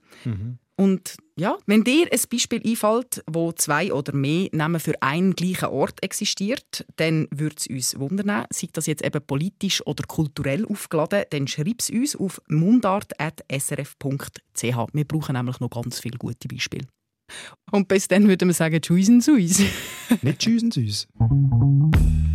Und 0.80 1.18
ja, 1.36 1.58
wenn 1.66 1.84
dir 1.84 2.08
ein 2.10 2.20
Beispiel 2.32 2.62
einfällt, 2.66 3.22
wo 3.30 3.52
zwei 3.52 3.92
oder 3.92 4.16
mehr 4.16 4.48
Namen 4.54 4.80
für 4.80 4.94
einen 5.02 5.36
gleichen 5.36 5.68
Ort 5.68 6.02
existiert, 6.02 6.86
dann 6.96 7.28
würde 7.32 7.58
es 7.58 7.68
uns 7.68 8.00
wundern. 8.00 8.46
Sei 8.50 8.70
das 8.72 8.86
jetzt 8.86 9.04
eben 9.04 9.22
politisch 9.22 9.86
oder 9.86 10.06
kulturell 10.08 10.66
aufgeladen, 10.66 11.26
dann 11.32 11.48
schreib 11.48 11.82
es 11.82 11.90
uns 11.90 12.16
auf 12.16 12.42
mundart.srf.ch. 12.48 14.78
Wir 14.94 15.06
brauchen 15.06 15.36
nämlich 15.36 15.60
noch 15.60 15.70
ganz 15.70 16.00
viele 16.00 16.18
gute 16.18 16.48
Beispiele. 16.48 16.88
Und 17.72 17.88
bis 17.88 18.08
dann 18.08 18.28
würden 18.28 18.50
wir 18.50 18.54
sagen, 18.54 18.82
tschüss 18.82 19.10
und 19.10 19.28
uns. 19.28 19.62
Nicht 20.22 20.40
tschüss 20.40 20.64
und 20.64 20.78
uns. 20.78 21.08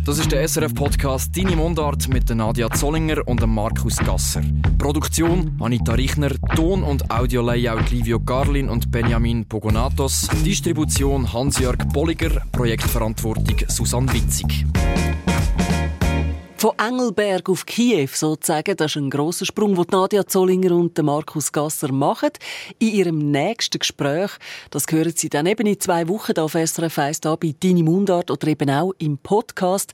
Das 0.05 0.19
ist 0.19 0.31
der 0.31 0.47
SRF-Podcast 0.47 1.35
«Deine 1.35 1.55
Mundart» 1.55 2.07
mit 2.09 2.29
Nadia 2.29 2.69
Zollinger 2.69 3.27
und 3.27 3.45
Markus 3.47 3.97
Gasser. 3.97 4.43
Produktion 4.77 5.57
Anita 5.59 5.93
Richner, 5.93 6.29
Ton- 6.55 6.83
und 6.83 7.09
Audio-Layout 7.09 7.89
Livio 7.89 8.19
Garlin 8.19 8.69
und 8.69 8.91
Benjamin 8.91 9.45
Pogonatos, 9.45 10.27
Distribution 10.45 11.33
Hans-Jörg 11.33 11.87
Bolliger, 11.91 12.43
Projektverantwortung 12.51 13.57
Susanne 13.67 14.13
Witzig. 14.13 14.67
Von 16.57 16.71
Engelberg 16.79 17.49
auf 17.49 17.65
Kiew 17.65 18.07
sozusagen, 18.13 18.77
das 18.77 18.91
ist 18.91 18.95
ein 18.95 19.09
grosser 19.09 19.45
Sprung, 19.45 19.75
den 19.75 19.85
Nadia 19.91 20.25
Zollinger 20.25 20.71
und 20.71 20.97
Markus 21.03 21.51
Gasser 21.51 21.91
machen. 21.91 22.29
In 22.79 22.93
ihrem 22.93 23.31
nächsten 23.31 23.79
Gespräch, 23.79 24.31
das 24.71 24.85
hören 24.89 25.11
Sie 25.13 25.27
dann 25.27 25.47
eben 25.47 25.67
in 25.67 25.79
zwei 25.81 26.07
Wochen 26.07 26.39
auf 26.39 26.53
SRF 26.53 26.97
1 26.97 27.21
da 27.21 27.35
bei 27.35 27.53
«Deine 27.59 27.83
Mundart» 27.83 28.31
oder 28.31 28.47
eben 28.47 28.69
auch 28.69 28.93
im 28.99 29.17
Podcast 29.17 29.91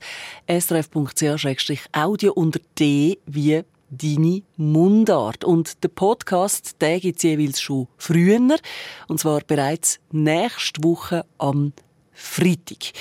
srf.ch-audio 0.48 2.32
unter 2.32 2.60
D 2.78 3.18
wie 3.26 3.62
«Deine 3.90 4.42
Mundart». 4.56 5.44
Und 5.44 5.82
der 5.82 5.88
Podcast, 5.88 6.76
der 6.80 7.00
gibt 7.00 7.16
es 7.16 7.24
jeweils 7.24 7.60
schon 7.60 7.88
früher, 7.98 8.38
und 9.08 9.18
zwar 9.18 9.40
bereits 9.40 9.98
nächste 10.12 10.84
Woche 10.84 11.24
am 11.38 11.72
Freitag. 12.12 12.92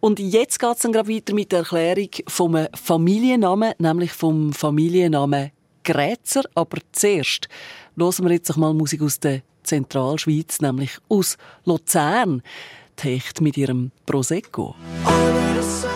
Und 0.00 0.20
jetzt 0.20 0.60
geht 0.60 0.76
es 0.76 0.82
dann 0.82 0.92
gerade 0.92 1.12
weiter 1.12 1.34
mit 1.34 1.50
der 1.50 1.60
Erklärung 1.60 2.10
vom 2.28 2.66
Familiennamen, 2.74 3.72
nämlich 3.78 4.12
vom 4.12 4.52
Familiennamen 4.52 5.50
Grätzer. 5.82 6.42
Aber 6.54 6.78
zuerst 6.92 7.48
hören 7.96 8.24
wir 8.24 8.32
jetzt 8.32 8.48
noch 8.50 8.56
mal 8.58 8.74
Musik 8.74 9.02
aus 9.02 9.18
der 9.18 9.42
Zentralschweiz, 9.64 10.60
nämlich 10.60 10.98
aus 11.08 11.36
Luzern. 11.64 12.42
Die 13.02 13.10
Hecht 13.10 13.40
mit 13.40 13.56
ihrem 13.56 13.92
Prosecco. 14.06 14.74
Jetzt 15.54 15.86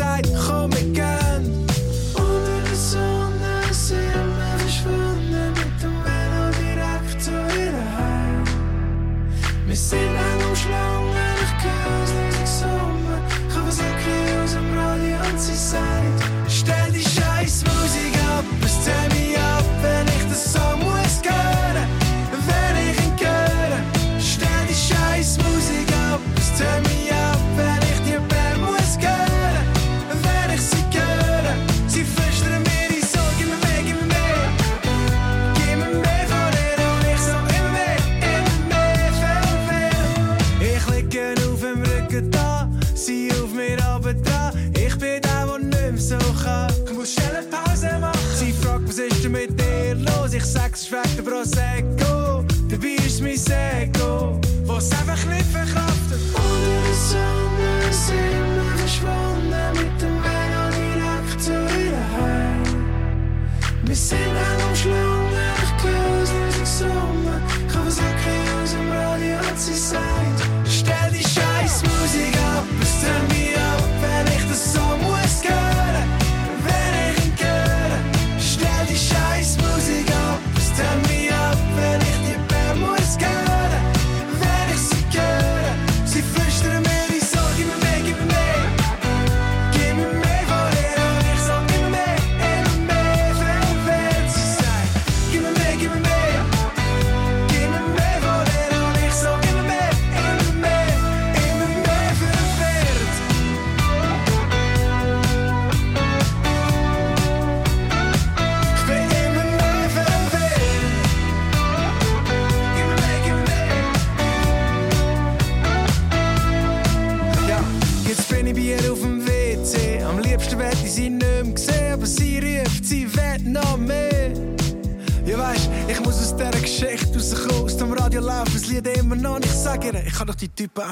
sich 0.00 0.59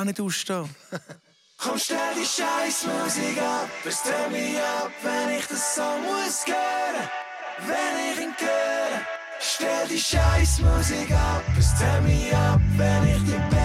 nicht 0.09 0.21
ausstehen. 0.21 0.69
Komm, 1.59 1.79
stell 1.79 2.15
die 2.15 2.25
scheiß 2.25 2.87
Musik 2.87 3.43
ab, 3.43 3.69
es 3.85 4.03
dreht 4.03 4.31
mich 4.31 4.57
ab, 4.59 4.93
wenn 5.03 5.37
ich 5.37 5.47
den 5.47 5.57
Song 5.57 6.03
muss 6.03 6.47
hören, 6.47 7.09
wenn 7.67 8.13
ich 8.13 8.21
ihn 8.21 8.35
höre. 8.39 9.01
Stell 9.41 9.89
die 9.89 9.99
scheiß 9.99 10.61
Musik 10.61 11.11
ab, 11.11 11.43
es 11.59 11.75
dreht 11.75 12.03
mich 12.05 12.33
ab, 12.33 12.61
wenn 12.77 13.09
ich 13.09 13.25
die 13.25 13.58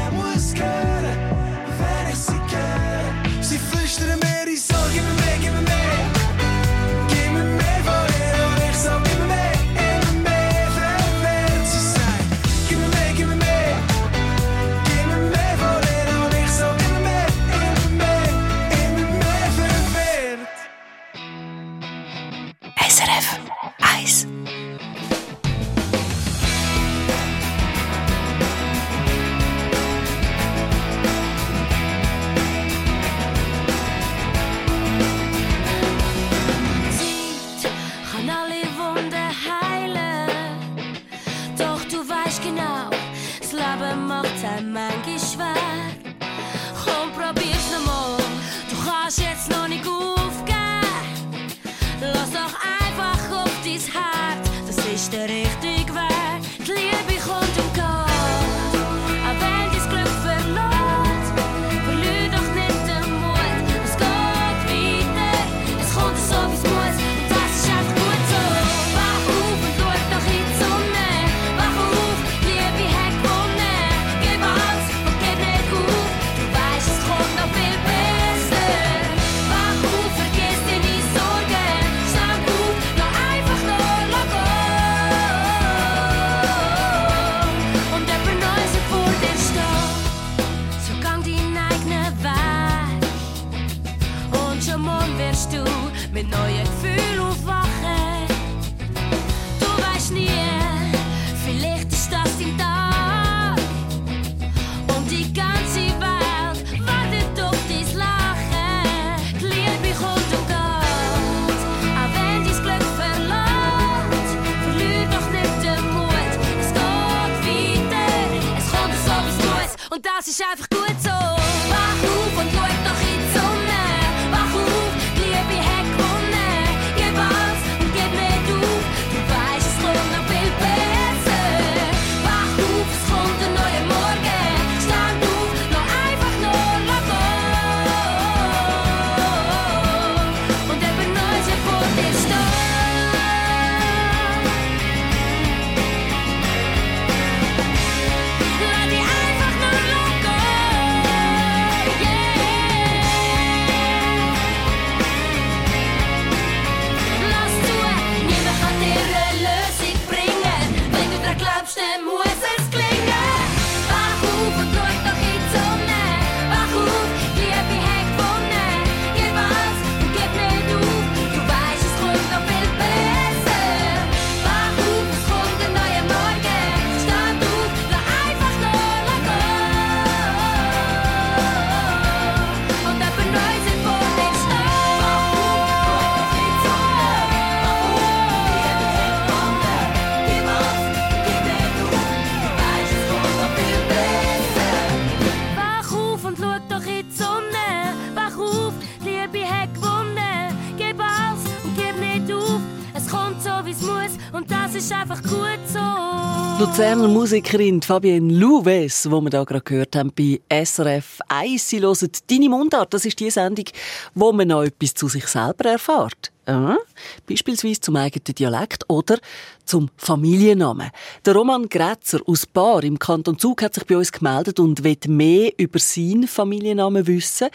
Musikerin 207.34 207.82
Fabienne 207.82 208.32
Louves, 208.32 209.02
die 209.02 209.10
wir 209.10 209.22
hier 209.22 209.46
gerade 209.46 209.62
gehört 209.62 209.96
haben 209.96 210.12
bei 210.16 210.40
SRF 210.52 211.18
1. 211.30 211.68
Sie 211.68 211.82
hören 211.82 212.12
«Deine 212.30 212.48
Mundart». 212.48 212.94
Das 212.94 213.06
ist 213.06 213.20
die 213.20 213.32
Sendung, 213.32 213.66
wo 214.14 214.32
man 214.32 214.50
noch 214.50 214.62
etwas 214.62 214.94
zu 214.94 215.08
sich 215.08 215.26
selber 215.26 215.72
erfährt. 215.72 216.32
Ja, 216.46 216.78
beispielsweise 217.26 217.80
zum 217.80 217.96
eigenen 217.96 218.36
Dialekt 218.36 218.84
oder 218.90 219.18
zum 219.64 219.90
Familiennamen. 219.96 220.92
Der 221.26 221.36
Roman 221.36 221.70
Grätzer 221.70 222.20
aus 222.26 222.46
Baar 222.46 222.84
im 222.84 223.00
Kanton 223.00 223.40
Zug 223.40 223.62
hat 223.62 223.74
sich 223.74 223.86
bei 223.86 223.96
uns 223.96 224.12
gemeldet 224.12 224.60
und 224.60 224.84
will 224.84 224.98
mehr 225.08 225.54
über 225.58 225.80
seinen 225.80 226.28
Familiennamen 226.28 227.08
wissen. 227.08 227.48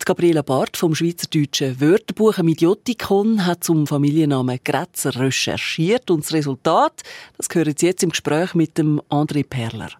Die 0.00 0.04
Gabriela 0.04 0.42
Barth 0.42 0.76
vom 0.76 0.96
Schweizerdeutschen 0.96 1.80
Wörterbuch 1.80 2.38
im 2.38 2.48
Idiotikon 2.48 3.46
hat 3.46 3.62
zum 3.62 3.86
Familiennamen 3.86 4.58
Grätzer 4.64 5.14
recherchiert 5.14 6.10
und 6.10 6.24
das 6.24 6.32
Resultat, 6.32 7.02
das 7.36 7.48
gehört 7.48 7.82
jetzt 7.82 8.02
im 8.02 8.10
Gespräch 8.10 8.54
mit 8.54 8.76
dem 8.78 9.00
André 9.10 9.46
Perler. 9.46 9.90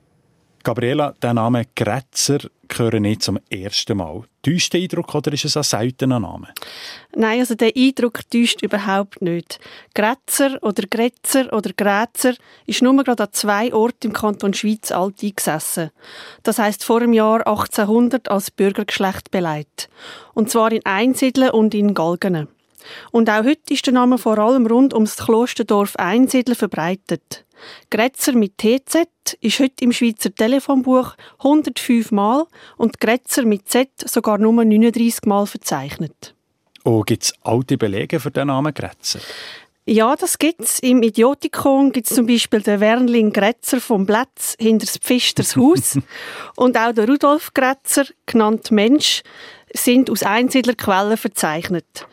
Gabriela, 0.64 1.14
der 1.22 1.34
Name 1.34 1.66
Grätzer 1.76 2.38
gehört 2.68 2.94
nicht 2.94 3.22
zum 3.22 3.38
ersten 3.50 3.98
Mal. 3.98 4.22
Täuscht 4.42 4.72
der 4.72 4.80
Eindruck 4.80 5.14
oder 5.14 5.30
ist 5.32 5.44
es 5.44 5.58
ein 5.58 5.62
seltener 5.62 6.18
Name? 6.18 6.48
Nein, 7.14 7.40
also 7.40 7.54
der 7.54 7.72
Eindruck 7.76 8.20
täuscht 8.30 8.62
überhaupt 8.62 9.20
nicht. 9.20 9.60
Grätzer 9.94 10.58
oder 10.62 10.84
Grätzer 10.88 11.52
oder 11.52 11.70
Grätzer 11.76 12.34
ist 12.64 12.80
nur 12.80 12.96
gerade 13.04 13.24
an 13.24 13.32
zwei 13.32 13.74
Orten 13.74 14.08
im 14.08 14.12
Kanton 14.14 14.54
Schweiz 14.54 14.90
alt 14.90 15.22
eingesessen. 15.22 15.90
Das 16.42 16.58
heisst 16.58 16.82
vor 16.82 17.00
dem 17.00 17.12
Jahr 17.12 17.46
1800 17.46 18.30
als 18.30 18.50
Bürgergeschlecht 18.50 19.30
beleidigt. 19.30 19.90
Und 20.32 20.50
zwar 20.50 20.72
in 20.72 20.84
Einsiedeln 20.86 21.50
und 21.50 21.74
in 21.74 21.92
Galgenen. 21.92 22.48
Und 23.10 23.30
auch 23.30 23.44
heute 23.44 23.72
ist 23.72 23.86
der 23.86 23.94
Name 23.94 24.18
vor 24.18 24.38
allem 24.38 24.66
rund 24.66 24.94
ums 24.94 25.16
Klosterdorf 25.16 25.96
Einsiedler 25.96 26.54
verbreitet. 26.54 27.44
Grätzer 27.90 28.32
mit 28.32 28.58
TZ 28.58 29.06
ist 29.40 29.60
heute 29.60 29.84
im 29.84 29.92
Schweizer 29.92 30.34
Telefonbuch 30.34 31.14
105 31.38 32.10
Mal 32.12 32.46
und 32.76 33.00
Grätzer 33.00 33.44
mit 33.44 33.68
Z 33.68 33.88
sogar 34.04 34.38
nur 34.38 34.52
39 34.52 35.24
Mal 35.24 35.46
verzeichnet. 35.46 36.34
Oh, 36.84 37.02
gibt 37.02 37.22
es 37.22 37.34
alte 37.42 37.78
Belege 37.78 38.20
für 38.20 38.30
den 38.30 38.48
Namen 38.48 38.74
Grätzer? 38.74 39.20
Ja, 39.86 40.16
das 40.16 40.38
gibt's. 40.38 40.78
Im 40.78 41.02
Idiotikon 41.02 41.92
gibt's 41.92 42.14
zum 42.14 42.26
Beispiel 42.26 42.62
den 42.62 42.80
Wernling 42.80 43.32
Grätzer 43.32 43.82
vom 43.82 44.06
Plätz 44.06 44.56
hinter 44.58 44.86
das 44.86 44.96
Pfisters 44.96 45.56
Haus. 45.56 45.98
und 46.56 46.78
auch 46.78 46.92
der 46.92 47.06
Rudolf 47.06 47.52
Grätzer, 47.52 48.06
genannt 48.24 48.70
Mensch, 48.70 49.22
sind 49.74 50.08
aus 50.08 50.22
Einsiedlerquellen 50.22 51.18
verzeichnet. 51.18 52.06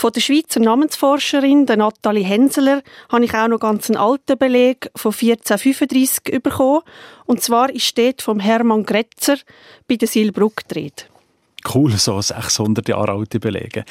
Von 0.00 0.12
der 0.12 0.22
Schweizer 0.22 0.60
Namensforscherin, 0.60 1.66
der 1.66 1.76
Nathalie 1.76 2.24
Henseler, 2.24 2.80
habe 3.10 3.26
ich 3.26 3.34
auch 3.34 3.48
noch 3.48 3.60
ganz 3.60 3.90
einen 3.90 3.98
alten 3.98 4.38
Beleg 4.38 4.90
von 4.96 5.12
1435 5.12 6.42
bekommen. 6.42 6.80
Und 7.26 7.42
zwar 7.42 7.68
ist 7.68 7.98
dort 7.98 8.22
vom 8.22 8.40
Hermann 8.40 8.86
Grätzer 8.86 9.36
bei 9.86 9.96
der 9.96 10.08
Silbruck 10.08 10.66
gedreht. 10.66 11.06
Cool, 11.74 11.92
so 11.98 12.18
600 12.18 12.88
Jahre 12.88 13.12
alte 13.12 13.38
Belege. 13.40 13.84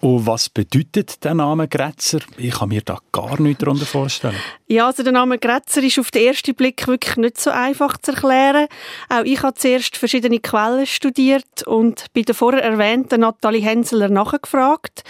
Und 0.00 0.26
was 0.26 0.50
bedeutet 0.50 1.24
der 1.24 1.32
Name 1.32 1.68
Grätzer? 1.68 2.18
Ich 2.36 2.52
kann 2.52 2.68
mir 2.68 2.82
da 2.82 2.98
gar 3.10 3.40
nichts 3.40 3.64
darunter 3.64 3.86
vorstellen. 3.86 4.36
Ja, 4.68 4.86
also 4.86 5.04
der 5.04 5.12
Name 5.12 5.38
Grätzer 5.38 5.80
ist 5.80 5.96
auf 6.00 6.10
den 6.10 6.26
ersten 6.26 6.52
Blick 6.56 6.88
wirklich 6.88 7.16
nicht 7.18 7.40
so 7.40 7.50
einfach 7.50 7.98
zu 7.98 8.10
erklären. 8.10 8.66
Auch 9.08 9.22
ich 9.22 9.40
habe 9.40 9.54
zuerst 9.54 9.96
verschiedene 9.96 10.40
Quellen 10.40 10.86
studiert 10.86 11.62
und 11.64 12.06
bei 12.14 12.22
der 12.22 12.34
vorher 12.34 12.64
erwähnten 12.64 13.20
Nathalie 13.20 13.62
Henseler 13.62 14.08
nachgefragt. 14.08 15.04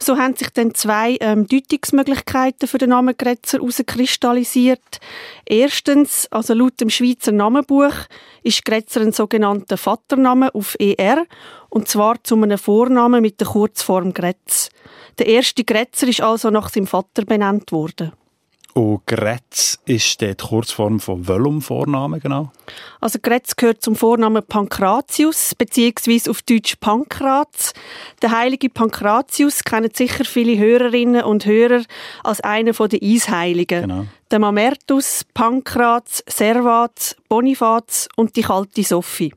So 0.00 0.18
haben 0.18 0.34
sich 0.34 0.50
dann 0.50 0.74
zwei 0.74 1.18
ähm, 1.20 1.46
Deutungsmöglichkeiten 1.46 2.66
für 2.66 2.78
den 2.78 2.90
Namen 2.90 3.16
Grätzer 3.16 3.58
herauskristallisiert. 3.58 4.98
Erstens, 5.44 6.26
also 6.32 6.54
laut 6.54 6.80
dem 6.80 6.90
Schweizer 6.90 7.30
Namenbuch, 7.30 7.94
ist 8.42 8.64
Grätzer 8.64 9.02
ein 9.02 9.12
sogenannter 9.12 9.76
Vatername 9.76 10.52
auf 10.52 10.74
ER 10.80 11.26
und 11.68 11.86
zwar 11.86 12.24
zu 12.24 12.34
einem 12.34 12.58
Vornamen 12.58 13.22
mit 13.22 13.38
der 13.38 13.46
Kurzform 13.46 14.12
Grätz. 14.12 14.68
Der 15.20 15.28
erste 15.28 15.62
Grätzer 15.62 16.08
ist 16.08 16.22
also 16.22 16.50
nach 16.50 16.70
seinem 16.70 16.88
Vater 16.88 17.24
benannt 17.24 17.70
worden. 17.70 18.12
Und 18.76 19.06
Grätz 19.06 19.78
ist 19.86 20.20
die 20.20 20.34
Kurzform 20.34 21.00
von 21.00 21.26
welchem 21.26 21.62
Vornamen 21.62 22.20
genau? 22.20 22.52
Also 23.00 23.18
Grätz 23.22 23.56
gehört 23.56 23.80
zum 23.80 23.96
Vornamen 23.96 24.42
Pankratius, 24.46 25.54
beziehungsweise 25.54 26.30
auf 26.30 26.42
Deutsch 26.42 26.76
Pankraz. 26.78 27.72
Der 28.20 28.32
heilige 28.32 28.68
Pankratius 28.68 29.64
kennen 29.64 29.88
sicher 29.94 30.26
viele 30.26 30.58
Hörerinnen 30.58 31.24
und 31.24 31.46
Hörer 31.46 31.84
als 32.22 32.42
einer 32.42 32.72
der 32.72 33.02
Eisheiligen. 33.02 33.80
Genau. 33.80 34.06
Der 34.30 34.40
Mamertus, 34.40 35.24
Pankraz, 35.32 36.22
Servat, 36.28 37.16
Bonifaz 37.30 38.10
und 38.16 38.36
die 38.36 38.42
kalte 38.42 38.82
Sophie. 38.82 39.32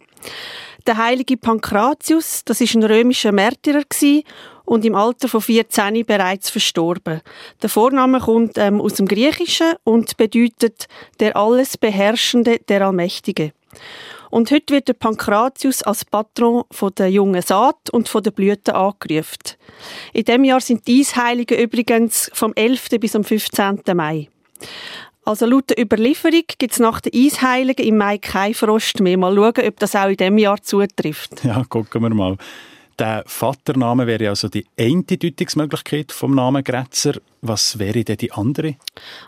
Der 0.85 0.97
heilige 0.97 1.37
Pankratius, 1.37 2.43
das 2.43 2.59
ist 2.59 2.75
ein 2.75 2.83
römischer 2.83 3.31
Märtyrer 3.31 3.83
und 4.69 4.85
im 4.85 4.93
Alter 4.93 5.27
von 5.27 5.41
14 5.41 6.05
bereits 6.05 6.51
verstorben. 6.51 7.21
Der 7.61 7.69
Vorname 7.69 8.19
kommt 8.19 8.57
ähm, 8.57 8.79
aus 8.79 8.93
dem 8.93 9.07
Griechischen 9.07 9.73
und 9.83 10.15
bedeutet 10.15 10.87
der 11.19 11.35
alles 11.35 11.75
Beherrschende, 11.75 12.59
der 12.59 12.85
Allmächtige. 12.85 13.51
Und 14.29 14.51
heute 14.51 14.75
wird 14.75 14.87
der 14.87 14.93
Pankratius 14.93 15.81
als 15.81 16.05
Patron 16.05 16.65
von 16.69 16.91
der 16.95 17.09
jungen 17.09 17.41
Saat 17.41 17.89
und 17.91 18.07
von 18.09 18.21
der 18.21 18.29
Blüten 18.29 18.75
angerufen. 18.75 19.57
In 20.13 20.25
dem 20.25 20.43
Jahr 20.43 20.61
sind 20.61 20.87
die 20.87 20.99
Eisheiligen 20.99 21.57
übrigens 21.57 22.29
vom 22.33 22.53
11. 22.53 22.89
bis 22.99 23.15
am 23.15 23.23
15. 23.23 23.81
Mai. 23.95 24.29
Also 25.25 25.47
laut 25.47 25.71
der 25.71 25.79
Überlieferung 25.79 26.43
gibt 26.59 26.73
es 26.73 26.79
nach 26.79 27.01
den 27.01 27.11
Eisheiligen 27.15 27.87
im 27.87 27.97
Mai 27.97 28.19
keinen 28.19 28.53
Frost 28.53 28.99
mehr. 28.99 29.17
Mal 29.17 29.33
schauen, 29.33 29.67
ob 29.67 29.79
das 29.79 29.95
auch 29.95 30.09
in 30.09 30.17
diesem 30.17 30.37
Jahr 30.37 30.61
zutrifft. 30.61 31.43
Ja, 31.43 31.63
gucken 31.67 32.03
wir 32.03 32.13
mal. 32.13 32.37
Der 32.99 33.23
Vatername 33.25 34.07
wäre 34.07 34.27
also 34.27 34.49
die 34.49 34.65
eine 34.77 35.03
Deutungsmöglichkeit 35.03 36.11
vom 36.11 36.35
Namen 36.35 36.65
Grätzer. 36.65 37.13
Was 37.41 37.79
wäre 37.79 38.03
denn 38.03 38.17
die 38.17 38.33
andere? 38.33 38.75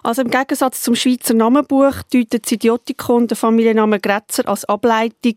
Also 0.04 0.24
im 0.24 0.30
Gegensatz 0.30 0.82
zum 0.82 0.94
Schweizer 0.94 1.34
Namenbuch 1.34 2.04
deutet 2.12 2.44
das 2.44 2.52
Idiotikon 2.52 3.28
den 3.28 3.38
Familiennamen 3.38 4.02
Grätzer 4.02 4.46
als 4.50 4.66
Ableitung 4.66 5.36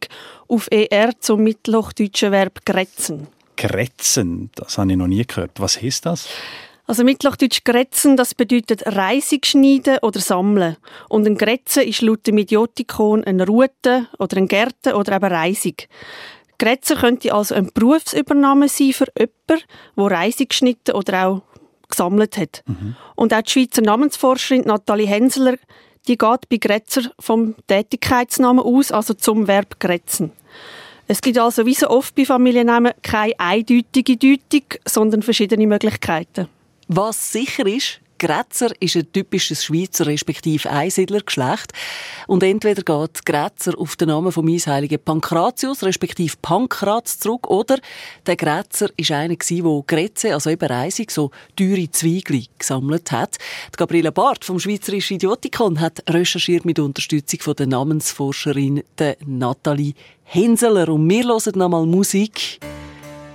auf 0.48 0.66
ER 0.72 1.12
zum 1.20 1.44
mittelhochdeutschen 1.44 2.32
Verb 2.32 2.64
grätzen. 2.66 3.28
Grätzen, 3.56 4.50
das 4.56 4.78
habe 4.78 4.90
ich 4.90 4.96
noch 4.96 5.06
nie 5.06 5.24
gehört. 5.24 5.60
Was 5.60 5.80
heißt 5.80 6.04
das? 6.04 6.26
Also 6.86 7.04
Mittelhochdeutsch 7.04 7.62
Grätzen, 7.64 8.16
das 8.16 8.34
bedeutet 8.34 8.84
Reisig 8.84 9.46
schneiden 9.46 9.98
oder 10.02 10.20
sammeln. 10.20 10.76
Und 11.08 11.26
ein 11.26 11.38
Grätzen 11.38 11.84
ist 11.84 12.02
laut 12.02 12.26
dem 12.26 12.38
Idiotikon 12.38 13.22
eine 13.22 13.46
Rute 13.46 14.08
oder 14.18 14.36
ein 14.36 14.48
Gärten 14.48 14.92
oder 14.92 15.16
eben 15.16 15.24
Reisig. 15.24 15.88
Grätzer 16.64 16.96
könnte 16.96 17.34
also 17.34 17.54
eine 17.54 17.70
Berufsübernahme 17.70 18.68
sein 18.68 18.94
für 18.94 19.06
jemanden, 19.18 19.66
der 19.96 20.10
Reisig 20.10 20.48
geschnitten 20.48 20.92
oder 20.92 21.26
auch 21.26 21.42
gesammelt 21.90 22.38
hat. 22.38 22.62
Mhm. 22.66 22.96
Und 23.16 23.34
auch 23.34 23.42
die 23.42 23.50
Schweizer 23.50 23.82
Namensforscherin 23.82 24.62
Nathalie 24.62 25.06
Henseler, 25.06 25.56
die 26.08 26.16
geht 26.16 26.48
bei 26.48 26.56
Grätzer 26.56 27.02
vom 27.20 27.54
Tätigkeitsnamen 27.66 28.64
aus, 28.64 28.92
also 28.92 29.12
zum 29.12 29.46
Verb 29.46 29.78
grätzen. 29.78 30.32
Es 31.06 31.20
gibt 31.20 31.38
also 31.38 31.66
wie 31.66 31.74
so 31.74 31.88
oft 31.88 32.14
bei 32.14 32.24
Familiennamen 32.24 32.94
keine 33.02 33.38
eindeutige 33.38 34.16
Deutung, 34.16 34.64
sondern 34.86 35.22
verschiedene 35.22 35.66
Möglichkeiten. 35.66 36.48
Was 36.88 37.32
sicher 37.32 37.66
ist, 37.66 38.00
Grätzer 38.24 38.70
ist 38.80 38.96
ein 38.96 39.12
typisches 39.12 39.64
Schweizer 39.64 40.06
respektive 40.06 40.70
Einsiedlergeschlecht. 40.70 41.74
Und 42.26 42.42
entweder 42.42 42.82
geht 42.82 43.26
Grätzer 43.26 43.78
auf 43.78 43.96
den 43.96 44.08
Namen 44.08 44.32
vom 44.32 44.48
Eisheiligen 44.48 44.98
Pankratius 44.98 45.82
respektive 45.82 46.34
Pankraz 46.40 47.18
zurück 47.18 47.50
oder 47.50 47.78
der 48.24 48.36
Grätzer 48.36 48.88
ist 48.96 49.10
einer 49.10 49.36
der 49.36 49.82
Grätze, 49.86 50.32
also 50.32 50.48
eben 50.48 50.66
Reisig, 50.66 51.10
so 51.10 51.32
teure 51.54 51.90
Zwiegel 51.90 52.46
gesammelt 52.58 53.12
hat. 53.12 53.36
Die 53.74 53.76
Gabriele 53.76 54.10
Barth 54.10 54.46
vom 54.46 54.58
Schweizerischen 54.58 55.16
Idiotikon 55.16 55.78
hat 55.78 56.02
recherchiert 56.08 56.64
mit 56.64 56.78
Unterstützung 56.78 57.40
von 57.40 57.56
der 57.56 57.66
Namensforscherin 57.66 58.84
der 58.98 59.18
Nathalie 59.26 59.92
Henseler. 60.22 60.88
Und 60.88 61.10
wir 61.10 61.24
hören 61.24 61.58
nochmal 61.58 61.84
Musik. 61.84 62.58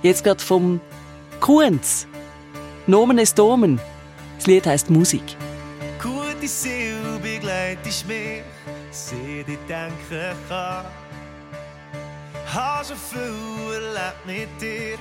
Jetzt 0.02 0.24
gerade 0.24 0.42
vom 0.42 0.80
Kunz. 1.38 2.08
Nomen 2.88 3.18
est 3.18 3.38
Domen. 3.38 3.78
Das 4.40 4.46
Lied 4.46 4.66
heisst 4.66 4.88
Musik. 4.88 5.36
Gute 6.02 6.48
Seele 6.48 7.18
begleitest 7.22 8.08
mich, 8.08 8.42
seit 8.90 9.46
ich 9.46 9.58
denken 9.68 10.34
kann. 10.48 10.86
Hab 12.46 12.86
schon 12.86 12.96
viel 12.96 13.96
erlebt 13.96 14.26
mit 14.26 14.62
dir, 14.62 14.96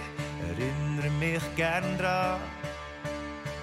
erinnere 0.49 1.09
mich 1.21 1.55
gern 1.55 1.97
dran. 1.97 2.41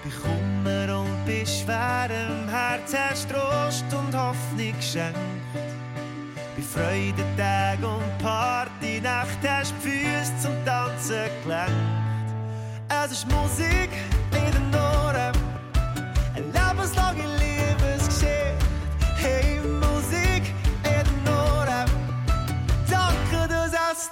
Bei 0.03 0.09
Kummer 0.19 1.01
und 1.01 1.25
bei 1.27 1.45
schwerem 1.45 2.49
Herz 2.49 2.95
hast 2.97 3.29
Trost 3.29 3.85
und 3.91 4.17
Hoffnung 4.17 4.73
geschenkt. 4.75 5.19
Bei 6.55 6.63
Freudentag 6.63 7.77
und 7.83 8.17
Partynacht 8.17 9.47
hast 9.47 9.75
die 9.83 9.89
Füße 9.89 10.33
zum 10.41 10.65
Tanzen 10.65 11.29
gelenkt. 11.43 11.71
Es 12.89 13.11
ist 13.11 13.27
Musik 13.29 13.91
in 14.31 14.51
den 14.51 14.73
Ohren, 14.73 15.33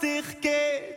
dich 0.06 0.42
gibt. 0.42 0.95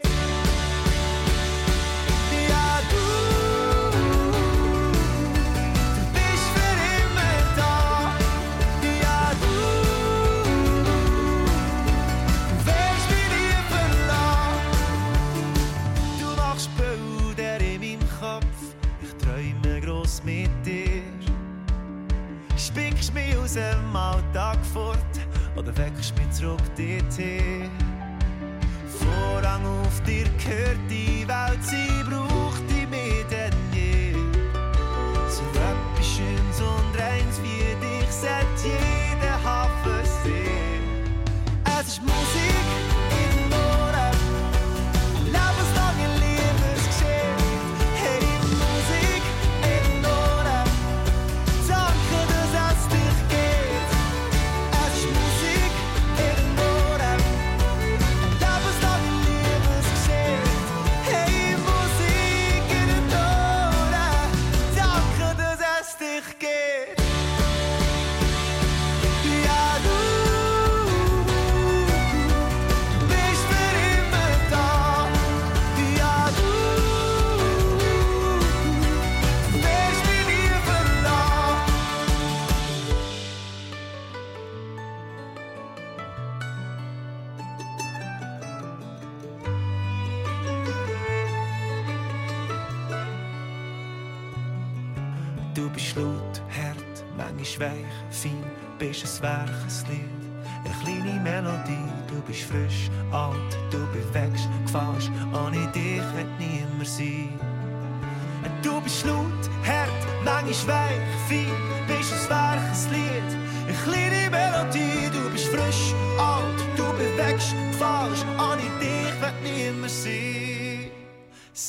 Dem 23.58 23.96
Alltag 23.96 24.58
fort 24.72 24.96
oder 25.56 25.76
weckst 25.76 26.16
mich 26.16 26.30
zurück 26.30 26.62
dorthin. 26.76 27.68
Vorrang 28.86 29.66
auf 29.66 30.00
dir 30.02 30.26
gehört 30.38 30.78
die 30.88 31.26
Welt, 31.26 31.58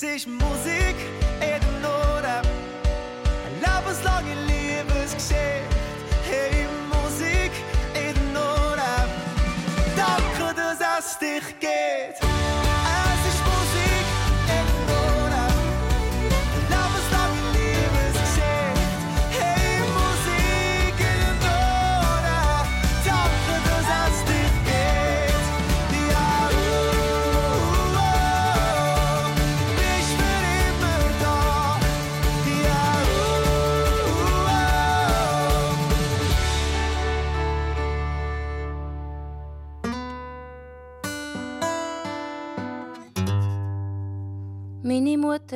Es 0.01 0.03
ist 0.03 0.27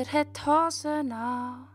Mutter 0.04 0.20
hat 0.20 0.46
Hosen 0.46 1.12
an. 1.14 1.68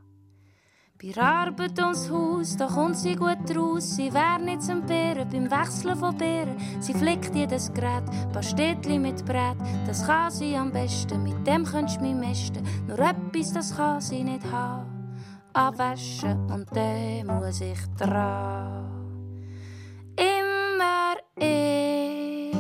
Bei 1.01 1.23
Arbeit 1.23 1.79
ums 1.79 2.11
Haus, 2.11 2.57
da 2.57 2.67
kommt 2.67 2.97
sie 2.97 3.17
gut 3.17 3.57
raus. 3.57 3.97
Sie 3.97 4.13
wär 4.13 4.39
nicht 4.39 4.63
zum 4.63 4.85
Beeren 4.85 5.29
beim 5.31 5.51
Wechseln 5.51 5.97
von 5.97 6.17
Beeren. 6.17 6.57
Sie 6.81 6.93
flickt 6.93 7.35
jedes 7.35 7.73
Gerät, 7.73 8.05
Pastetli 8.33 8.99
mit 8.99 9.25
Brät. 9.25 9.57
Das 9.87 10.05
kann 10.05 10.31
sie 10.31 10.57
am 10.57 10.73
besten, 10.73 11.23
mit 11.23 11.47
dem 11.47 11.65
könntest 11.65 12.01
du 12.01 12.05
mich 12.05 12.15
mästen. 12.15 12.67
Nur 12.87 12.99
etwas, 12.99 13.53
das 13.53 13.75
kann 13.75 14.01
sie 14.01 14.25
nicht 14.25 14.45
haben. 14.53 15.15
Abwaschen 15.55 16.51
und 16.51 16.69
dem 16.77 17.29
muss 17.29 17.61
ich 17.63 17.79
dran. 17.97 18.85
Immer 20.17 21.15
ich, 21.37 22.53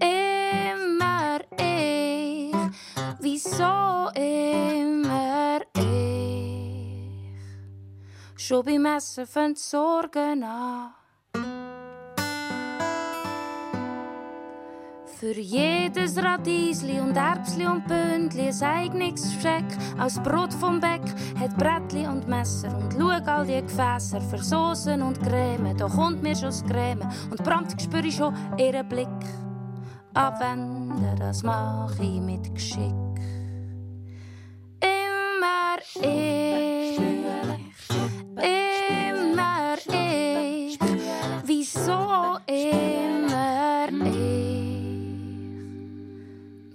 immer 0.00 1.38
ich. 1.58 2.54
Wieso 3.20 3.85
Schon 8.46 8.64
beim 8.64 8.84
Essen 8.84 9.26
fängt 9.26 9.58
Sorgen 9.58 10.44
an. 10.44 10.92
Für 15.18 15.36
jedes 15.36 16.16
Radiesli 16.16 17.00
und 17.00 17.16
Erbsli 17.16 17.66
und 17.66 17.88
Bündli 17.88 18.50
ein 18.50 18.62
eigenes 18.62 19.32
Versteck. 19.32 19.64
Aus 19.98 20.22
Brot 20.22 20.54
vom 20.54 20.78
Beck 20.78 21.02
hat 21.40 21.56
Brettli 21.56 22.06
und 22.06 22.28
Messer. 22.28 22.68
Und 22.78 22.92
schau 22.92 23.08
all 23.08 23.46
die 23.46 23.62
Gefässer 23.62 24.20
für 24.20 24.38
Soßen 24.38 25.02
und 25.02 25.20
Creme. 25.24 25.76
Da 25.76 25.88
kommt 25.88 26.22
mir 26.22 26.36
schon 26.36 26.50
das 26.50 26.64
Creme 26.66 27.02
und 27.28 27.42
prompt 27.42 27.82
spüre 27.82 28.06
ich 28.06 28.14
schon 28.14 28.32
ihren 28.58 28.88
Blick. 28.88 29.08
Abwenden, 30.14 31.16
das 31.18 31.42
mach 31.42 31.98
ich 31.98 32.20
mit 32.20 32.54
Geschick. 32.54 32.94
Immer 34.80 35.78
ich, 35.94 36.75
immer 38.36 39.76
ich, 39.92 40.78
wieso 41.44 42.38
immer 42.46 43.88
ich? 43.88 44.36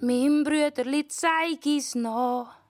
Mein 0.01 0.43
Brüderli 0.43 1.07
zeig 1.07 1.65
ich's 1.65 1.95
noch. 1.95 2.60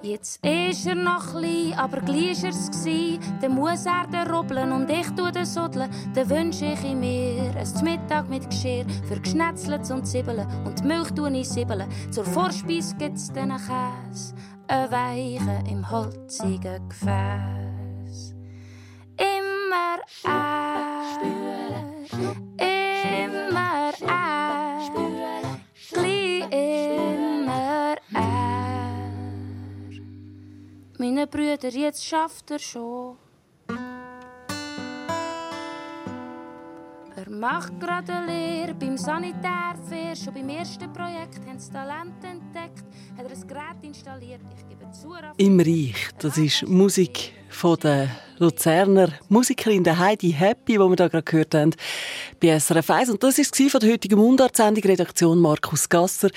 Jetzt 0.00 0.46
ist 0.46 0.86
er 0.86 0.94
noch 0.94 1.32
klein, 1.32 1.74
aber 1.76 2.00
gleich 2.00 2.44
er's 2.44 2.70
gsi. 2.70 3.18
Dann 3.40 3.56
muss 3.56 3.84
er 3.84 4.06
den 4.06 4.30
rubbeln 4.32 4.70
und 4.70 4.88
ich 4.88 5.08
tu 5.10 5.28
den 5.32 5.44
suddeln. 5.44 5.90
Dann 6.14 6.30
wünsch 6.30 6.62
ich 6.62 6.84
ihm 6.84 7.00
mir 7.00 7.52
ein 7.56 7.84
Mittag 7.84 8.28
mit 8.28 8.48
Geschirr 8.48 8.86
für 9.08 9.20
Gschnetzlets 9.20 9.90
und 9.90 10.06
Zwiebeln 10.06 10.46
und 10.64 10.78
die 10.78 10.84
Milch 10.86 11.10
tu 11.10 11.26
ich 11.26 11.48
siebeln. 11.48 11.88
Zur 12.12 12.24
Vorspeise 12.24 12.94
gibt's 12.96 13.30
einen 13.34 13.58
Käse, 13.58 14.34
ein 14.68 14.90
Weichen 14.90 15.66
im 15.66 15.90
holzigen 15.90 16.88
Gefäß. 16.88 18.36
Immer 19.16 19.98
er, 20.24 20.78
Meine 31.00 31.28
Brüder, 31.28 31.68
jetzt 31.68 32.04
schafft 32.04 32.50
er 32.50 32.58
schon. 32.58 33.16
Er 37.14 37.30
macht 37.30 37.78
gerade 37.78 38.12
eine 38.12 38.26
Lehre 38.26 38.74
beim 38.74 38.98
Sanitärfair. 38.98 40.16
Schon 40.16 40.34
beim 40.34 40.48
ersten 40.48 40.92
Projekt 40.92 41.38
haben 41.46 41.58
sie 41.60 41.70
Talent 41.70 42.24
entdeckt. 42.24 42.84
Hat 43.16 43.24
er 43.24 43.30
ein 43.30 43.46
Gerät 43.46 43.82
installiert. 43.82 44.40
Ich 44.56 44.68
gebe 44.68 44.90
zu, 44.90 45.14
Im 45.36 45.60
Reich. 45.60 46.10
Das 46.18 46.36
ist 46.36 46.66
Musik 46.66 47.32
von 47.48 47.78
der 47.80 48.08
Luzerner 48.38 49.08
Musikerin 49.28 49.82
der 49.82 49.98
Heidi 49.98 50.30
Happy, 50.30 50.74
die 50.74 50.78
wir 50.78 50.96
da 50.96 51.08
gerade 51.08 51.24
gehört 51.24 51.54
haben, 51.54 51.74
bei 52.40 52.58
SRF 52.58 52.90
1. 52.90 53.10
Und 53.10 53.22
das 53.22 53.38
war 53.38 53.44
es 53.44 53.72
von 53.72 53.80
der 53.80 53.90
heutigen 53.90 54.18
Mundart-Sendung, 54.18 54.84
Redaktion 54.84 55.40
Markus 55.40 55.88
Gasser, 55.88 56.30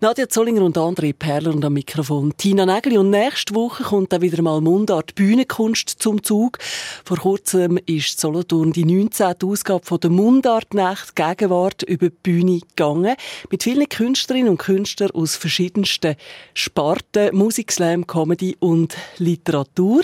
Nadja 0.00 0.28
Zollinger 0.28 0.62
und 0.62 0.76
André 0.76 1.14
Perler 1.14 1.54
und 1.54 1.64
am 1.64 1.72
Mikrofon 1.72 2.34
Tina 2.36 2.66
Nägeli. 2.66 2.98
Und 2.98 3.10
nächste 3.10 3.54
Woche 3.54 3.84
kommt 3.84 4.12
dann 4.12 4.20
wieder 4.20 4.42
mal 4.42 4.60
Mundart 4.60 5.14
Bühnenkunst 5.14 5.88
zum 5.98 6.22
Zug. 6.22 6.58
Vor 7.04 7.16
kurzem 7.16 7.78
ist 7.86 8.20
Solothurn 8.20 8.72
die 8.72 8.84
19. 8.84 9.36
Ausgabe 9.42 9.86
von 9.86 10.00
der 10.00 10.10
Mundartnacht 10.10 11.16
Gegenwart 11.16 11.82
über 11.84 12.10
die 12.10 12.16
Bühne 12.22 12.60
gegangen. 12.60 13.16
Mit 13.50 13.62
vielen 13.62 13.88
Künstlerinnen 13.88 14.50
und 14.50 14.58
Künstlern 14.58 15.10
aus 15.12 15.36
verschiedensten 15.36 16.16
Sparten, 16.52 17.34
Musik, 17.34 17.72
Slam, 17.72 18.06
Comedy 18.06 18.56
und 18.60 18.94
Literatur. 19.16 20.02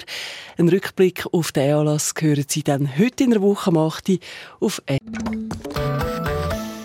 Ein 0.58 0.68
Rückblick 0.68 1.24
auf 1.32 1.52
den 1.52 1.74
Anlass 1.74 2.12
hören 2.18 2.44
Sie 2.46 2.62
dann 2.62 2.98
heute 2.98 3.24
in 3.24 3.30
der 3.30 3.40
Woche 3.40 3.70
am 3.70 3.78
8. 3.78 4.10
Uhr 4.10 4.18
auf 4.60 4.82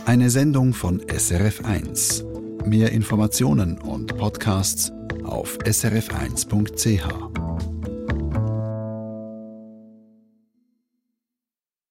Eine 0.06 0.30
Sendung 0.30 0.74
von 0.74 1.02
SRF1. 1.02 2.24
Mehr 2.66 2.92
Informationen 2.92 3.78
und 3.78 4.18
Podcasts 4.18 4.92
auf 5.24 5.58
srf1.ch. 5.60 7.67